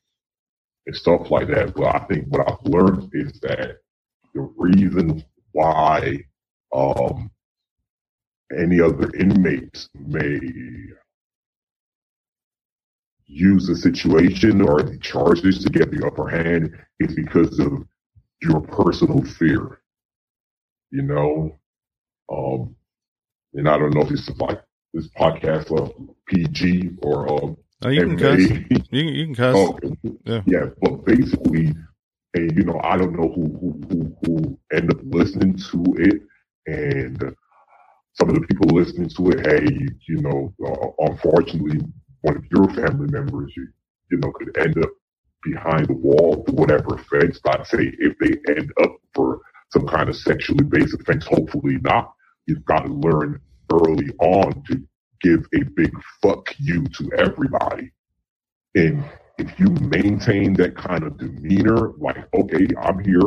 [0.86, 1.74] and stuff like that.
[1.74, 3.78] But I think what I've learned is that
[4.34, 6.26] the reason why,
[6.74, 7.32] um,
[8.58, 10.40] any other inmates may
[13.26, 17.86] use the situation or the charges to get the upper hand is because of
[18.42, 19.82] your personal fear
[20.92, 21.58] you know.
[22.32, 22.76] Um,
[23.54, 24.62] and I don't know if this is like
[24.94, 25.94] this podcast of
[26.28, 28.40] PG or um, oh, you can cuss.
[28.92, 29.56] You, you can cuss.
[29.56, 29.80] Oh,
[30.26, 30.42] yeah.
[30.46, 31.74] yeah, but basically,
[32.34, 36.22] and you know, I don't know who who who, who end up listening to it,
[36.68, 37.36] and
[38.20, 41.80] some of the people listening to it, hey, you, know, uh, unfortunately,
[42.22, 43.68] one of your family members, you
[44.10, 44.90] you know, could end up
[45.44, 47.40] behind the wall for whatever offense.
[47.46, 49.42] I'd say if they end up for
[49.72, 51.26] some kind of sexually based offense.
[51.26, 52.14] Hopefully not.
[52.46, 53.40] You've got to learn
[53.72, 54.82] early on to
[55.22, 55.92] give a big
[56.22, 57.92] fuck you to everybody.
[58.76, 59.04] And
[59.38, 63.22] if you maintain that kind of demeanor, like, okay, I'm here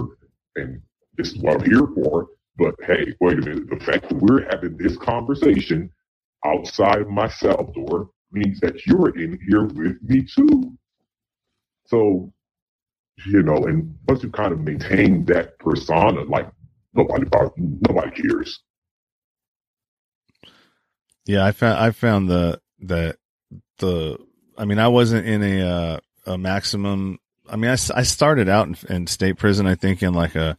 [0.57, 0.81] and
[1.17, 2.29] this is what I'm here for.
[2.57, 3.71] But hey, wait a minute.
[3.71, 5.91] The fact that we're having this conversation
[6.45, 10.77] outside my cell door means that you're in here with me too.
[11.87, 12.33] So
[13.27, 16.51] you know, and once you kind of maintain that persona, like
[16.95, 18.61] nobody nobody cares.
[21.27, 23.17] Yeah, I found I found the that
[23.79, 24.19] the
[24.57, 27.19] I mean I wasn't in a uh, a maximum.
[27.49, 30.57] I mean I, I started out in, in state prison I think in like a,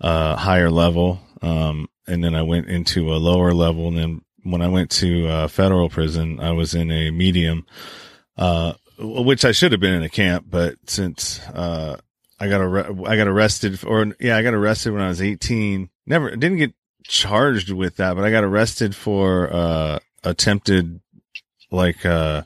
[0.00, 4.62] a higher level, um, and then I went into a lower level, and then when
[4.62, 7.66] I went to uh, federal prison I was in a medium.
[8.36, 11.98] Uh, which I should have been in a camp, but since, uh,
[12.38, 15.88] I got ar- I got arrested or yeah, I got arrested when I was 18.
[16.06, 16.74] Never didn't get
[17.04, 21.00] charged with that, but I got arrested for, uh, attempted
[21.70, 22.42] like, uh,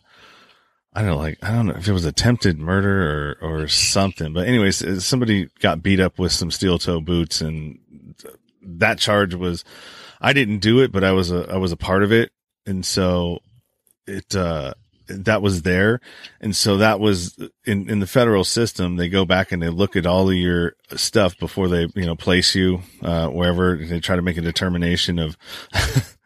[0.93, 4.33] I don't know, like, I don't know if it was attempted murder or, or something,
[4.33, 7.79] but anyways, somebody got beat up with some steel toe boots and
[8.63, 9.65] that charge was,
[10.21, 12.33] I didn't do it, but I was a, I was a part of it.
[12.67, 13.39] And so
[14.07, 14.75] it, uh,
[15.11, 16.01] that was there.
[16.41, 18.97] And so that was in, in the federal system.
[18.97, 22.17] They go back and they look at all of your stuff before they, you know,
[22.17, 25.37] place you, uh, wherever they try to make a determination of,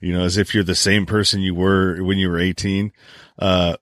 [0.00, 2.92] you know, as if you're the same person you were when you were 18.
[3.38, 3.76] Uh,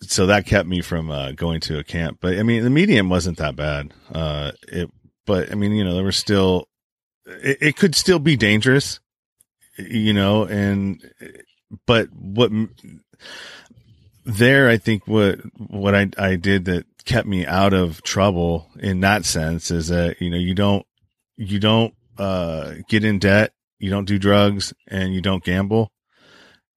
[0.00, 2.18] so that kept me from, uh, going to a camp.
[2.20, 3.92] But I mean, the medium wasn't that bad.
[4.12, 4.90] Uh, it,
[5.26, 6.68] but I mean, you know, there were still,
[7.26, 9.00] it, it could still be dangerous,
[9.78, 11.02] you know, and,
[11.86, 12.50] but what
[14.24, 19.00] there, I think what what I I did that kept me out of trouble in
[19.00, 20.86] that sense is that you know you don't
[21.36, 25.90] you don't uh, get in debt, you don't do drugs, and you don't gamble.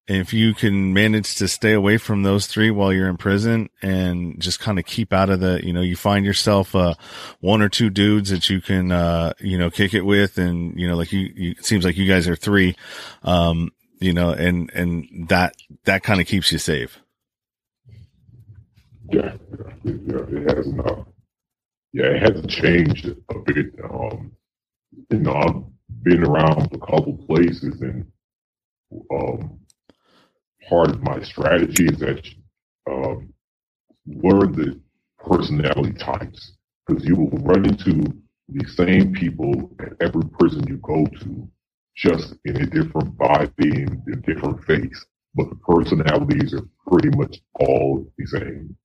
[0.10, 3.70] And if you can manage to stay away from those three while you're in prison
[3.82, 6.94] and just kind of keep out of the, you know, you find yourself, uh,
[7.42, 10.38] one or two dudes that you can, uh, you know, kick it with.
[10.38, 12.78] And, you know, like you, you it seems like you guys are three,
[13.24, 17.02] um, you know, and, and that, that kind of keeps you safe.
[19.12, 19.36] Yeah.
[19.84, 20.26] Yeah.
[20.30, 21.04] It hasn't, uh,
[21.94, 23.68] yeah, it hasn't changed a bit.
[23.84, 24.32] Um,
[25.12, 28.06] you know, I've been around a couple places and,
[29.12, 29.60] um,
[30.70, 32.28] part of my strategy is that
[32.90, 33.34] um,
[34.08, 34.80] learn the
[35.20, 36.54] personality types
[36.86, 38.02] because you will run into
[38.50, 41.48] the same people at every prison you go to,
[41.96, 45.06] just in a different body and a different face.
[45.36, 48.76] But the personalities are pretty much all the same.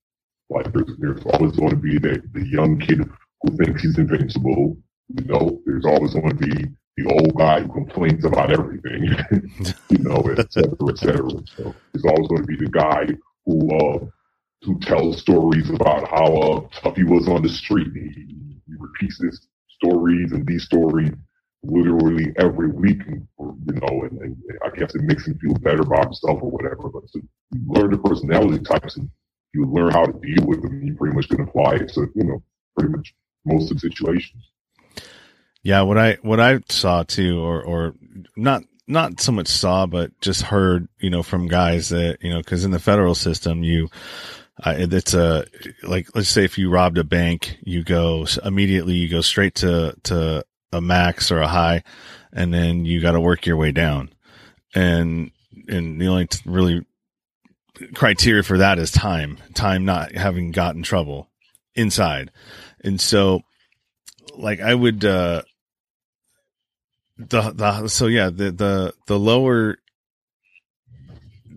[0.49, 2.99] Like there's, there's always going to be the, the young kid
[3.41, 4.77] who thinks he's invincible.
[5.09, 6.67] You know, there's always going to be
[6.97, 9.03] the old guy who complains about everything,
[9.89, 11.29] you know, et cetera, et cetera.
[11.57, 13.07] So he's always going to be the guy
[13.45, 14.05] who uh,
[14.61, 17.87] who tells stories about how uh, tough he was on the street.
[17.93, 18.35] He,
[18.65, 19.47] he repeats these
[19.81, 21.11] stories and these stories
[21.63, 26.05] literally every week, you know, and, and, I guess it makes him feel better about
[26.05, 26.89] himself or whatever.
[26.89, 27.23] But you
[27.67, 29.09] learn the personality types and
[29.53, 32.23] you learn how to deal with them, you pretty much can apply it to, you
[32.23, 32.43] know,
[32.77, 33.13] pretty much
[33.45, 34.51] most of the situations.
[35.61, 37.95] Yeah, what I what I saw too, or or
[38.35, 42.39] not not so much saw, but just heard, you know, from guys that you know,
[42.39, 43.89] because in the federal system, you
[44.63, 45.45] uh, it's a
[45.83, 49.95] like let's say if you robbed a bank, you go immediately, you go straight to
[50.03, 51.83] to a max or a high,
[52.33, 54.09] and then you got to work your way down,
[54.75, 55.31] and
[55.67, 56.85] and the only really
[57.93, 61.29] criteria for that is time, time not having gotten trouble
[61.75, 62.31] inside,
[62.83, 63.41] and so
[64.35, 65.43] like I would uh
[67.17, 69.77] the the so yeah the the the lower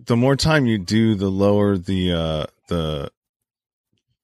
[0.05, 3.11] the more time you do the lower the uh the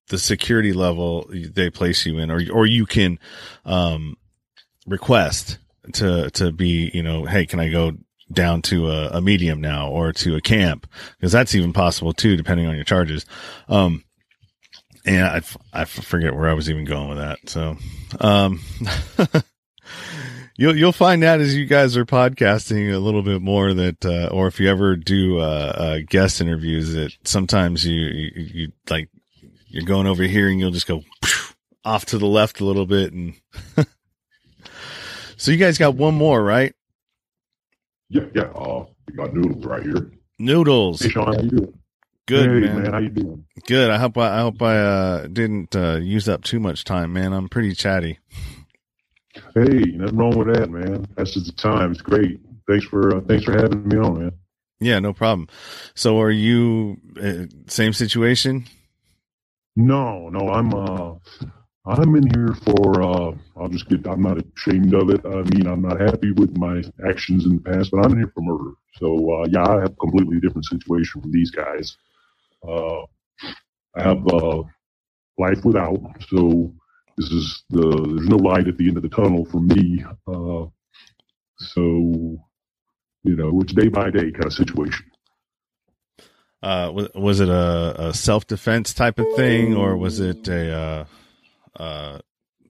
[0.09, 3.17] the security level they place you in or or you can
[3.65, 4.15] um
[4.85, 5.57] request
[5.93, 7.93] to to be you know hey can i go
[8.33, 12.35] down to a, a medium now or to a camp because that's even possible too
[12.35, 13.25] depending on your charges
[13.69, 14.03] um
[15.05, 15.41] and I,
[15.73, 17.39] I forget where I was even going with that.
[17.47, 17.77] So,
[18.19, 18.61] um,
[20.57, 24.29] you'll you'll find out as you guys are podcasting a little bit more that, uh,
[24.31, 29.09] or if you ever do uh, uh, guest interviews, that sometimes you, you, you like
[29.67, 31.03] you're going over here and you'll just go
[31.85, 33.33] off to the left a little bit, and
[35.37, 36.73] so you guys got one more, right?
[38.13, 38.43] Yeah, yeah.
[38.43, 40.11] Uh, we got noodles right here.
[40.37, 41.01] Noodles.
[41.01, 41.79] Hey, Sean, how you doing?
[42.27, 42.83] Good hey, man.
[42.83, 42.93] man.
[42.93, 43.45] How you doing?
[43.67, 43.89] Good.
[43.89, 47.33] I hope I, I hope I uh, didn't uh, use up too much time, man.
[47.33, 48.19] I'm pretty chatty.
[49.55, 51.07] Hey, nothing wrong with that, man.
[51.17, 51.91] That's just the time.
[51.91, 52.39] It's great.
[52.67, 54.31] Thanks for uh, thanks for having me on, man.
[54.79, 55.47] Yeah, no problem.
[55.95, 58.65] So, are you uh, same situation?
[59.75, 60.49] No, no.
[60.49, 61.15] I'm uh,
[61.85, 63.01] I'm in here for.
[63.01, 64.07] Uh, I'll just get.
[64.07, 65.25] I'm not ashamed of it.
[65.25, 68.31] I mean, I'm not happy with my actions in the past, but I'm in here
[68.33, 68.71] for murder.
[68.99, 71.97] So, uh, yeah, I have a completely different situation from these guys.
[72.65, 73.01] Uh,
[73.95, 74.63] I have uh,
[75.37, 75.99] life without.
[76.29, 76.73] So
[77.17, 77.81] this is the
[78.15, 80.05] there's no light at the end of the tunnel for me.
[80.25, 80.67] Uh,
[81.57, 81.81] so
[83.23, 85.05] you know, it's day by day kind of situation.
[86.61, 91.05] Uh, was, was it a, a self defense type of thing, or was it a,
[91.79, 92.19] uh,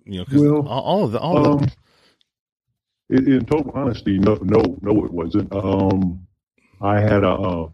[0.05, 3.17] you know, well, all, all, of the, all um, of the...
[3.17, 5.53] In, in, total honesty, no, no, no, it wasn't.
[5.53, 6.25] Um,
[6.81, 7.71] I had a, a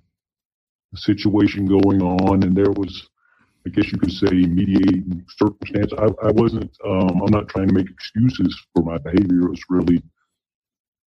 [0.96, 3.10] situation going on, and there was
[3.66, 5.92] I guess you could say, mediating circumstance.
[5.98, 9.44] I, I wasn't, um, I'm not trying to make excuses for my behavior.
[9.44, 10.02] It was really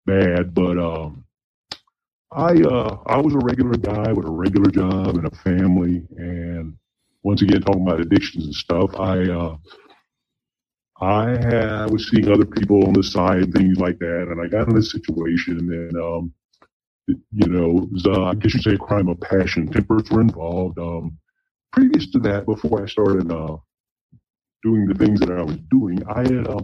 [0.07, 1.25] bad, but, um,
[2.31, 6.03] I, uh, I was a regular guy with a regular job and a family.
[6.17, 6.77] And
[7.23, 9.57] once again, talking about addictions and stuff, I, uh,
[11.03, 14.29] I, had, was seeing other people on the side things like that.
[14.31, 16.33] And I got in a situation and, um,
[17.09, 19.67] you know, was, uh, I guess you'd say a crime of passion.
[19.67, 20.79] Tempers were involved.
[20.79, 21.19] Um,
[21.73, 23.57] previous to that, before I started uh,
[24.63, 26.63] doing the things that I was doing, I had uh,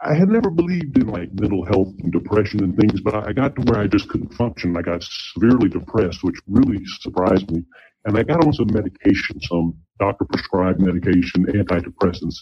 [0.00, 3.56] I had never believed in like mental health and depression and things, but I got
[3.56, 4.76] to where I just couldn't function.
[4.76, 7.64] I got severely depressed, which really surprised me.
[8.04, 12.36] And I got on some medication, some doctor prescribed medication, antidepressants.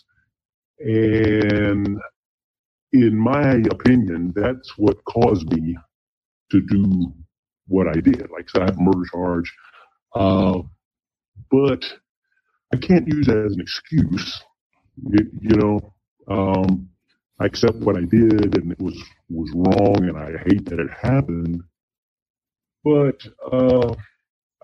[0.81, 1.99] And
[2.93, 5.77] in my opinion, that's what caused me
[6.51, 7.13] to do
[7.69, 8.31] what I did.
[8.31, 9.55] Like, so I have a murder charge.
[10.15, 10.63] Uh,
[11.51, 11.85] but
[12.75, 14.43] I can't use that as an excuse.
[15.13, 15.95] It, you know,
[16.29, 16.89] um,
[17.41, 18.97] I accept what I did and it was,
[19.31, 21.63] was wrong and I hate that it happened.
[22.85, 23.21] But,
[23.53, 23.95] uh,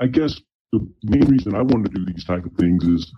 [0.01, 0.41] I guess
[0.73, 3.13] the main reason I want to do these type of things is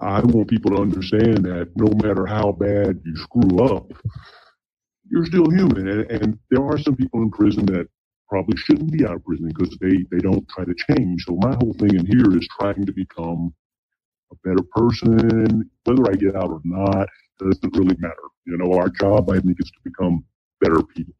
[0.00, 3.92] I want people to understand that no matter how bad you screw up,
[5.10, 5.88] you're still human.
[5.88, 7.88] And, and there are some people in prison that
[8.28, 11.24] probably shouldn't be out of prison because they, they don't try to change.
[11.24, 13.54] So my whole thing in here is trying to become
[14.32, 15.70] a better person.
[15.84, 18.16] Whether I get out or not doesn't really matter.
[18.46, 20.24] You know, our job, I think, is to become
[20.60, 21.14] better people.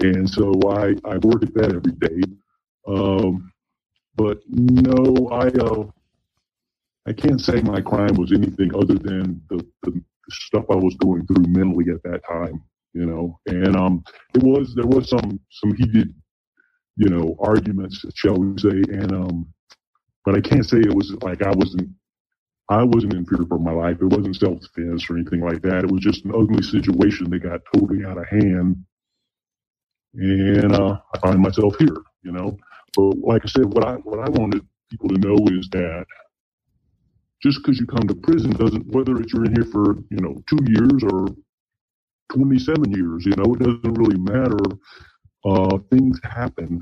[0.00, 2.22] And so I, I work at that every day.
[2.88, 3.52] Um,
[4.16, 5.84] but no, I, uh,
[7.06, 11.26] I can't say my crime was anything other than the, the stuff I was going
[11.26, 12.62] through mentally at that time,
[12.94, 13.40] you know.
[13.46, 16.14] And um, it was there was some some heated,
[16.96, 19.54] you know, arguments, shall we say, and um,
[20.24, 21.90] but I can't say it was like I wasn't
[22.70, 23.98] I wasn't in fear for my life.
[24.02, 25.84] It wasn't self defense or anything like that.
[25.84, 28.76] It was just an ugly situation that got totally out of hand,
[30.14, 32.56] and uh, I find myself here, you know.
[32.96, 36.06] But like I said, what I what I wanted people to know is that
[37.42, 40.34] just because you come to prison doesn't whether it's you're in here for you know
[40.48, 41.26] two years or
[42.32, 44.58] 27 years you know it doesn't really matter.
[45.44, 46.80] Uh, things happen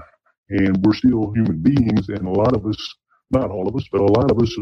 [0.51, 2.95] and we're still human beings and a lot of us
[3.31, 4.55] not all of us but a lot of us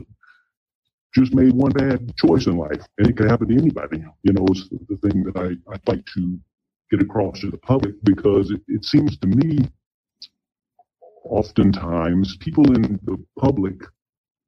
[1.14, 4.05] just made one bad choice in life and it can happen to anybody.
[4.22, 6.38] You know it's the thing that I, i'd like to
[6.90, 9.59] get across to the public because it, it seems to me
[11.24, 13.82] oftentimes people in the public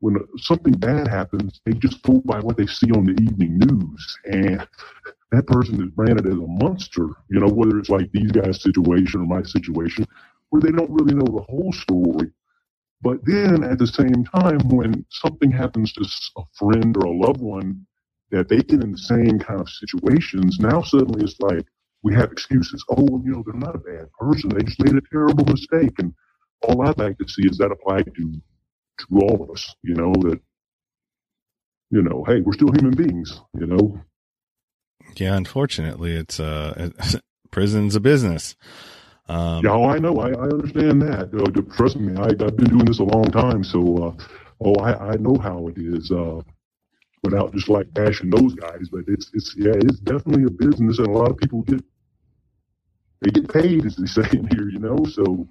[0.01, 4.18] when something bad happens, they just go by what they see on the evening news.
[4.26, 4.66] And
[5.32, 9.20] that person is branded as a monster, you know, whether it's like these guys' situation
[9.20, 10.07] or my situation,
[10.51, 12.30] where they don't really know the whole story.
[13.03, 17.40] But then at the same time, when something happens to a friend or a loved
[17.40, 17.86] one
[18.30, 21.66] that they get in the same kind of situations, now suddenly it's like
[22.03, 22.84] we have excuses.
[22.90, 24.51] Oh, you know, they're not a bad person.
[24.51, 25.94] They just made a terrible mistake.
[25.99, 26.14] And
[26.62, 28.40] all I'd like to see is that applied to
[28.99, 30.40] to all of us, you know, that,
[31.90, 34.01] you know, hey, we're still human beings, you know?
[35.16, 36.90] Yeah, unfortunately, it's, uh,
[37.51, 38.57] prison's a business.
[39.28, 40.16] Um, yeah, oh, I know.
[40.16, 41.30] I, I understand that.
[41.34, 43.62] Uh, trust me, I, have been doing this a long time.
[43.62, 44.24] So, uh,
[44.64, 46.40] oh, I, I know how it is, uh,
[47.22, 51.09] without just like bashing those guys, but it's, it's, yeah, it's definitely a business and
[51.09, 51.84] a lot of people get,
[53.20, 55.05] they get paid, as they say in here, you know?
[55.05, 55.46] So,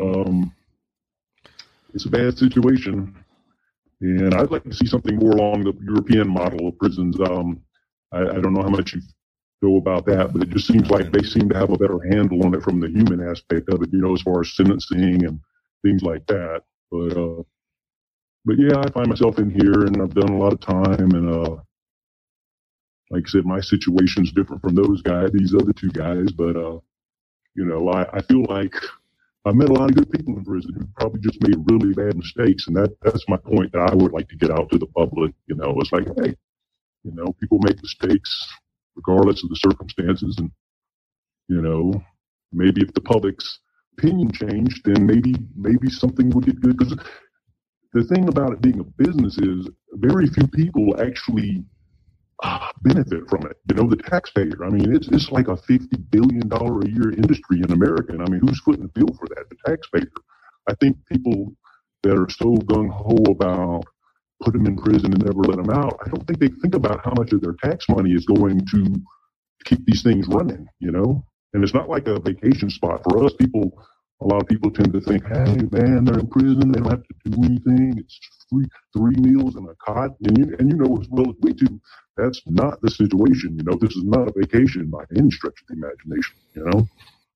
[0.00, 0.52] um,
[1.94, 3.14] it's a bad situation.
[4.00, 7.18] And I'd like to see something more along the European model of prisons.
[7.20, 7.62] Um,
[8.12, 9.00] I, I, don't know how much you
[9.62, 12.44] know about that, but it just seems like they seem to have a better handle
[12.44, 15.40] on it from the human aspect of it, you know, as far as sentencing and
[15.82, 16.62] things like that.
[16.90, 17.42] But, uh,
[18.44, 21.30] but yeah, I find myself in here and I've done a lot of time and,
[21.30, 21.56] uh,
[23.10, 26.78] like I said, my situation's different from those guys, these other two guys, but, uh,
[27.54, 28.74] you know, I, I feel like
[29.46, 32.16] I've met a lot of good people in prison who probably just made really bad
[32.16, 34.86] mistakes, and that that's my point that I would like to get out to the
[34.86, 35.34] public.
[35.46, 36.34] You know, it's like, hey,
[37.02, 38.30] you know, people make mistakes
[38.96, 40.50] regardless of the circumstances, and
[41.48, 41.92] you know,
[42.52, 43.60] maybe if the public's
[43.98, 46.78] opinion changed, then maybe maybe something would get good.
[46.78, 46.96] Because
[47.92, 51.64] the thing about it being a business is very few people actually
[52.82, 53.56] benefit from it.
[53.68, 54.64] You know, the taxpayer.
[54.64, 58.12] I mean, it's it's like a fifty billion dollar a year industry in America.
[58.12, 59.44] And I mean, who's footing the bill for that?
[59.50, 60.12] The taxpayer.
[60.68, 61.54] I think people
[62.02, 63.84] that are so gung ho about
[64.42, 65.98] put them in prison and never let them out.
[66.04, 68.94] I don't think they think about how much of their tax money is going to
[69.64, 70.66] keep these things running.
[70.80, 71.24] You know,
[71.54, 73.32] and it's not like a vacation spot for us.
[73.38, 73.72] People,
[74.22, 76.72] a lot of people tend to think, hey, man, they're in prison.
[76.72, 77.94] They don't have to do anything.
[77.98, 78.20] It's
[78.50, 78.66] free,
[78.96, 80.10] three meals and a cot.
[80.24, 81.80] And you, and you know as well as we do,
[82.16, 83.56] that's not the situation.
[83.58, 86.36] You know, this is not a vacation by any stretch of the imagination.
[86.54, 86.88] You know.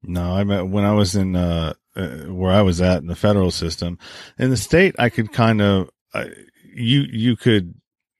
[0.03, 3.17] No, I mean when I was in uh, uh, where I was at in the
[3.17, 3.99] federal system,
[4.39, 6.27] in the state, I could kind of uh,
[6.75, 7.75] you you could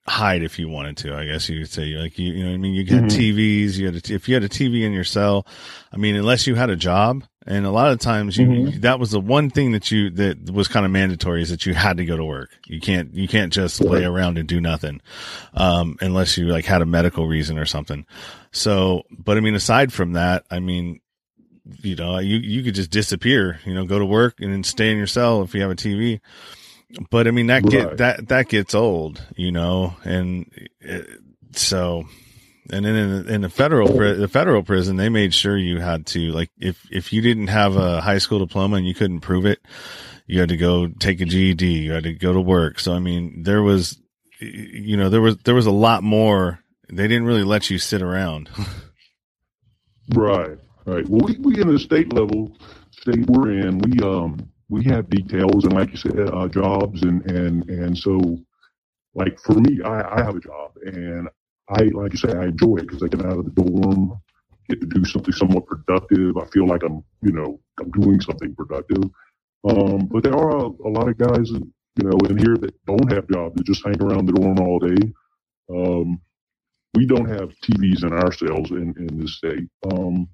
[0.05, 1.15] hide if you wanted to.
[1.15, 3.19] I guess you could say like you you know I mean you had mm-hmm.
[3.19, 3.77] TVs.
[3.77, 5.47] You had a, if you had a TV in your cell.
[5.93, 8.79] I mean, unless you had a job, and a lot of times you, mm-hmm.
[8.81, 11.73] that was the one thing that you, that was kind of mandatory is that you
[11.73, 12.51] had to go to work.
[12.67, 15.01] You can't, you can't just lay around and do nothing.
[15.55, 18.05] Um, unless you like had a medical reason or something.
[18.51, 21.01] So, but I mean, aside from that, I mean,
[21.81, 24.91] you know, you, you could just disappear, you know, go to work and then stay
[24.91, 26.19] in your cell if you have a TV.
[27.09, 27.71] But I mean, that right.
[27.71, 31.07] get, that, that gets old, you know, and it,
[31.53, 32.05] so
[32.71, 36.31] And then in, in the federal the federal prison, they made sure you had to
[36.31, 39.59] like if if you didn't have a high school diploma and you couldn't prove it,
[40.27, 41.65] you had to go take a GED.
[41.65, 42.79] You had to go to work.
[42.79, 43.99] So I mean, there was,
[44.39, 46.59] you know, there was there was a lot more.
[46.91, 48.49] They didn't really let you sit around.
[50.15, 51.07] right, right.
[51.07, 52.55] Well, we, we in the state level,
[52.91, 57.29] state we're in, we um we have details and like you said, uh, jobs and
[57.29, 58.37] and and so
[59.15, 61.27] like for me, I, I have a job and
[61.69, 64.19] I, like you say, I enjoy it because I get out of the dorm,
[64.69, 66.37] get to do something somewhat productive.
[66.37, 69.03] I feel like I'm, you know, I'm doing something productive.
[69.67, 73.11] Um, but there are a, a, lot of guys, you know, in here that don't
[73.11, 75.13] have jobs that just hang around the dorm all day.
[75.69, 76.21] Um,
[76.95, 79.67] we don't have TVs in our cells in, in this state.
[79.91, 80.27] Um,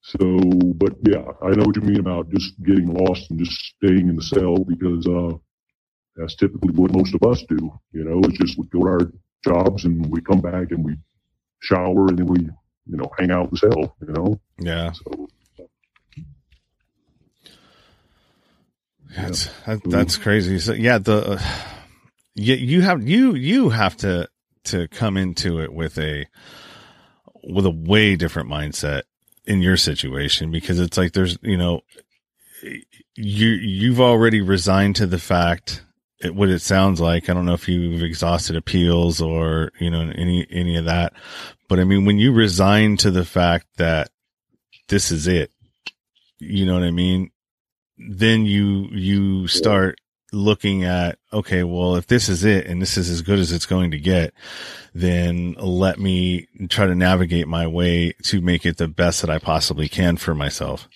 [0.00, 0.18] so,
[0.76, 4.16] but yeah, I know what you mean about just getting lost and just staying in
[4.16, 5.36] the cell because, uh,
[6.16, 7.72] that's typically what most of us do.
[7.92, 9.12] You know, it's just we go to our
[9.44, 10.96] jobs and we come back and we
[11.60, 14.40] shower and then we, you know, hang out the cell, you know?
[14.58, 14.92] Yeah.
[14.92, 15.28] So,
[19.16, 20.58] That's that, that's crazy.
[20.58, 21.42] So yeah, the uh,
[22.34, 24.28] you, you have you you have to
[24.64, 26.26] to come into it with a
[27.42, 29.02] with a way different mindset
[29.46, 31.80] in your situation because it's like there's you know
[33.16, 35.82] you you've already resigned to the fact
[36.20, 37.28] it, what it sounds like.
[37.28, 41.12] I don't know if you've exhausted appeals or, you know, any, any of that.
[41.68, 44.10] But I mean, when you resign to the fact that
[44.88, 45.50] this is it,
[46.38, 47.30] you know what I mean?
[47.98, 50.00] Then you, you start
[50.32, 53.66] looking at, okay, well, if this is it and this is as good as it's
[53.66, 54.34] going to get,
[54.94, 59.38] then let me try to navigate my way to make it the best that I
[59.38, 60.88] possibly can for myself.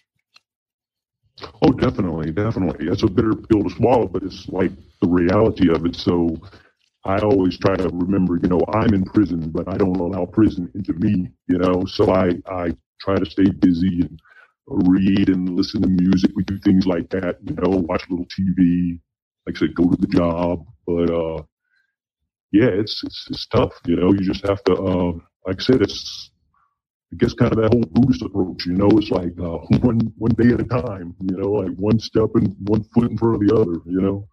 [1.63, 2.89] Oh, definitely, definitely.
[2.89, 4.71] That's a bitter pill to swallow, but it's like
[5.03, 5.97] the reality of it.
[5.97, 6.37] So
[7.05, 10.71] I always try to remember, you know, I'm in prison, but I don't allow prison
[10.75, 11.85] into me, you know.
[11.87, 14.21] So I I try to stay busy and
[14.67, 16.33] read and listen to music.
[16.37, 19.01] We do things like that, you know, watch a little TV,
[19.47, 20.67] like I said, go to the job.
[20.87, 21.45] But uh
[22.53, 24.13] yeah, it's it's, it's tough, you know.
[24.13, 25.13] You just have to, uh,
[25.47, 26.31] like I said, it's
[27.13, 30.33] I guess kind of that whole Buddhist approach, you know, it's like uh, one one
[30.39, 33.49] day at a time, you know, like one step and one foot in front of
[33.49, 34.29] the other, you know.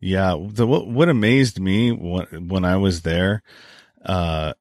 [0.00, 3.42] Yeah, the what, what amazed me when when I was there,
[4.04, 4.54] uh,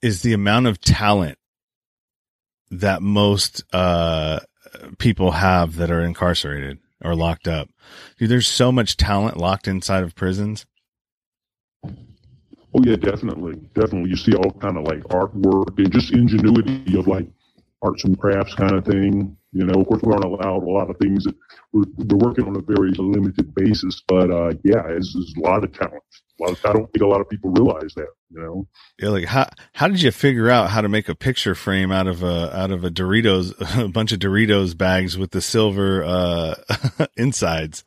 [0.00, 1.38] is the amount of talent
[2.70, 4.40] that most uh
[4.98, 7.68] people have that are incarcerated or locked up.
[8.18, 10.64] Dude, there's so much talent locked inside of prisons.
[11.84, 14.10] Oh yeah, definitely, definitely.
[14.10, 17.28] You see all kind of like artwork and just ingenuity of like
[17.82, 19.36] arts and crafts kind of thing.
[19.52, 21.34] You know, of course, we aren't allowed a lot of things that
[21.72, 25.62] we're, we're working on a very limited basis, but uh, yeah, it's, it's a lot
[25.62, 26.02] of talent.
[26.40, 28.08] A lot of, I don't think a lot of people realize that.
[28.30, 29.10] You know, yeah.
[29.10, 32.22] Like how how did you figure out how to make a picture frame out of
[32.22, 36.54] a out of a Doritos a bunch of Doritos bags with the silver uh,
[37.18, 37.84] insides?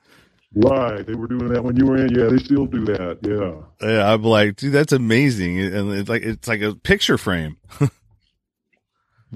[0.55, 1.05] Right.
[1.05, 2.15] They were doing that when you were in.
[2.15, 3.19] Yeah, they still do that.
[3.23, 3.87] Yeah.
[3.87, 4.13] Yeah.
[4.13, 5.59] I'm like, dude, that's amazing.
[5.59, 7.57] And it's like, it's like a picture frame.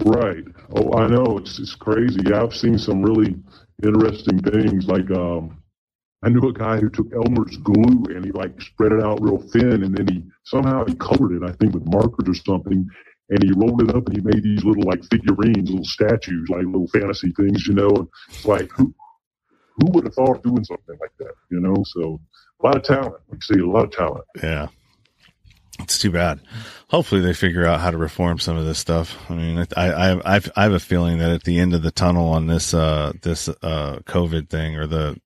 [0.05, 0.43] right.
[0.75, 1.37] Oh, I know.
[1.37, 2.31] It's, it's crazy.
[2.33, 3.35] I've seen some really
[3.83, 4.87] interesting things.
[4.87, 5.61] Like, um,
[6.23, 9.37] I knew a guy who took Elmer's glue and he like spread it out real
[9.37, 12.85] thin and then he somehow he covered it, I think with markers or something.
[13.29, 16.65] And he rolled it up and he made these little like figurines, little statues, like
[16.65, 18.07] little fantasy things, you know, and
[18.43, 18.93] like who,
[19.77, 21.33] who would have thought of doing something like that?
[21.51, 22.19] You know, so
[22.61, 23.15] a lot of talent.
[23.29, 24.25] We see a lot of talent.
[24.43, 24.67] Yeah.
[25.79, 26.39] It's too bad.
[26.89, 29.17] Hopefully they figure out how to reform some of this stuff.
[29.29, 31.91] I mean, I, I, I've, I have a feeling that at the end of the
[31.91, 35.19] tunnel on this, uh, this, uh, COVID thing or the,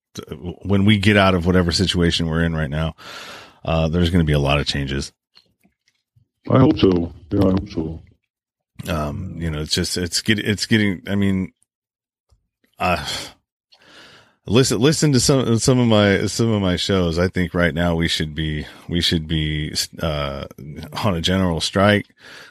[0.64, 2.96] when we get out of whatever situation we're in right now,
[3.66, 5.12] uh, there's going to be a lot of changes.
[6.50, 7.14] I hope so.
[7.32, 8.02] Yeah, I hope so.
[8.88, 11.54] Um, you know, it's just, it's getting, it's getting, I mean,
[12.78, 13.06] uh,
[14.46, 17.18] listen listen to some some of my some of my shows.
[17.18, 20.46] I think right now we should be we should be uh,
[21.04, 22.08] on a general strike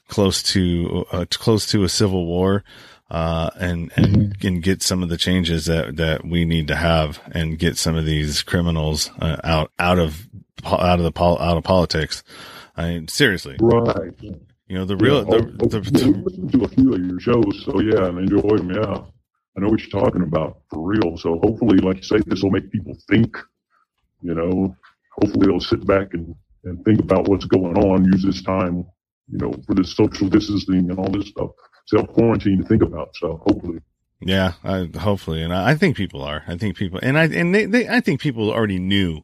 [0.08, 2.64] close to uh, close to a civil war
[3.10, 4.46] uh, and and mm-hmm.
[4.46, 7.96] and get some of the changes that that we need to have and get some
[7.96, 10.28] of these criminals uh, out out of
[10.64, 12.22] out of the out of politics.
[12.76, 13.56] I mean seriously.
[13.60, 14.14] Right.
[14.22, 17.64] You know the real yeah, the, the, the, the, to a few of your shows
[17.66, 19.02] so yeah and enjoy them yeah
[19.56, 21.16] I know what you're talking about for real.
[21.16, 23.36] So hopefully, like you say, this will make people think.
[24.22, 24.76] You know,
[25.12, 26.34] hopefully they'll sit back and,
[26.64, 28.04] and think about what's going on.
[28.04, 28.86] Use this time,
[29.28, 31.50] you know, for this social distancing and all this stuff,
[31.86, 33.14] self quarantine to think about.
[33.16, 33.80] So hopefully.
[34.24, 36.44] Yeah, I, hopefully, and I, I think people are.
[36.46, 39.22] I think people, and I and they, they, I think people already knew.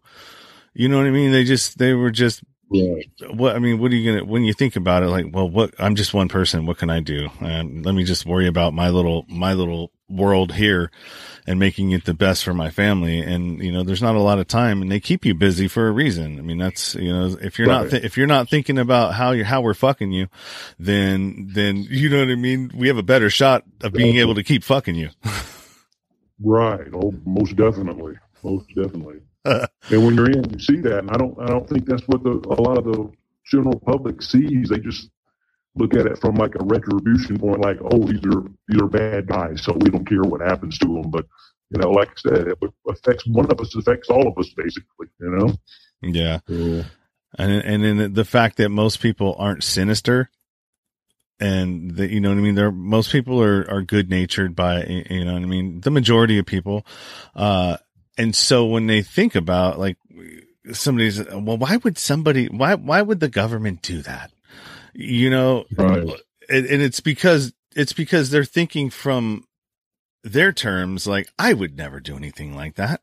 [0.74, 1.30] You know what I mean?
[1.30, 3.08] They just they were just right.
[3.30, 5.06] what I mean, what are you gonna when you think about it?
[5.06, 6.66] Like, well, what I'm just one person.
[6.66, 7.28] What can I do?
[7.40, 10.90] And let me just worry about my little my little world here
[11.46, 13.20] and making it the best for my family.
[13.20, 15.88] And you know, there's not a lot of time, and they keep you busy for
[15.88, 16.38] a reason.
[16.38, 19.32] I mean, that's you know, if you're not th- if you're not thinking about how
[19.32, 20.28] you're, how we're fucking you,
[20.78, 22.70] then then you know what I mean.
[22.74, 25.10] We have a better shot of being able to keep fucking you.
[26.42, 26.88] right.
[26.92, 28.16] Oh, most definitely.
[28.42, 29.20] Most definitely.
[29.44, 32.22] and when you're in, you see that, and I don't, I don't think that's what
[32.22, 33.10] the a lot of the
[33.46, 34.68] general public sees.
[34.68, 35.08] They just
[35.78, 39.26] look at it from like a retribution point, like, oh, these are these are bad
[39.26, 41.10] guys, so we don't care what happens to them.
[41.10, 41.26] But
[41.70, 45.08] you know, like I said, it affects one of us, affects all of us, basically.
[45.20, 45.54] You know.
[46.02, 46.38] Yeah.
[46.46, 46.84] yeah.
[47.36, 50.30] And and then the fact that most people aren't sinister,
[51.38, 52.54] and that you know what I mean.
[52.54, 55.80] They're most people are are good natured by you know what I mean.
[55.80, 56.86] The majority of people,
[57.34, 57.76] uh,
[58.16, 59.96] and so when they think about like
[60.72, 64.30] somebody's, well, why would somebody, why, why would the government do that?
[65.00, 66.02] You know, right.
[66.48, 69.44] and, and it's because, it's because they're thinking from
[70.24, 73.00] their terms, like, I would never do anything like that.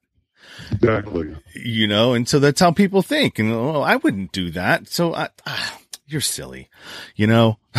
[0.71, 1.35] Exactly.
[1.53, 3.39] You know, and so that's how people think.
[3.39, 4.89] And oh, I wouldn't do that.
[4.89, 6.69] So I, ah, you're silly,
[7.15, 7.59] you know?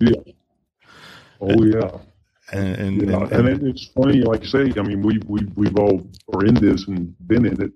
[0.00, 0.20] yeah.
[1.40, 1.98] Oh yeah.
[2.52, 3.22] And and, yeah.
[3.30, 6.54] and, and, it's funny, like I say, I mean, we we we've all are in
[6.54, 7.72] this and been in it,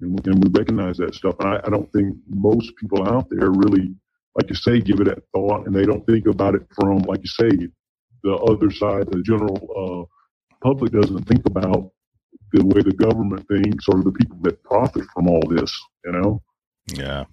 [0.00, 1.36] and, and we recognize that stuff.
[1.40, 3.94] And I, I don't think most people out there really,
[4.34, 7.20] like you say, give it that thought, and they don't think about it from, like
[7.20, 7.68] you say,
[8.22, 9.10] the other side.
[9.10, 11.90] The general uh, public doesn't think about
[12.52, 15.72] the way the government thinks or the people that profit from all this.
[16.04, 16.42] You know?
[16.86, 17.24] Yeah,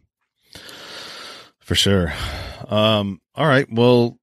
[1.59, 2.13] for sure.
[2.67, 3.67] Um, all right.
[3.71, 4.17] Well,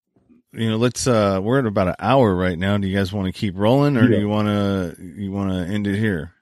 [0.53, 2.79] you know, let's uh we're at about an hour right now.
[2.79, 4.17] Do you guys want to keep rolling or yeah.
[4.17, 6.33] do you want to you want to end it here?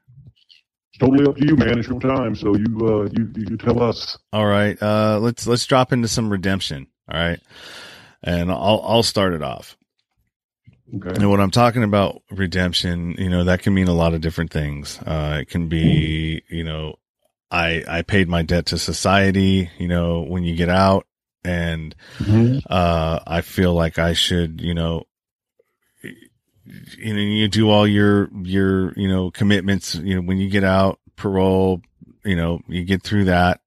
[0.96, 1.78] It's totally up to you, man.
[1.78, 4.16] It's your time, so you uh you you tell us.
[4.32, 4.80] All right.
[4.82, 6.86] Uh let's let's drop into some redemption.
[7.12, 7.38] All right.
[8.22, 9.76] And I'll I'll start it off.
[10.94, 11.10] Okay.
[11.10, 14.50] And when I'm talking about redemption, you know, that can mean a lot of different
[14.50, 14.98] things.
[15.04, 16.94] Uh it can be, you know,
[17.50, 21.06] I I paid my debt to society, you know, when you get out
[21.44, 22.58] and mm-hmm.
[22.68, 25.04] uh, I feel like I should, you know,
[26.98, 29.94] you know, you do all your your you know commitments.
[29.94, 31.80] You know, when you get out, parole,
[32.24, 33.60] you know, you get through that,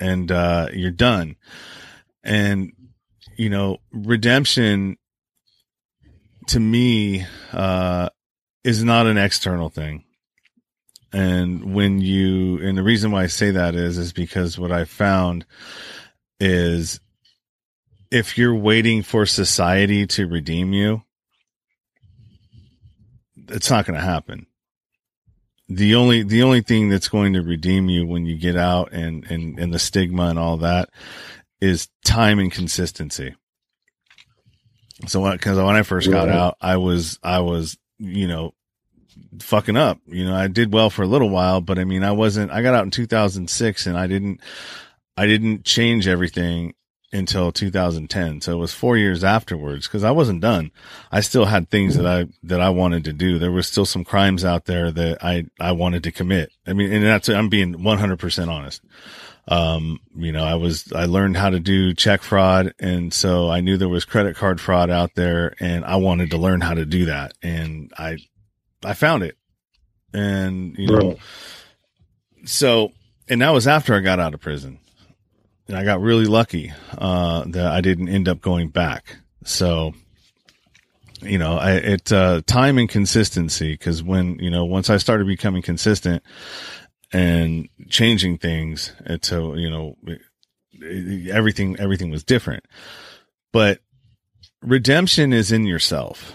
[0.00, 1.36] and uh, you're done.
[2.22, 2.72] And
[3.36, 4.96] you know, redemption
[6.48, 8.08] to me uh,
[8.64, 10.04] is not an external thing.
[11.12, 14.84] And when you, and the reason why I say that is, is because what I
[14.84, 15.46] found
[16.38, 17.00] is
[18.10, 21.02] if you're waiting for society to redeem you,
[23.50, 24.46] it's not going to happen.
[25.68, 29.30] The only the only thing that's going to redeem you when you get out and
[29.30, 30.88] and and the stigma and all that
[31.60, 33.34] is time and consistency.
[35.06, 38.54] So because when I first got out, I was I was you know
[39.40, 39.98] fucking up.
[40.06, 42.50] You know, I did well for a little while, but I mean, I wasn't.
[42.50, 44.40] I got out in 2006, and I didn't.
[45.16, 46.74] I didn't change everything
[47.12, 48.40] until 2010.
[48.40, 50.70] So it was four years afterwards because I wasn't done.
[51.10, 53.38] I still had things that I, that I wanted to do.
[53.38, 56.50] There was still some crimes out there that I, I wanted to commit.
[56.66, 58.82] I mean, and that's, I'm being 100% honest.
[59.50, 62.74] Um, you know, I was, I learned how to do check fraud.
[62.78, 66.36] And so I knew there was credit card fraud out there and I wanted to
[66.38, 67.32] learn how to do that.
[67.42, 68.18] And I,
[68.84, 69.36] I found it.
[70.12, 71.16] And, you know,
[72.44, 72.92] so,
[73.30, 74.78] and that was after I got out of prison
[75.68, 79.18] and I got really lucky uh, that I didn't end up going back.
[79.44, 79.92] So,
[81.20, 85.26] you know, I, it uh, time and consistency because when you know once I started
[85.26, 86.22] becoming consistent
[87.12, 88.92] and changing things,
[89.22, 89.96] to you know
[91.30, 92.64] everything everything was different.
[93.52, 93.80] But
[94.62, 96.32] redemption is in yourself.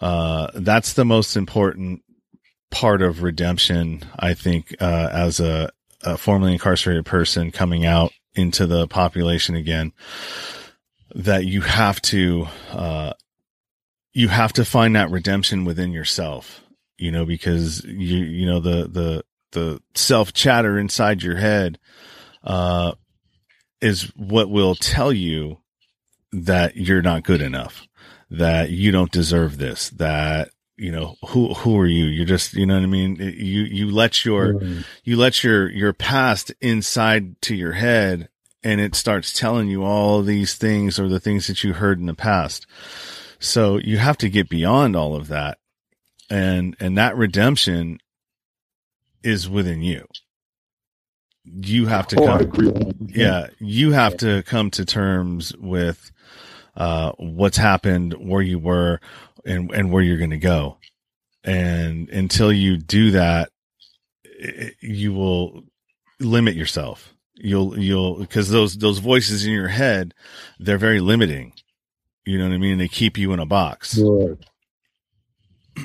[0.00, 2.02] Uh, that's the most important
[2.70, 5.70] part of redemption, I think, uh, as a,
[6.02, 9.92] a formerly incarcerated person coming out into the population again
[11.14, 13.12] that you have to uh,
[14.12, 16.62] you have to find that redemption within yourself
[16.98, 21.78] you know because you you know the the the self chatter inside your head
[22.44, 22.92] uh
[23.80, 25.58] is what will tell you
[26.32, 27.88] that you're not good enough
[28.30, 30.50] that you don't deserve this that
[30.80, 33.90] you know who who are you you're just you know what i mean you you
[33.90, 34.84] let your mm.
[35.04, 38.28] you let your your past inside to your head
[38.62, 42.06] and it starts telling you all these things or the things that you heard in
[42.06, 42.66] the past
[43.38, 45.58] so you have to get beyond all of that
[46.30, 47.98] and and that redemption
[49.22, 50.06] is within you
[51.44, 52.68] you have to Oh, come, I agree.
[52.68, 53.10] on that.
[53.16, 56.10] yeah, you have to come to terms with
[56.76, 59.00] uh, what's happened, where you were,
[59.44, 60.78] and and where you're going to go.
[61.44, 63.50] And until you do that,
[64.44, 65.64] i- you will
[66.18, 67.14] limit yourself.
[67.34, 70.14] You'll you'll because those those voices in your head,
[70.58, 71.52] they're very limiting.
[72.26, 72.78] You know what I mean?
[72.78, 73.98] They keep you in a box.
[73.98, 74.36] Right.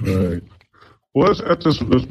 [0.02, 0.44] Right.
[1.14, 2.06] Well, that's, that's just that's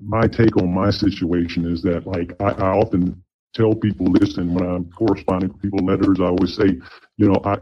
[0.00, 3.22] my take on my situation is that, like, I, I often
[3.54, 6.78] tell people this, and when I'm corresponding with people letters, I always say,
[7.18, 7.58] you know, I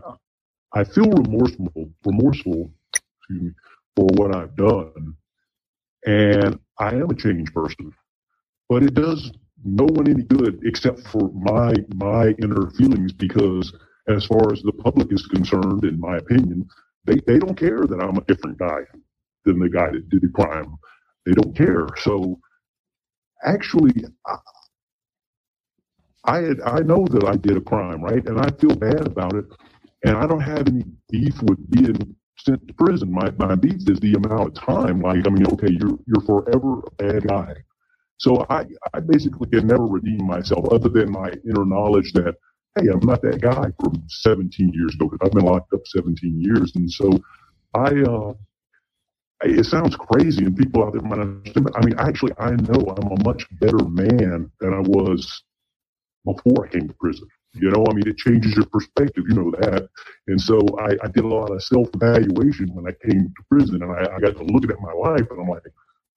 [0.75, 2.73] I feel remorseful, remorseful,
[3.31, 3.53] me,
[3.97, 5.15] for what I've done,
[6.07, 7.93] and I am a changed person,
[8.69, 9.33] but it does
[9.65, 13.73] no one any good except for my my inner feelings because
[14.09, 16.69] as far as the public is concerned, in my opinion,
[17.05, 18.81] they, they don't care that I'm a different guy
[19.45, 20.77] than the guy that did the crime.
[21.25, 21.87] They don't care.
[21.99, 22.41] So
[23.45, 23.93] actually,
[24.27, 24.37] I,
[26.25, 28.25] I had, I know that I did a crime, right?
[28.27, 29.45] And I feel bad about it.
[30.05, 33.13] And I don't have any beef with being sent to prison.
[33.13, 35.01] My, my beef is the amount of time.
[35.01, 37.55] Like, I mean, okay, you're, you're forever a bad guy.
[38.19, 42.35] So I, I basically can never redeem myself other than my inner knowledge that,
[42.77, 45.11] hey, I'm not that guy from 17 years ago.
[45.23, 46.73] I've been locked up 17 years.
[46.75, 47.11] And so
[47.75, 48.35] I, uh,
[49.45, 52.95] it sounds crazy and people out there might understand, but I mean, actually, I know
[52.97, 55.43] I'm a much better man than I was
[56.25, 57.27] before I came to prison.
[57.55, 59.89] You know, I mean, it changes your perspective, you know that.
[60.29, 63.83] And so I, I did a lot of self evaluation when I came to prison
[63.83, 65.63] and I, I got to looking at my life and I'm like,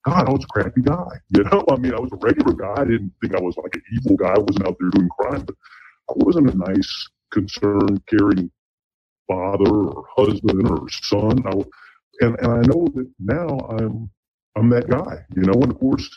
[0.06, 1.08] God, I was a crappy guy.
[1.36, 2.82] You know, I mean, I was a regular guy.
[2.82, 4.32] I didn't think I was like an evil guy.
[4.34, 5.56] I wasn't out there doing crime, but
[6.10, 8.50] I wasn't a nice, concerned, caring
[9.28, 11.42] father or husband or son.
[11.46, 11.52] I,
[12.24, 13.48] and, and I know that now
[13.78, 14.10] I'm,
[14.56, 16.08] I'm that guy, you know, and of course,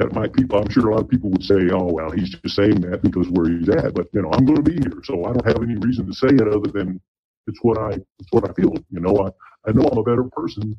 [0.00, 2.56] that might people, I'm sure a lot of people would say, oh, well, he's just
[2.56, 5.02] saying that because where he's at, but you know, I'm going to be here.
[5.04, 6.98] So I don't have any reason to say it other than
[7.46, 8.72] it's what I, it's what I feel.
[8.90, 10.74] You know, I, I know I'm a better person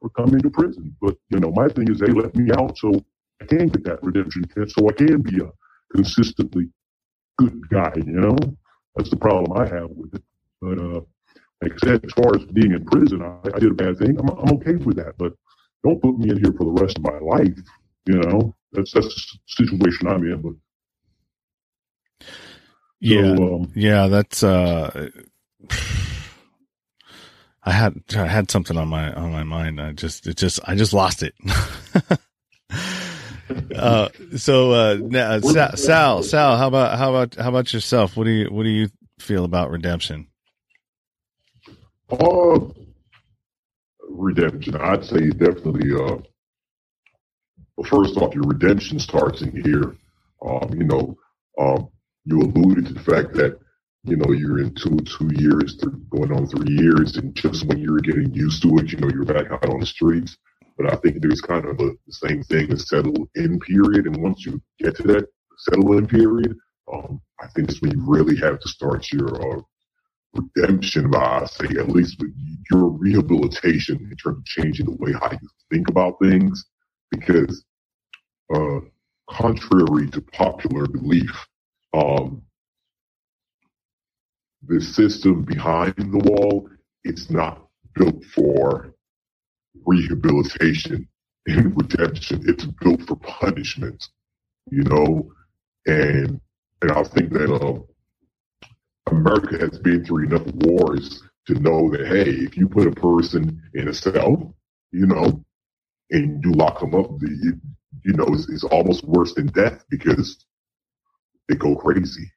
[0.00, 2.92] for coming to prison, but you know, my thing is they let me out so
[3.40, 5.50] I can get that redemption kit so I can be a
[5.92, 6.68] consistently
[7.38, 8.36] good guy, you know,
[8.94, 10.22] that's the problem I have with it.
[10.60, 11.00] But, uh,
[11.62, 14.16] like I said, as far as being in prison, I, I did a bad thing.
[14.18, 15.32] I'm, I'm okay with that, but
[15.84, 17.58] don't put me in here for the rest of my life.
[18.06, 20.40] You know, that's that's the situation I'm in.
[20.42, 20.54] But
[23.00, 25.08] Yeah, so, um, yeah, that's uh
[27.64, 29.80] I had I had something on my on my mind.
[29.80, 31.34] I just it just I just lost it.
[33.76, 38.16] uh so uh now, Sal, Sal Sal how about how about how about yourself?
[38.16, 38.88] What do you what do you
[39.20, 40.26] feel about redemption?
[42.10, 42.58] Uh,
[44.08, 44.76] redemption.
[44.76, 45.92] I'd say definitely.
[45.94, 46.18] Uh,
[47.76, 49.96] well, first off, your redemption starts in here.
[50.44, 51.16] Um, you know,
[51.58, 51.88] um,
[52.24, 53.58] you alluded to the fact that
[54.04, 55.76] you know you're in two two years,
[56.10, 59.24] going on three years, and just when you're getting used to it, you know, you're
[59.24, 60.36] back out on the streets.
[60.76, 64.22] But I think there's kind of a, the same thing, a settle in period, and
[64.22, 65.28] once you get to that
[65.58, 66.56] settle in period,
[66.92, 69.60] um, I think it's when you really have to start your uh,
[70.34, 72.32] redemption by say at least with
[72.70, 76.64] your rehabilitation in terms of changing the way how you think about things
[77.12, 77.64] because
[78.54, 78.80] uh
[79.30, 81.32] contrary to popular belief
[81.94, 82.42] um
[84.68, 86.68] the system behind the wall
[87.04, 87.66] it's not
[87.96, 88.94] built for
[89.86, 91.08] rehabilitation
[91.46, 92.42] and redemption.
[92.48, 94.04] It's built for punishment
[94.70, 95.32] you know?
[95.86, 96.40] And
[96.82, 97.80] and i think that uh
[99.12, 103.62] America has been through enough wars to know that hey, if you put a person
[103.74, 104.54] in a cell,
[104.92, 105.44] you know,
[106.12, 110.44] and you lock them up, you know, it's, it's almost worse than death because
[111.48, 112.30] they go crazy,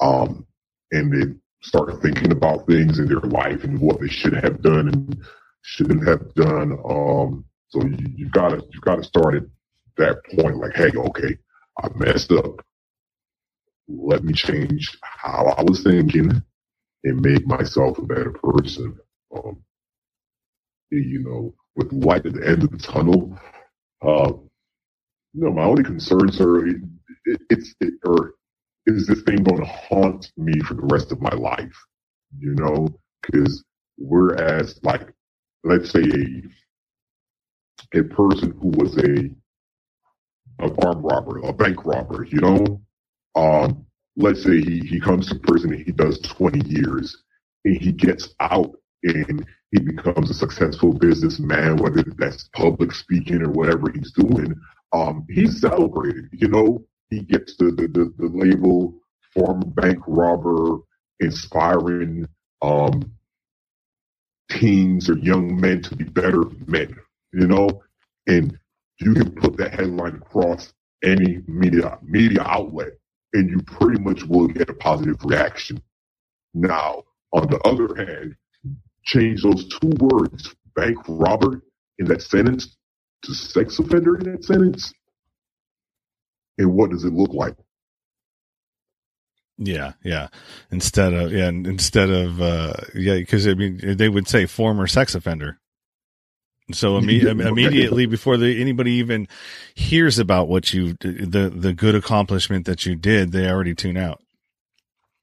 [0.00, 0.46] um,
[0.90, 4.88] and they start thinking about things in their life and what they should have done
[4.88, 5.16] and
[5.62, 6.72] shouldn't have done.
[6.88, 9.44] Um, so you, you gotta you gotta start at
[9.96, 11.38] that point, like, hey, okay,
[11.82, 12.62] I messed up
[13.88, 16.42] let me change how I was thinking
[17.04, 18.98] and make myself a better person.
[19.34, 19.62] Um,
[20.90, 23.38] you know, with light at the end of the tunnel,
[24.02, 24.32] uh,
[25.34, 26.76] you know, my only concerns are it,
[27.26, 28.34] it, it's it, or
[28.86, 31.76] is this thing going to haunt me for the rest of my life?
[32.38, 32.88] You know,
[33.22, 33.64] because
[33.98, 35.08] whereas like
[35.64, 36.64] let's say a
[38.00, 39.30] a person who was a
[40.60, 42.82] an armed robber, a bank robber, you know,
[43.34, 43.86] um,
[44.16, 47.22] let's say he, he comes to prison and he does 20 years
[47.64, 48.72] and he gets out
[49.04, 54.54] and he becomes a successful businessman, whether that's public speaking or whatever he's doing,
[54.92, 56.28] um, he's celebrated.
[56.32, 58.94] You know, he gets the, the, the, the label
[59.34, 60.78] former bank robber,
[61.20, 62.28] inspiring
[62.62, 63.02] um,
[64.50, 66.94] teens or young men to be better men,
[67.32, 67.82] you know?
[68.26, 68.58] And
[69.00, 70.72] you can put that headline across
[71.02, 72.92] any media media outlet
[73.32, 75.82] and you pretty much will get a positive reaction.
[76.54, 78.36] Now, on the other hand,
[79.04, 81.62] change those two words, bank robber
[81.98, 82.76] in that sentence
[83.22, 84.92] to sex offender in that sentence.
[86.58, 87.54] And what does it look like?
[89.58, 90.28] Yeah, yeah.
[90.70, 95.14] Instead of yeah, instead of uh yeah, because I mean they would say former sex
[95.14, 95.58] offender.
[96.72, 99.28] So imme- immediately before the, anybody even
[99.74, 104.22] hears about what you the the good accomplishment that you did, they already tune out.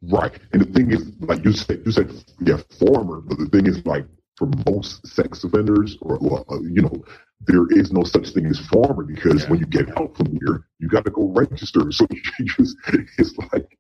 [0.01, 3.67] Right, and the thing is, like you said, you said yeah, former, but the thing
[3.67, 4.05] is, like
[4.38, 7.03] for most sex offenders, or well, uh, you know,
[7.41, 9.49] there is no such thing as former because yeah.
[9.49, 11.91] when you get out from here, you got to go register.
[11.91, 12.07] So
[12.45, 12.77] just,
[13.17, 13.77] it's like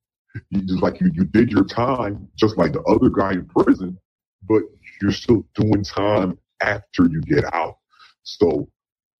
[0.49, 3.97] you just like you, you did your time, just like the other guy in prison,
[4.47, 4.63] but
[5.01, 7.77] you're still doing time after you get out.
[8.23, 8.69] So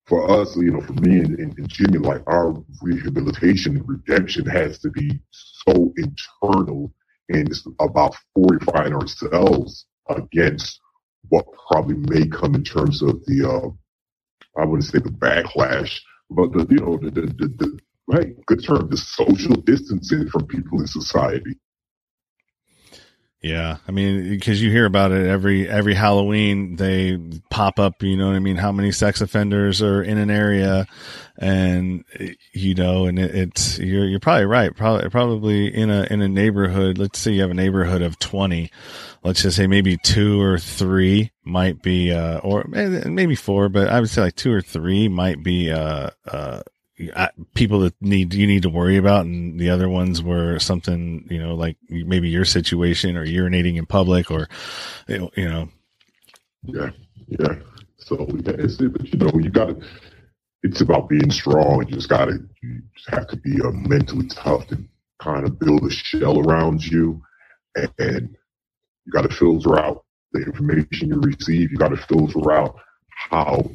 [0.10, 4.48] for us, you know, for me and, and, and Jimmy, like our rehabilitation and redemption
[4.48, 6.94] has to be so internal
[7.30, 10.82] and it's about fortifying ourselves against
[11.30, 13.70] what probably may come in terms of the, uh,
[14.62, 16.00] I wouldn't say the backlash,
[16.32, 20.48] but the, you know, the, the, the, the right, good term, the social distancing from
[20.48, 21.58] people in society.
[23.42, 27.18] Yeah, I mean, because you hear about it every every Halloween, they
[27.50, 28.04] pop up.
[28.04, 28.58] You know what I mean?
[28.58, 30.88] How many sex offenders are in an area,
[31.38, 32.04] and
[32.52, 34.76] you know, and it, it's you're you're probably right.
[34.76, 36.98] Probably probably in a in a neighborhood.
[36.98, 38.72] Let's say you have a neighborhood of twenty.
[39.24, 44.02] Let's just say maybe two or three might be, uh, or maybe four, but I
[44.02, 46.62] would say like two or three might be uh, uh,
[47.54, 51.40] people that need you need to worry about, and the other ones were something you
[51.40, 54.48] know like maybe your situation or urinating in public or
[55.08, 55.70] you know.
[56.64, 56.90] Yeah,
[57.28, 57.56] yeah.
[57.98, 59.88] So yeah, it's, it, but you know you got to.
[60.62, 61.86] It's about being strong.
[61.88, 62.40] You just got to.
[62.62, 64.88] You just have to be uh, mentally tough and
[65.22, 67.22] kind of build a shell around you,
[67.76, 68.36] and, and
[69.06, 70.04] you got to filter out
[70.34, 71.72] the information you receive.
[71.72, 72.76] You got to filter out
[73.30, 73.72] how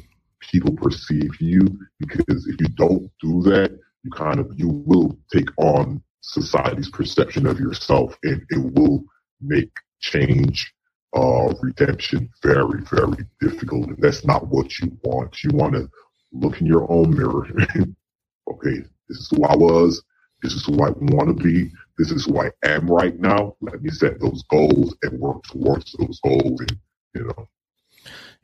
[0.51, 1.61] people perceive you
[1.99, 7.45] because if you don't do that, you kind of you will take on society's perception
[7.45, 9.03] of yourself and it will
[9.41, 10.73] make change
[11.15, 13.87] uh redemption very, very difficult.
[13.87, 15.43] And that's not what you want.
[15.43, 15.89] You want to
[16.33, 17.47] look in your own mirror.
[18.51, 18.77] okay,
[19.07, 20.03] this is who I was,
[20.41, 23.55] this is who I want to be, this is who I am right now.
[23.61, 26.77] Let me set those goals and work towards those goals and
[27.13, 27.47] you know.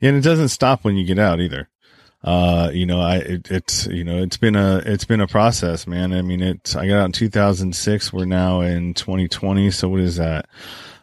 [0.00, 1.68] And it doesn't stop when you get out either
[2.24, 5.86] uh, you know, I, it, it's, you know, it's been a, it's been a process,
[5.86, 6.12] man.
[6.12, 8.12] I mean, it, I got out in 2006.
[8.12, 9.70] We're now in 2020.
[9.72, 10.46] So what is that?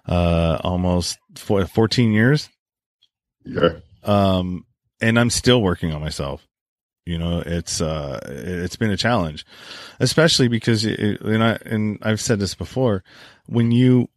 [0.07, 2.49] Uh, almost 14 years.
[3.43, 3.79] Yeah.
[4.03, 4.65] Um,
[5.01, 6.45] and I'm still working on myself.
[7.05, 9.45] You know, it's, uh, it's been a challenge,
[9.99, 13.03] especially because, it, and I, and I've said this before,
[13.47, 14.09] when you,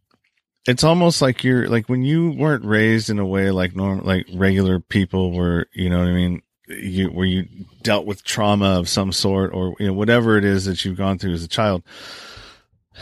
[0.67, 4.27] it's almost like you're like when you weren't raised in a way like normal, like
[4.33, 6.41] regular people were, you know what I mean?
[6.67, 7.47] You where you
[7.81, 11.17] dealt with trauma of some sort or you know whatever it is that you've gone
[11.17, 11.83] through as a child.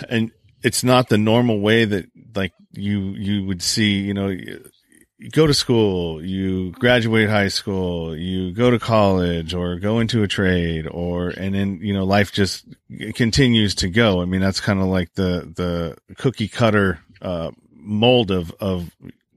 [0.09, 0.31] And
[0.63, 2.05] it's not the normal way that
[2.35, 8.17] like you you would see you know you go to school you graduate high school
[8.17, 12.31] you go to college or go into a trade or and then you know life
[12.31, 12.65] just
[13.13, 14.21] continues to go.
[14.21, 18.89] I mean that's kind of like the the cookie cutter uh mold of of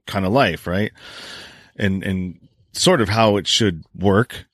[0.07, 0.91] kind of life right?
[1.75, 2.39] And and
[2.77, 4.45] sort of how it should work.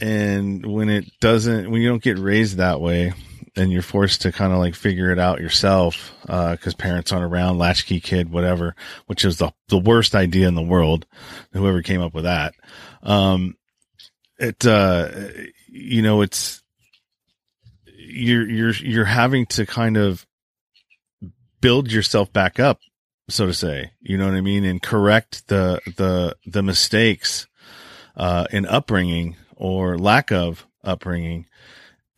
[0.00, 3.12] And when it doesn't, when you don't get raised that way,
[3.56, 7.32] and you're forced to kind of like figure it out yourself, uh, cause parents aren't
[7.32, 8.74] around, latchkey kid, whatever,
[9.06, 11.06] which is the, the worst idea in the world.
[11.52, 12.54] Whoever came up with that.
[13.02, 13.56] Um,
[14.38, 15.08] it, uh,
[15.68, 16.62] you know, it's,
[17.86, 20.26] you're, you're, you're having to kind of
[21.60, 22.80] build yourself back up,
[23.28, 24.64] so to say, you know what I mean?
[24.64, 27.46] And correct the, the, the mistakes
[28.16, 31.46] uh, in upbringing or lack of upbringing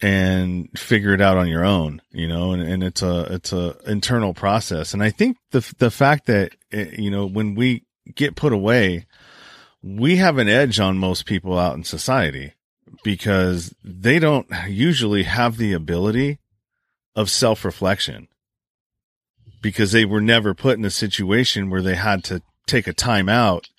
[0.02, 3.76] and figure it out on your own, you know, and, and it's a, it's a
[3.86, 4.92] internal process.
[4.92, 8.52] And I think the, the fact that, it, eh, you know, when we get put
[8.52, 9.06] away,
[9.82, 12.52] we have an edge on most people out in society
[13.02, 16.38] because they don't usually have the ability
[17.14, 18.28] of self reflection
[19.62, 23.28] because they were never put in a situation where they had to take a time
[23.28, 23.70] out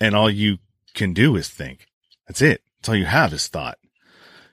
[0.00, 0.58] and all you
[0.94, 1.86] can do is think.
[2.26, 2.62] That's it.
[2.78, 3.78] That's all you have is thought.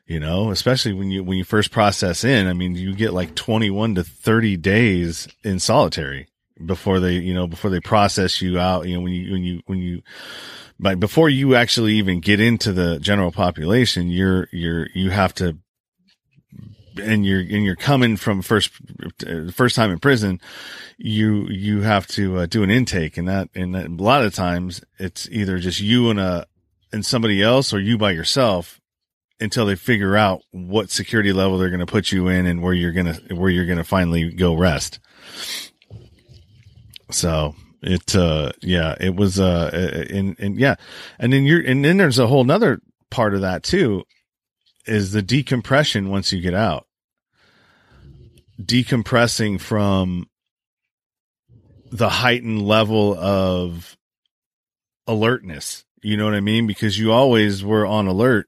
[0.10, 3.36] you know, especially when you, when you first process in, I mean, you get like
[3.36, 6.28] 21 to 30 days in solitary
[6.66, 9.62] before they, you know, before they process you out, you know, when you, when you,
[9.68, 10.02] when you,
[10.80, 15.58] but before you actually even get into the general population, you're, you're, you have to,
[17.00, 18.72] and you're, and you're coming from first,
[19.54, 20.40] first time in prison,
[20.98, 24.82] you, you have to uh, do an intake and that, and a lot of times
[24.98, 26.46] it's either just you and a,
[26.92, 28.80] and somebody else or you by yourself
[29.40, 32.74] until they figure out what security level they're going to put you in and where
[32.74, 35.00] you're going to, where you're going to finally go rest.
[37.12, 40.76] So it, uh, yeah, it was, uh, and, and yeah.
[41.18, 44.04] And then you're, and then there's a whole nother part of that too
[44.86, 46.88] is the decompression once you get out.
[48.62, 50.28] Decompressing from
[51.92, 53.98] the heightened level of
[55.08, 55.86] alertness.
[56.02, 56.68] You know what I mean?
[56.68, 58.48] Because you always were on alert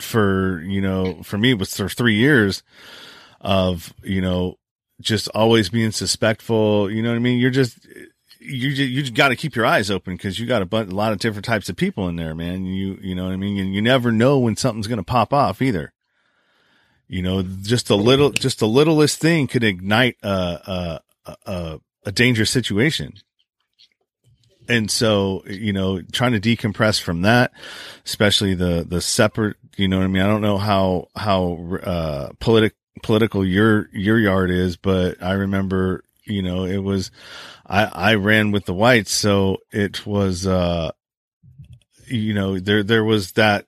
[0.00, 2.62] for, you know, for me, it was for three years
[3.40, 4.56] of, you know,
[5.00, 6.90] just always being suspectful.
[6.90, 7.38] You know what I mean?
[7.38, 7.84] You're just,
[8.38, 10.94] you you just got to keep your eyes open because you got a, bunch, a
[10.94, 12.64] lot of different types of people in there, man.
[12.64, 15.32] You you know what I mean, and you never know when something's going to pop
[15.32, 15.92] off either.
[17.12, 22.10] You know, just a little, just the littlest thing could ignite a a a, a
[22.10, 23.12] dangerous situation.
[24.66, 27.52] And so, you know, trying to decompress from that,
[28.06, 30.22] especially the the separate, you know what I mean.
[30.22, 36.04] I don't know how how uh, politic political your your yard is, but I remember,
[36.24, 37.10] you know, it was
[37.66, 40.92] I I ran with the whites, so it was uh
[42.06, 43.66] you know, there there was that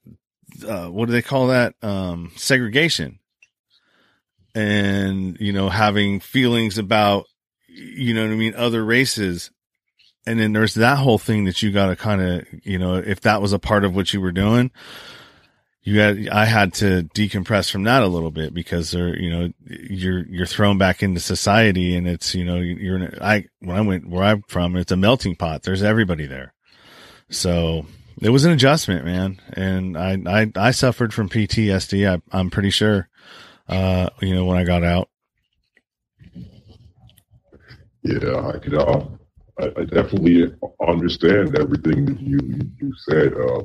[0.66, 1.74] uh what do they call that?
[1.82, 3.18] Um segregation.
[4.54, 7.26] And, you know, having feelings about
[7.74, 9.50] you know what I mean, other races.
[10.26, 13.20] And then there's that whole thing that you got to kind of, you know, if
[13.22, 14.70] that was a part of what you were doing,
[15.82, 19.50] you had I had to decompress from that a little bit because they're you know
[19.66, 24.08] you're you're thrown back into society and it's you know you're I when I went
[24.08, 25.62] where I'm from it's a melting pot.
[25.62, 26.54] There's everybody there.
[27.28, 27.84] So
[28.22, 29.42] it was an adjustment man.
[29.52, 33.10] And I I, I suffered from PTSD I, I'm pretty sure
[33.68, 35.08] uh you know when I got out
[38.02, 39.06] yeah I could uh
[39.58, 40.52] I, I definitely
[40.86, 42.38] understand everything that you
[42.80, 43.62] you said uh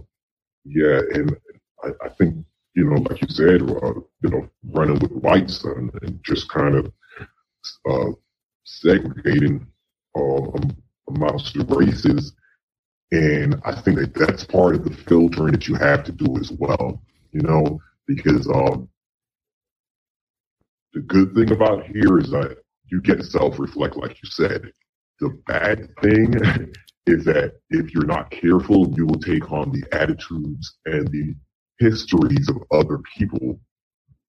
[0.65, 1.35] yeah and
[1.83, 2.45] I, I think,
[2.75, 3.93] you know, like you said, uh,
[4.23, 6.91] you know, running with whites and, and just kind of
[7.89, 8.11] uh,
[8.63, 9.67] segregating
[10.17, 10.59] uh,
[11.09, 12.33] amongst the races.
[13.11, 16.51] And I think that that's part of the filtering that you have to do as
[16.51, 17.01] well,
[17.31, 18.87] you know, because um,
[20.93, 22.57] the good thing about here is that
[22.91, 24.71] you get to self-reflect, like you said.
[25.19, 26.33] The bad thing
[27.07, 31.35] is that if you're not careful, you will take on the attitudes and the
[31.79, 33.59] histories of other people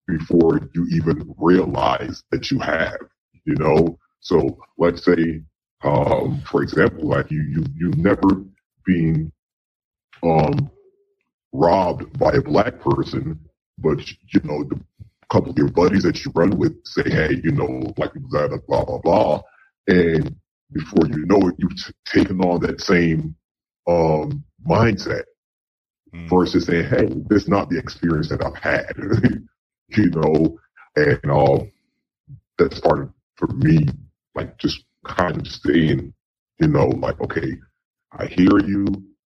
[0.07, 2.99] before you even realize that you have,
[3.45, 3.99] you know?
[4.21, 5.43] So let's say,
[5.83, 8.45] um, for example, like you, you, you've never
[8.85, 9.33] been,
[10.23, 10.71] um,
[11.53, 13.39] robbed by a black person,
[13.79, 13.99] but
[14.33, 14.81] you know, the
[15.31, 18.85] couple of your buddies that you run with say, Hey, you know, like blah, blah,
[18.85, 19.43] blah, blah.
[19.87, 20.37] And
[20.73, 23.35] before you know it, you've t- taken on that same,
[23.87, 25.25] um, mindset
[26.15, 26.29] mm.
[26.29, 28.93] versus saying, hey, this is not the experience that I've had,
[29.89, 30.59] you know,
[30.97, 31.65] and uh,
[32.59, 33.89] that's part of, for me,
[34.35, 36.13] like just kind of staying,
[36.59, 37.57] you know, like, okay,
[38.13, 38.87] I hear you,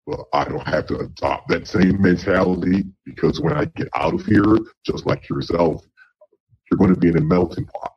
[0.06, 4.24] but I don't have to adopt that same mentality because when I get out of
[4.26, 5.84] here, just like yourself,
[6.70, 7.94] you're going to be in a melting pot.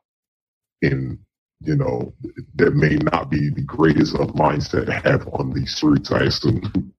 [0.82, 1.18] And,
[1.60, 2.14] you know,
[2.54, 6.94] that may not be the greatest of mindset to have on these streets, I assume.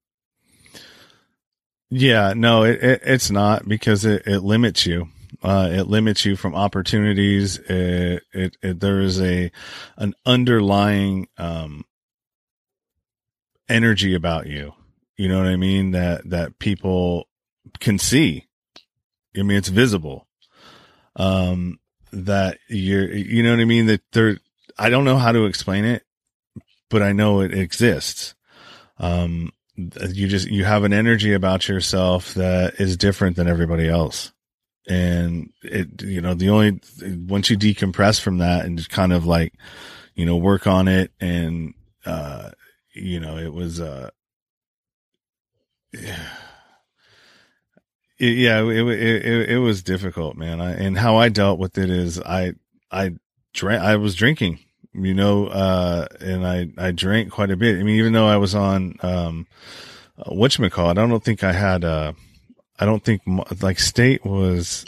[1.88, 5.08] Yeah, no, it, it, it's not because it, it limits you.
[5.42, 7.58] Uh, it limits you from opportunities.
[7.58, 9.50] It, it, there is a,
[9.96, 11.84] an underlying, um,
[13.68, 14.74] energy about you.
[15.20, 15.90] You know what I mean?
[15.90, 17.28] That, that people
[17.78, 18.46] can see.
[19.36, 20.26] I mean, it's visible.
[21.14, 21.78] Um,
[22.10, 23.84] that you're, you know what I mean?
[23.86, 24.38] That there,
[24.78, 26.04] I don't know how to explain it,
[26.88, 28.34] but I know it exists.
[28.98, 34.32] Um, you just you have an energy about yourself that is different than everybody else
[34.88, 36.80] and it you know the only
[37.28, 39.54] once you decompress from that and just kind of like
[40.14, 41.74] you know work on it and
[42.04, 42.50] uh
[42.94, 44.10] you know it was uh
[45.92, 46.28] yeah
[48.18, 48.38] it,
[48.68, 52.52] it it, it was difficult man I, and how i dealt with it is i
[52.90, 53.12] i
[53.52, 54.60] drank i was drinking
[54.92, 57.78] you know, uh, and I, I drank quite a bit.
[57.78, 59.46] I mean, even though I was on, um,
[60.18, 62.12] uh, whatchamacallit, I don't think I had, uh,
[62.78, 63.22] I don't think
[63.62, 64.84] like state was.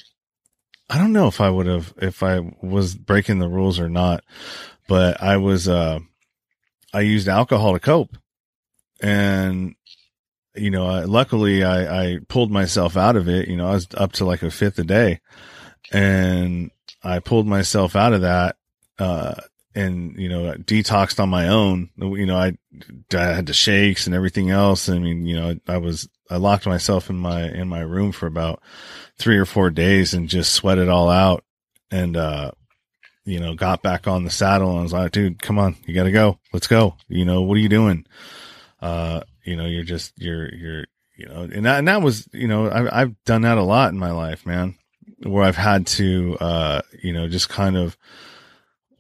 [0.91, 4.25] I don't know if I would have if I was breaking the rules or not,
[4.89, 5.69] but I was.
[5.69, 6.01] uh
[6.95, 8.17] I used alcohol to cope,
[9.01, 9.75] and
[10.55, 13.49] you know, luckily I, I pulled myself out of it.
[13.49, 15.21] You know, I was up to like a fifth a day
[15.93, 16.71] and
[17.03, 18.57] I pulled myself out of that.
[18.99, 19.35] Uh,
[19.75, 21.89] and you know, detoxed on my own.
[21.97, 22.59] You know, I,
[23.15, 24.89] I had the shakes and everything else.
[24.89, 28.27] I mean, you know, I was, I locked myself in my, in my room for
[28.27, 28.63] about
[29.19, 31.45] three or four days and just sweat it all out.
[31.91, 32.53] And, uh,
[33.25, 35.95] you know, got back on the saddle and I was like, dude, come on, you
[35.95, 36.39] got to go.
[36.53, 36.97] Let's go.
[37.09, 38.07] You know, what are you doing?
[38.81, 40.85] Uh, you know, you're just, you're, you're,
[41.17, 43.93] you know, and that, and that was, you know, I've, I've done that a lot
[43.93, 44.77] in my life, man,
[45.23, 47.97] where I've had to, uh, you know, just kind of,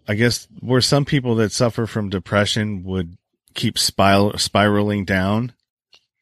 [0.06, 3.16] I guess where some people that suffer from depression would
[3.54, 5.52] keep spiral, spiraling down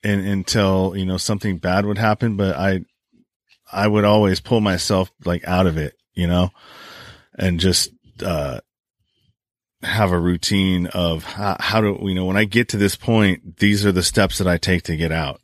[0.02, 2.36] and until, you know, something bad would happen.
[2.36, 2.84] But I,
[3.72, 6.50] I would always pull myself like out of it, you know,
[7.38, 7.90] and just,
[8.24, 8.60] uh,
[9.82, 13.58] have a routine of how, how do you know when I get to this point,
[13.58, 15.40] these are the steps that I take to get out.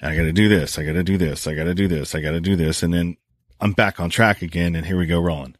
[0.00, 0.78] And I got to do this.
[0.78, 1.46] I got to do this.
[1.46, 2.14] I got to do this.
[2.14, 2.82] I got to do this.
[2.82, 3.16] And then
[3.60, 4.74] I'm back on track again.
[4.74, 5.56] And here we go rolling,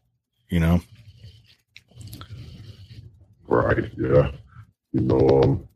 [0.49, 0.81] you know?
[3.47, 3.91] Right.
[3.97, 4.31] Yeah.
[4.91, 5.67] You know, um,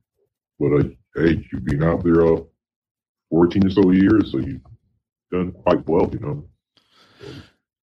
[0.60, 0.84] but uh,
[1.16, 2.42] hey, you've been out there uh,
[3.30, 4.62] 14 or so years, so you've
[5.32, 6.46] done quite well, you know.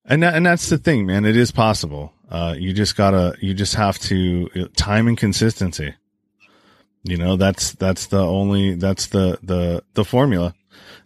[0.05, 1.25] And that, and that's the thing, man.
[1.25, 2.13] It is possible.
[2.29, 5.95] Uh, you just gotta, you just have to time and consistency.
[7.05, 10.55] You know, that's, that's the only, that's the, the, the formula.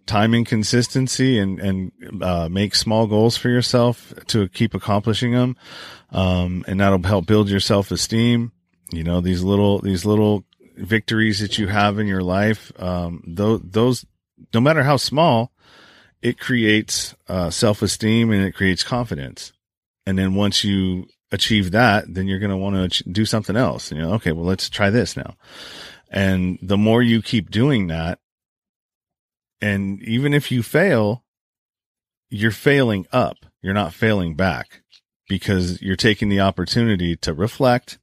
[0.06, 5.56] Time and consistency and, and, uh, make small goals for yourself to keep accomplishing them.
[6.10, 8.52] Um, and that'll help build your self esteem.
[8.90, 10.44] You know, these little, these little
[10.76, 14.06] victories that you have in your life, um, those, those,
[14.54, 15.52] no matter how small,
[16.22, 19.52] it creates, uh, self esteem and it creates confidence.
[20.06, 23.92] And then once you achieve that, then you're going to want to do something else.
[23.92, 25.36] You know, okay, well, let's try this now.
[26.10, 28.18] And the more you keep doing that,
[29.60, 31.24] and even if you fail,
[32.30, 33.36] you're failing up.
[33.62, 34.82] You're not failing back
[35.28, 37.98] because you're taking the opportunity to reflect.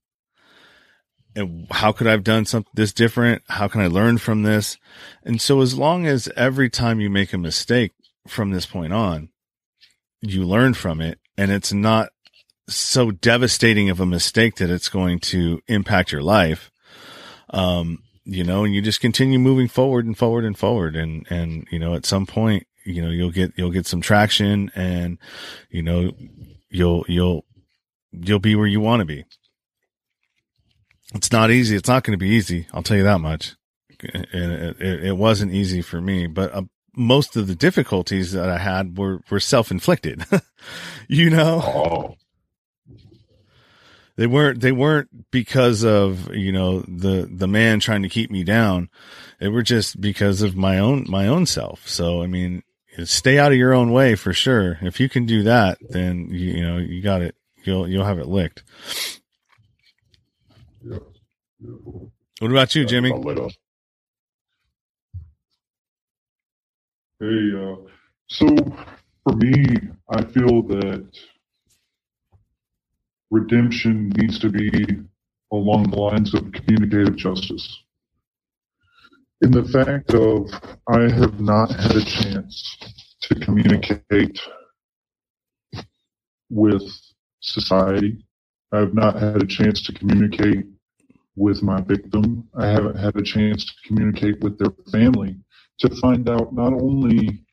[1.36, 3.44] And how could I have done something this different?
[3.48, 4.78] How can I learn from this?
[5.24, 7.94] And so as long as every time you make a mistake
[8.28, 9.30] from this point on,
[10.22, 12.10] you learn from it and it's not
[12.70, 16.72] so devastating of a mistake that it's going to impact your life.
[17.50, 20.98] Um, you know, and you just continue moving forward and forward and forward.
[20.98, 24.70] And, and, you know, at some point, you know, you'll get, you'll get some traction
[24.76, 25.18] and,
[25.70, 26.12] you know,
[26.70, 27.46] you'll, you'll,
[28.12, 29.24] you'll be where you want to be.
[31.16, 31.78] It's not easy.
[31.78, 32.68] It's not going to be easy.
[32.74, 33.56] I'll tell you that much.
[34.14, 36.64] And it, it, it wasn't easy for me, but uh,
[36.98, 40.26] most of the difficulties that I had were, were self-inflicted,
[41.08, 41.62] you know?
[41.64, 42.16] Oh.
[44.16, 48.44] They weren't, they weren't because of, you know, the, the man trying to keep me
[48.44, 48.90] down.
[49.40, 51.88] They were just because of my own, my own self.
[51.88, 52.64] So, I mean,
[53.04, 54.80] stay out of your own way for sure.
[54.82, 57.36] If you can do that, then you, you know, you got it.
[57.64, 58.64] You'll, you'll have it licked.
[60.84, 60.98] Yeah.
[62.40, 63.12] What about you, Jimmy?
[67.20, 67.76] Hey, uh,
[68.28, 68.46] so
[69.24, 69.76] for me,
[70.12, 71.10] I feel that
[73.32, 74.70] redemption needs to be
[75.52, 77.82] along the lines of communicative justice.
[79.42, 80.48] In the fact of
[80.88, 82.78] I have not had a chance
[83.24, 84.40] to communicate
[86.52, 86.84] with
[87.40, 88.24] society.
[88.72, 90.68] I have not had a chance to communicate
[91.36, 92.48] with my victim.
[92.56, 95.38] I haven't had a chance to communicate with their family
[95.80, 97.44] to find out not only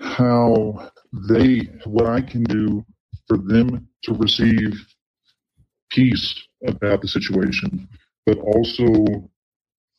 [0.00, 0.90] how
[1.28, 2.84] they, what I can do
[3.26, 4.86] for them to receive
[5.90, 6.34] peace
[6.66, 7.88] about the situation,
[8.26, 9.30] but also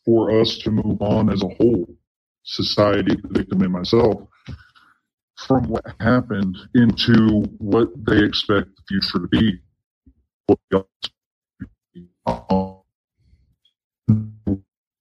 [0.05, 1.87] for us to move on as a whole,
[2.43, 4.21] society, the victim, and myself,
[5.47, 9.59] from what happened into what they expect the future to be.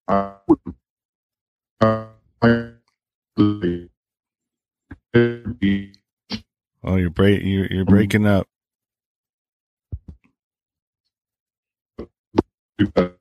[0.08, 0.58] I would,
[1.82, 2.08] Oh,
[6.84, 8.46] you're break you're, you're breaking up.
[12.78, 13.16] Are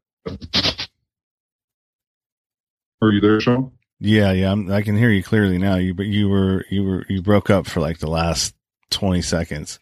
[3.11, 3.71] you there, Sean?
[3.99, 5.75] Yeah, yeah, I'm, i can hear you clearly now.
[5.75, 8.53] You but you were you were you broke up for like the last
[8.91, 9.79] twenty seconds.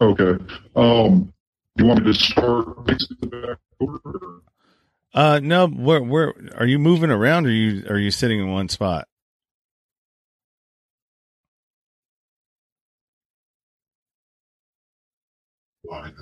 [0.00, 0.44] Okay.
[0.74, 1.32] Um,
[1.76, 4.42] you want me to start basically back over?
[5.12, 7.46] Uh, no, where, where are you moving around?
[7.46, 9.08] Or are you, are you sitting in one spot?
[15.88, 16.14] All right.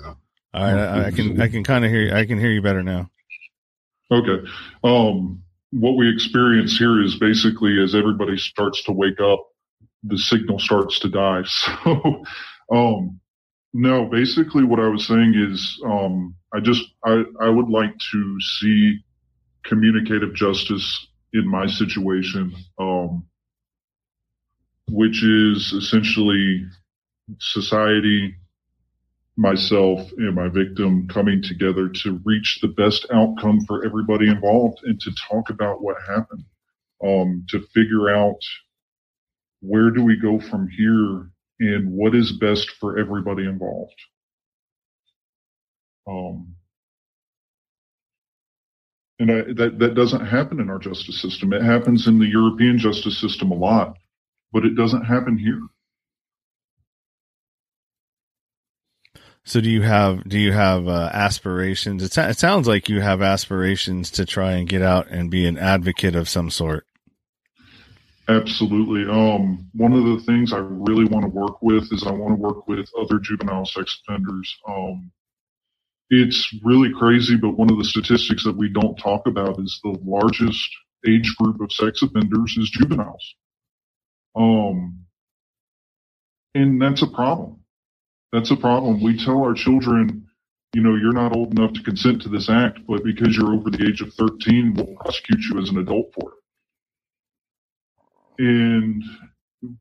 [0.53, 2.13] I, I can, I can kind of hear you.
[2.13, 3.09] I can hear you better now.
[4.11, 4.47] Okay.
[4.83, 9.45] Um, what we experience here is basically as everybody starts to wake up,
[10.03, 11.43] the signal starts to die.
[11.83, 12.23] So,
[12.71, 13.19] um,
[13.73, 18.37] no, basically what I was saying is, um, I just, I, I would like to
[18.59, 18.99] see
[19.63, 23.25] communicative justice in my situation, um,
[24.89, 26.65] which is essentially
[27.39, 28.35] society,
[29.37, 34.99] myself and my victim coming together to reach the best outcome for everybody involved and
[34.99, 36.43] to talk about what happened,
[37.05, 38.39] um, to figure out
[39.61, 41.29] where do we go from here
[41.59, 43.95] and what is best for everybody involved.
[46.07, 46.55] Um,
[49.19, 51.53] and I, that that doesn't happen in our justice system.
[51.53, 53.97] It happens in the European justice system a lot,
[54.51, 55.61] but it doesn't happen here.
[59.43, 62.03] So do you have do you have uh, aspirations?
[62.03, 65.57] It, it sounds like you have aspirations to try and get out and be an
[65.57, 66.85] advocate of some sort.
[68.29, 69.11] Absolutely.
[69.11, 72.41] Um, one of the things I really want to work with is I want to
[72.41, 74.55] work with other juvenile sex offenders.
[74.67, 75.11] Um,
[76.11, 79.97] it's really crazy, but one of the statistics that we don't talk about is the
[80.05, 80.69] largest
[81.07, 83.35] age group of sex offenders is juveniles.
[84.35, 85.05] Um,
[86.53, 87.61] and that's a problem.
[88.31, 89.01] That's a problem.
[89.03, 90.27] We tell our children,
[90.75, 93.71] you know, you're not old enough to consent to this act, but because you're over
[93.71, 96.38] the age of 13, we'll prosecute you as an adult for it
[98.39, 99.03] and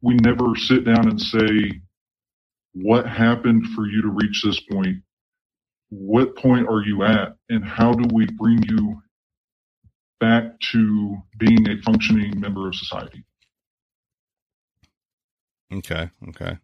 [0.02, 1.80] we never sit down and say,
[2.72, 4.98] what happened for you to reach this point?
[5.90, 7.36] What point are you at?
[7.48, 9.00] And how do we bring you
[10.20, 13.24] back to being a functioning member of society?
[15.72, 16.10] Okay.
[16.28, 16.58] Okay.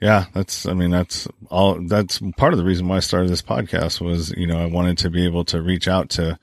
[0.00, 3.40] Yeah, that's, I mean, that's all, that's part of the reason why I started this
[3.40, 6.38] podcast was, you know, I wanted to be able to reach out to,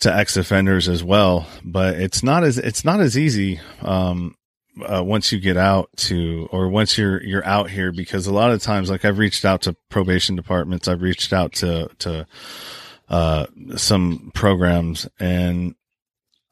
[0.00, 4.36] to ex offenders as well, but it's not as it's not as easy um,
[4.84, 8.52] uh, once you get out to or once you're you're out here because a lot
[8.52, 12.26] of times like I've reached out to probation departments, I've reached out to to
[13.08, 13.46] uh,
[13.76, 15.74] some programs and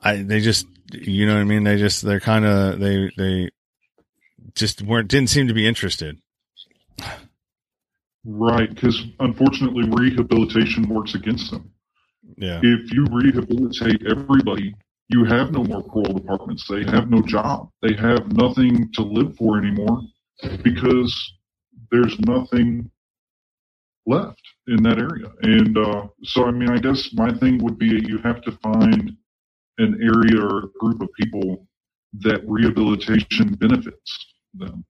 [0.01, 3.51] I they just you know what I mean they just they're kind of they they
[4.55, 6.19] just weren't didn't seem to be interested.
[8.27, 11.71] Right, because unfortunately rehabilitation works against them.
[12.37, 12.61] Yeah.
[12.63, 14.75] If you rehabilitate everybody,
[15.09, 16.67] you have no more parole departments.
[16.69, 17.71] They have no job.
[17.83, 20.03] They have nothing to live for anymore
[20.63, 21.35] because
[21.91, 22.91] there's nothing
[24.07, 25.31] left in that area.
[25.43, 29.17] And uh, so, I mean, I guess my thing would be you have to find
[29.79, 31.67] an area or a group of people
[32.21, 34.85] that rehabilitation benefits them.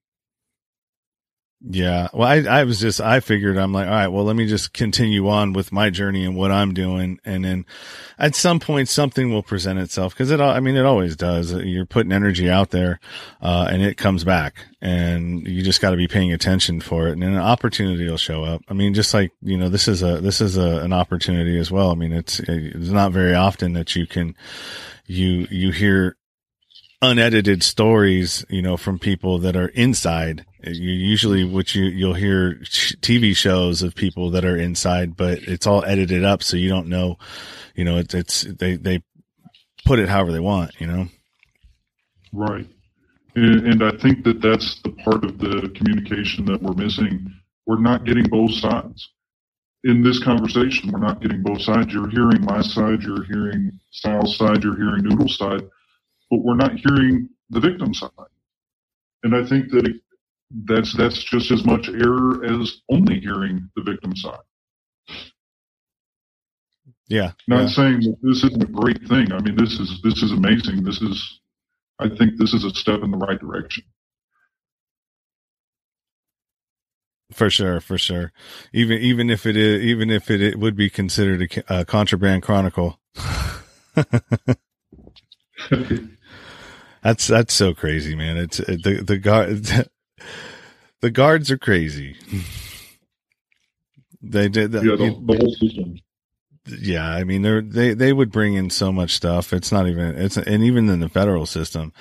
[1.67, 2.09] Yeah.
[2.13, 4.75] Well, I, I was just, I figured I'm like, all right, well, let me just
[4.75, 7.19] continue on with my journey and what I'm doing.
[7.25, 7.65] And then
[8.19, 10.15] at some point, something will present itself.
[10.15, 11.55] Cause it, I mean, it always does.
[11.55, 13.01] You're putting energy out there,
[13.41, 17.13] uh, and it comes back and you just got to be paying attention for it.
[17.13, 18.61] And an opportunity will show up.
[18.69, 21.71] I mean, just like, you know, this is a, this is a, an opportunity as
[21.71, 21.91] well.
[21.91, 24.37] I mean, it's, it's not very often that you can,
[25.07, 26.19] you, you hear
[27.01, 30.45] unedited stories, you know, from people that are inside.
[30.67, 35.85] Usually, what you, you'll hear TV shows of people that are inside, but it's all
[35.85, 36.43] edited up.
[36.43, 37.17] So you don't know,
[37.75, 39.03] you know, it's, it's, they, they
[39.85, 41.07] put it however they want, you know?
[42.33, 42.67] Right.
[43.37, 47.33] And, and I think that that's the part of the communication that we're missing.
[47.67, 49.11] We're not getting both sides
[49.83, 50.93] in this conversation.
[50.93, 51.93] We're not getting both sides.
[51.93, 53.03] You're hearing my side.
[53.03, 54.63] You're hearing Sal's side.
[54.63, 55.63] You're hearing Noodle's side
[56.35, 58.11] but we're not hearing the victim side.
[59.23, 59.97] And I think that it,
[60.51, 64.39] that's that's just as much error as only hearing the victim side.
[67.09, 67.33] Yeah.
[67.49, 67.69] Not yeah.
[67.69, 69.33] saying that this isn't a great thing.
[69.33, 70.85] I mean, this is this is amazing.
[70.85, 71.41] This is,
[71.99, 73.85] I think, this is a step in the right direction.
[77.33, 78.33] For sure, for sure.
[78.73, 82.43] Even even if it is, even if it, it would be considered a, a contraband
[82.43, 83.01] chronicle.
[87.05, 88.39] That's that's so crazy, man.
[88.39, 89.69] It's the the guard
[91.01, 92.17] the guards are crazy.
[94.23, 95.99] They did yeah, the, the whole system.
[96.67, 99.53] Yeah, I mean they they they would bring in so much stuff.
[99.53, 101.93] It's not even it's and even in the federal system,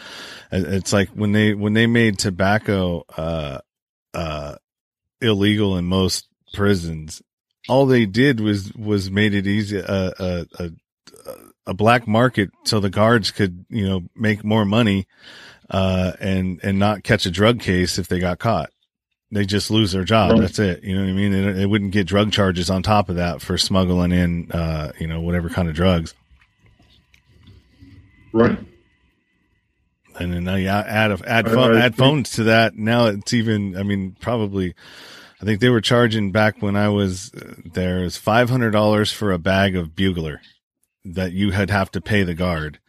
[0.51, 3.59] it's like when they when they made tobacco uh
[4.13, 4.55] uh
[5.21, 7.21] illegal in most prisons
[7.69, 10.71] all they did was was made it easy a a a,
[11.67, 15.07] a black market so the guards could you know make more money
[15.73, 18.69] uh and and not catch a drug case if they got caught
[19.31, 20.41] they just lose their job Right.
[20.41, 23.09] that's it you know what i mean they, they wouldn't get drug charges on top
[23.09, 26.13] of that for smuggling in uh you know whatever kind of drugs
[28.31, 28.57] Right.
[30.19, 32.75] and then now you add a, add phone, I add phones to that.
[32.75, 33.77] Now it's even.
[33.77, 34.73] I mean, probably.
[35.39, 37.31] I think they were charging back when I was
[37.63, 40.41] there is five hundred dollars for a bag of Bugler
[41.05, 42.79] that you had have to pay the guard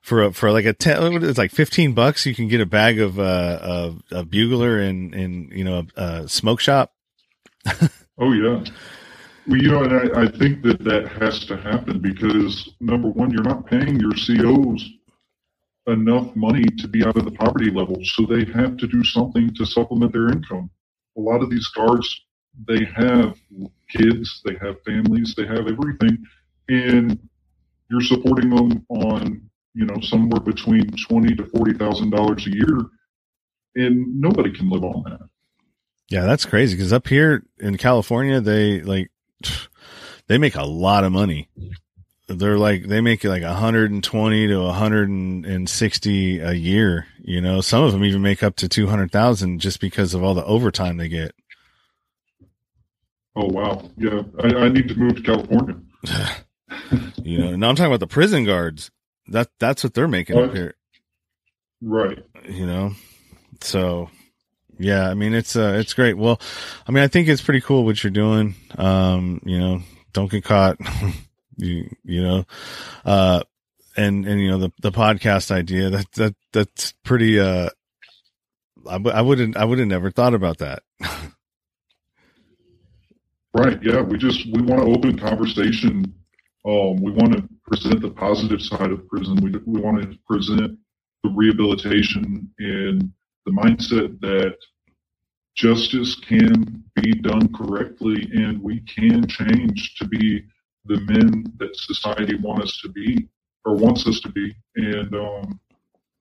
[0.00, 1.22] for a, for like a ten.
[1.24, 2.26] It's like fifteen bucks.
[2.26, 6.28] You can get a bag of uh of, Bugler in in you know a, a
[6.28, 6.92] smoke shop.
[8.20, 8.62] Oh yeah.
[9.46, 13.30] Well, you know, and I, I think that that has to happen because number one,
[13.30, 14.84] you're not paying your COs
[15.86, 19.52] enough money to be out of the poverty level, so they have to do something
[19.54, 20.70] to supplement their income.
[21.16, 22.20] A lot of these guards,
[22.68, 23.36] they have
[23.88, 26.18] kids, they have families, they have everything,
[26.68, 27.18] and
[27.90, 32.80] you're supporting them on, you know, somewhere between twenty to forty thousand dollars a year,
[33.76, 35.20] and nobody can live on that.
[36.10, 39.10] Yeah, that's crazy because up here in California, they like
[40.26, 41.48] they make a lot of money.
[42.26, 47.06] They're like they make like 120 to 160 a year.
[47.22, 50.44] You know, some of them even make up to 200,000 just because of all the
[50.44, 51.34] overtime they get.
[53.36, 55.76] Oh wow, yeah, I, I need to move to California.
[57.22, 58.90] You know, and I'm talking about the prison guards.
[59.30, 60.74] That that's what they're making up here.
[61.82, 62.18] Right.
[62.48, 62.92] you know
[63.62, 64.10] so
[64.78, 66.38] yeah i mean it's uh it's great well
[66.86, 69.80] i mean i think it's pretty cool what you're doing um you know
[70.12, 70.76] don't get caught
[71.56, 72.44] you you know
[73.06, 73.40] uh
[73.96, 77.70] and and you know the the podcast idea that that that's pretty uh
[78.86, 80.82] I, w- I wouldn't i would have never thought about that
[83.52, 83.82] Right.
[83.82, 84.00] Yeah.
[84.02, 86.14] We just we want to open conversation.
[86.64, 89.36] Um, we want to present the positive side of prison.
[89.36, 90.76] We we want to present
[91.22, 93.12] the rehabilitation and
[93.46, 94.56] the mindset that
[95.54, 100.42] justice can be done correctly, and we can change to be
[100.86, 103.28] the men that society wants us to be
[103.64, 105.60] or wants us to be, and um,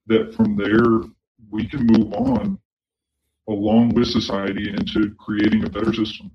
[0.07, 1.09] that from there
[1.49, 2.59] we can move on
[3.47, 6.29] along with society into creating a better system.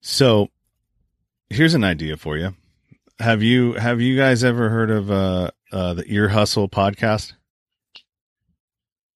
[0.00, 0.48] so
[1.50, 2.54] here's an idea for you
[3.18, 7.32] have you have you guys ever heard of uh uh the Ear Hustle podcast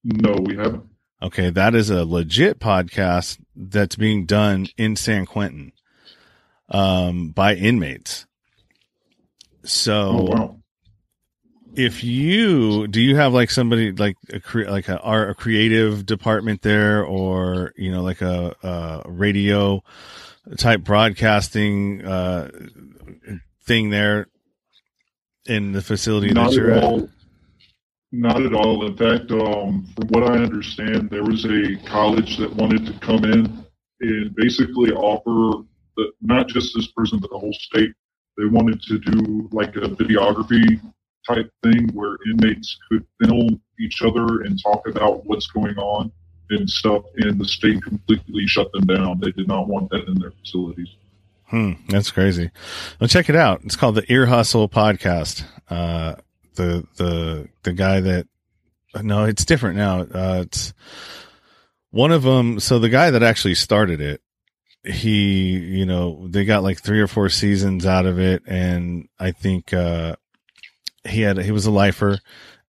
[0.04, 0.84] No, we haven't.
[1.22, 5.72] Okay, that is a legit podcast that's being done in San Quentin
[6.70, 8.24] um, by inmates.
[9.62, 10.56] So, Oh wow.
[11.74, 16.62] if you do, you have like somebody like a cre- like a, a creative department
[16.62, 19.82] there, or you know, like a, a radio
[20.56, 22.50] type broadcasting uh,
[23.70, 24.26] thing there
[25.46, 27.08] in the facility Not that you're at all.
[28.10, 28.84] Not at all.
[28.84, 33.24] In fact, um, from what I understand, there was a college that wanted to come
[33.24, 33.64] in
[34.00, 35.64] and basically offer
[35.96, 37.92] the, not just this prison but the whole state.
[38.36, 40.80] They wanted to do like a videography
[41.24, 46.10] type thing where inmates could film each other and talk about what's going on
[46.50, 47.04] and stuff.
[47.18, 49.20] And the state completely shut them down.
[49.20, 50.88] They did not want that in their facilities.
[51.50, 52.50] Hmm, that's crazy.
[53.00, 53.62] Well, check it out.
[53.64, 55.44] It's called the Ear Hustle Podcast.
[55.68, 56.14] Uh,
[56.54, 58.28] the the the guy that
[59.02, 60.00] no, it's different now.
[60.02, 60.72] Uh, it's
[61.90, 62.60] one of them.
[62.60, 64.20] So the guy that actually started it,
[64.84, 69.32] he, you know, they got like three or four seasons out of it, and I
[69.32, 70.16] think uh,
[71.08, 72.18] he had he was a lifer,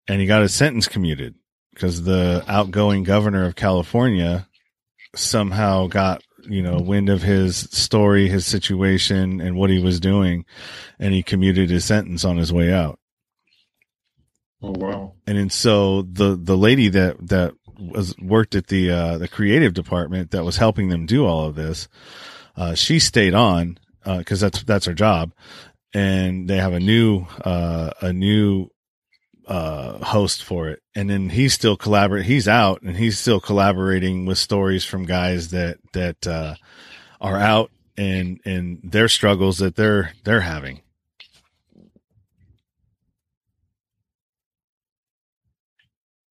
[0.08, 1.36] and he got his sentence commuted
[1.74, 4.48] because the outgoing governor of California
[5.16, 10.46] somehow got you know wind of his story, his situation, and what he was doing,
[11.00, 13.00] and he commuted his sentence on his way out.
[14.62, 15.14] Oh wow.
[15.28, 19.74] And then so the the lady that that was worked at the uh, the creative
[19.74, 21.88] department that was helping them do all of this,
[22.56, 25.34] uh, she stayed on because that's that's her job,
[25.94, 28.70] and they have a new uh, a new
[29.52, 30.82] uh, host for it.
[30.96, 32.26] And then he's still collaborate.
[32.26, 36.56] He's out and he's still collaborating with stories from guys that that uh,
[37.20, 40.80] are out and and their struggles that they're they're having.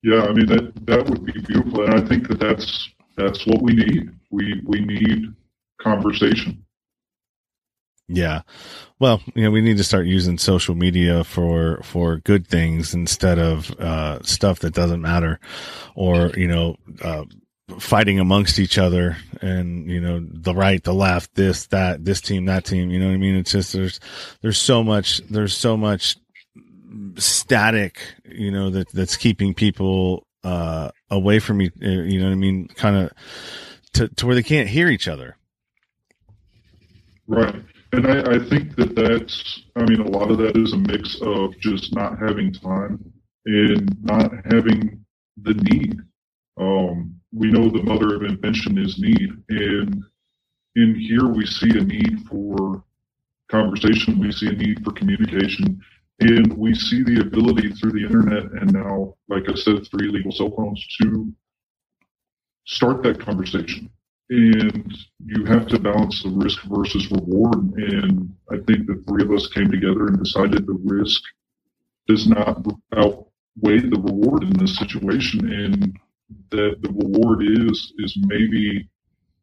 [0.03, 2.89] Yeah, I mean that that would be beautiful, and I think that that's
[3.19, 4.09] that's what we need.
[4.31, 5.35] We we need
[5.79, 6.65] conversation.
[8.09, 8.43] Yeah.
[9.01, 13.39] Well, you know, we need to start using social media for for good things instead
[13.39, 15.41] of uh stuff that doesn't matter
[15.95, 17.25] or, you know, uh
[17.79, 22.45] fighting amongst each other and you know the right the left this that this team
[22.47, 23.37] that team you know what i mean?
[23.37, 24.01] It's just there's
[24.43, 26.17] there's so much there's so much
[27.17, 32.37] static you know that that's keeping people uh away from you you know what i
[32.37, 32.69] mean?
[32.69, 33.13] Kind of
[33.95, 35.37] to, to where they can't hear each other.
[37.27, 40.77] Right and I, I think that that's i mean a lot of that is a
[40.77, 43.13] mix of just not having time
[43.47, 45.05] and not having
[45.43, 45.99] the need
[46.59, 49.31] um we know the mother of invention is need.
[49.49, 50.03] And
[50.77, 52.85] in here, we see a need for
[53.51, 55.81] conversation, we see a need for communication,
[56.21, 60.33] and we see the ability through the internet and now, like I said, three legal
[60.33, 61.33] cell phones to
[62.67, 63.91] start that conversation.
[64.31, 64.95] And
[65.27, 67.75] you have to balance the risk versus reward.
[67.75, 71.21] And I think the three of us came together and decided the risk
[72.07, 72.65] does not
[72.97, 75.53] outweigh the reward in this situation.
[75.53, 75.99] And
[76.51, 78.89] that the reward is is maybe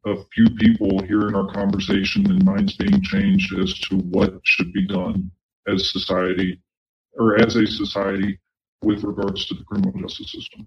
[0.06, 4.86] a few people hearing our conversation and minds being changed as to what should be
[4.86, 5.30] done
[5.66, 6.62] as society
[7.18, 8.38] or as a society
[8.82, 10.66] with regards to the criminal justice system.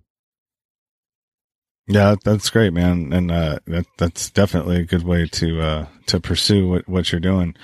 [1.92, 6.20] Yeah, that's great, man, and uh, that that's definitely a good way to uh, to
[6.20, 7.56] pursue what, what you're doing.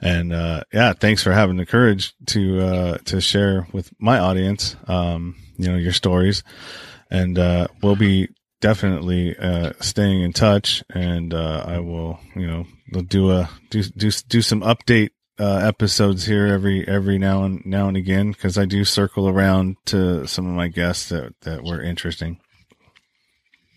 [0.00, 4.76] And uh, yeah, thanks for having the courage to uh, to share with my audience,
[4.86, 6.42] um, you know, your stories
[7.10, 8.28] and uh, we'll be
[8.60, 10.82] definitely uh, staying in touch.
[10.90, 16.26] And uh, I will, you know, do a do do do some update uh, episodes
[16.26, 20.46] here every every now and now and again because I do circle around to some
[20.46, 22.40] of my guests that that were interesting.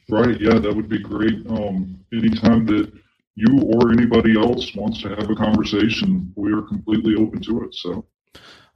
[0.09, 0.39] Right.
[0.39, 1.45] Yeah, that would be great.
[1.47, 2.91] Um, anytime that
[3.35, 7.75] you or anybody else wants to have a conversation, we are completely open to it.
[7.75, 8.05] So,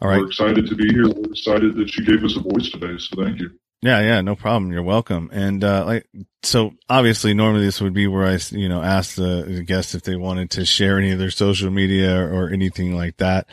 [0.01, 0.19] all right.
[0.19, 1.07] We're excited to be here.
[1.07, 2.97] We're excited that you gave us a voice today.
[2.97, 3.51] So, thank you.
[3.83, 4.71] Yeah, yeah, no problem.
[4.71, 5.31] You're welcome.
[5.33, 6.07] And uh, like,
[6.43, 10.03] so obviously, normally this would be where I, you know, ask the, the guests if
[10.03, 13.47] they wanted to share any of their social media or, or anything like that.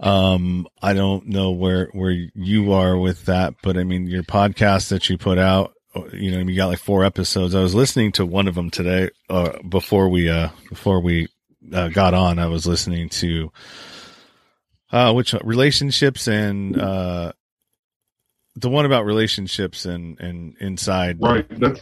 [0.00, 4.88] Um, I don't know where where you are with that, but I mean, your podcast
[4.88, 5.74] that you put out,
[6.12, 7.54] you know, you got like four episodes.
[7.54, 11.28] I was listening to one of them today, uh, before we, uh, before we
[11.72, 12.38] uh, got on.
[12.38, 13.52] I was listening to,
[14.92, 17.32] uh, which relationships and uh
[18.60, 21.18] the one about relationships and and inside.
[21.20, 21.46] Right.
[21.60, 21.80] That's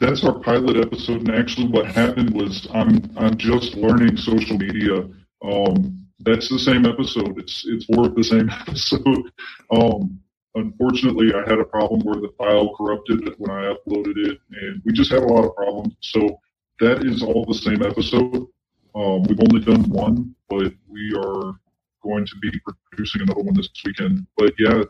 [0.00, 1.28] that's our pilot episode.
[1.28, 5.08] And actually, what happened was I'm I'm just learning social media.
[5.42, 7.38] Um, that's the same episode.
[7.38, 9.30] It's it's worth the same episode.
[9.70, 10.20] Um,
[10.58, 14.92] unfortunately, I had a problem where the file corrupted when I uploaded it, and we
[14.92, 15.94] just had a lot of problems.
[16.00, 16.40] So
[16.80, 18.46] that is all the same episode.
[18.94, 21.54] Um, we've only done one, but we are
[22.02, 22.50] going to be
[22.90, 24.26] producing another one this weekend.
[24.36, 24.82] But yeah,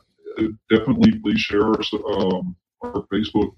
[0.70, 1.80] definitely please share our,
[2.12, 3.54] um, our Facebook,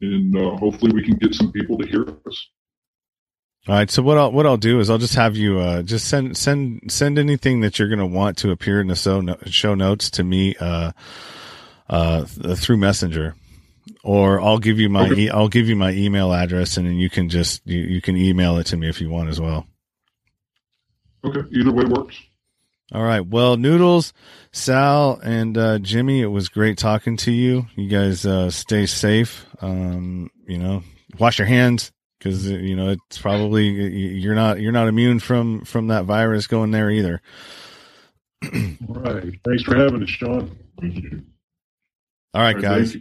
[0.00, 2.48] and uh, hopefully we can get some people to hear us.
[3.68, 3.90] All right.
[3.90, 6.90] So what I'll what I'll do is I'll just have you uh, just send send
[6.90, 10.24] send anything that you're going to want to appear in the show show notes to
[10.24, 10.92] me uh,
[11.90, 13.34] uh, through Messenger,
[14.02, 15.22] or I'll give you my okay.
[15.22, 18.16] e- I'll give you my email address and then you can just you, you can
[18.16, 19.66] email it to me if you want as well.
[21.22, 21.42] Okay.
[21.50, 22.18] Either way works.
[22.94, 23.20] All right.
[23.20, 24.14] Well, Noodles,
[24.50, 27.66] Sal, and uh, Jimmy, it was great talking to you.
[27.76, 29.44] You guys uh, stay safe.
[29.60, 30.84] Um, you know,
[31.18, 35.88] wash your hands because you know it's probably you're not you're not immune from from
[35.88, 37.22] that virus going there either.
[38.42, 39.34] right.
[39.44, 40.56] Thanks for having us, Sean.
[40.80, 41.22] All right,
[42.34, 42.96] All right guys.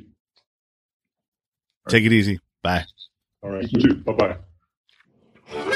[1.90, 2.40] Take it easy.
[2.64, 2.86] Bye.
[3.42, 3.66] All right.
[3.72, 3.96] You too.
[3.96, 4.38] Bye
[5.54, 5.74] bye.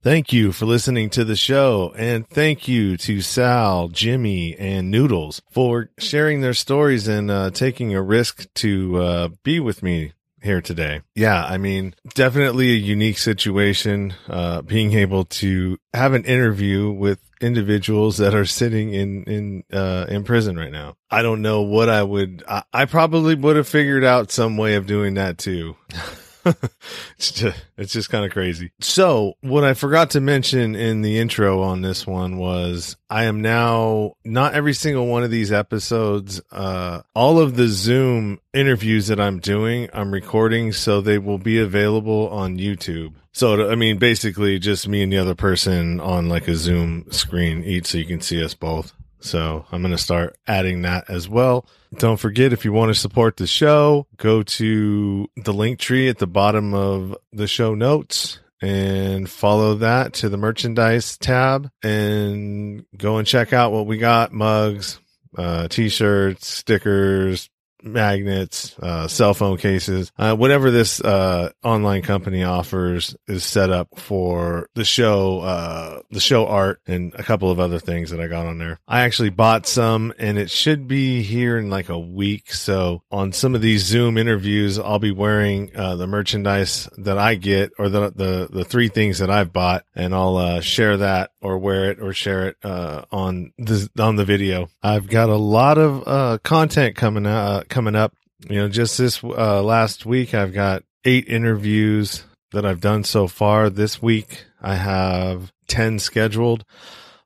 [0.00, 1.92] Thank you for listening to the show.
[1.96, 7.94] And thank you to Sal, Jimmy, and Noodles for sharing their stories and uh, taking
[7.94, 11.02] a risk to uh, be with me here today.
[11.16, 17.20] Yeah, I mean, definitely a unique situation, uh, being able to have an interview with
[17.40, 20.94] individuals that are sitting in, in, uh, in prison right now.
[21.10, 24.76] I don't know what I would, I, I probably would have figured out some way
[24.76, 25.76] of doing that too.
[27.18, 28.72] it's just, it's just kind of crazy.
[28.80, 33.40] So what I forgot to mention in the intro on this one was I am
[33.40, 39.20] now not every single one of these episodes, uh, all of the Zoom interviews that
[39.20, 43.14] I'm doing, I'm recording so they will be available on YouTube.
[43.32, 47.62] So, I mean, basically just me and the other person on like a Zoom screen
[47.62, 48.92] each so you can see us both.
[49.20, 51.66] So I'm going to start adding that as well.
[51.96, 56.26] Don't forget, if you want to support the show, go to the Linktree at the
[56.26, 63.26] bottom of the show notes and follow that to the merchandise tab and go and
[63.26, 65.00] check out what we got mugs,
[65.36, 67.50] uh, t-shirts, stickers,
[67.82, 73.88] magnets, uh, cell phone cases, uh, whatever this, uh, online company offers is set up
[73.98, 78.26] for the show, uh, the show art and a couple of other things that I
[78.26, 78.80] got on there.
[78.88, 82.52] I actually bought some and it should be here in like a week.
[82.52, 87.34] So on some of these Zoom interviews, I'll be wearing, uh, the merchandise that I
[87.36, 91.30] get or the, the, the three things that I've bought and I'll, uh, share that
[91.40, 94.68] or wear it or share it, uh, on the, on the video.
[94.82, 98.14] I've got a lot of, uh, content coming out, coming up.
[98.48, 103.26] You know, just this uh, last week, I've got eight interviews that I've done so
[103.26, 103.70] far.
[103.70, 106.64] This week, I have 10 scheduled.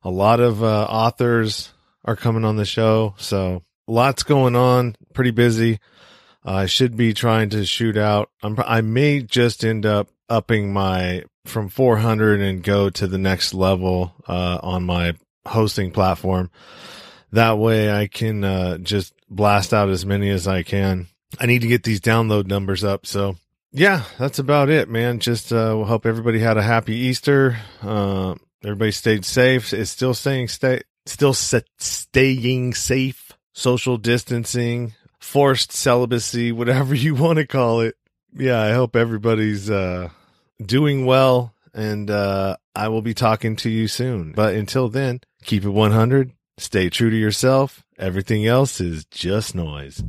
[0.03, 1.71] A lot of uh, authors
[2.05, 3.15] are coming on the show.
[3.17, 5.79] So lots going on, pretty busy.
[6.43, 8.29] I should be trying to shoot out.
[8.41, 13.53] I'm, I may just end up upping my from 400 and go to the next
[13.53, 15.13] level uh, on my
[15.45, 16.49] hosting platform.
[17.31, 21.07] That way I can uh, just blast out as many as I can.
[21.39, 23.05] I need to get these download numbers up.
[23.05, 23.35] So
[23.71, 25.19] yeah, that's about it, man.
[25.19, 27.57] Just uh, we'll hope everybody had a happy Easter.
[27.81, 29.73] Uh, everybody stayed safe.
[29.73, 33.31] It's still staying stay still staying safe.
[33.55, 37.95] Social distancing, forced celibacy, whatever you want to call it.
[38.35, 40.09] Yeah, I hope everybody's uh,
[40.63, 44.31] doing well, and uh, I will be talking to you soon.
[44.31, 46.31] But until then, keep it 100.
[46.57, 47.83] Stay true to yourself.
[47.97, 50.03] Everything else is just noise.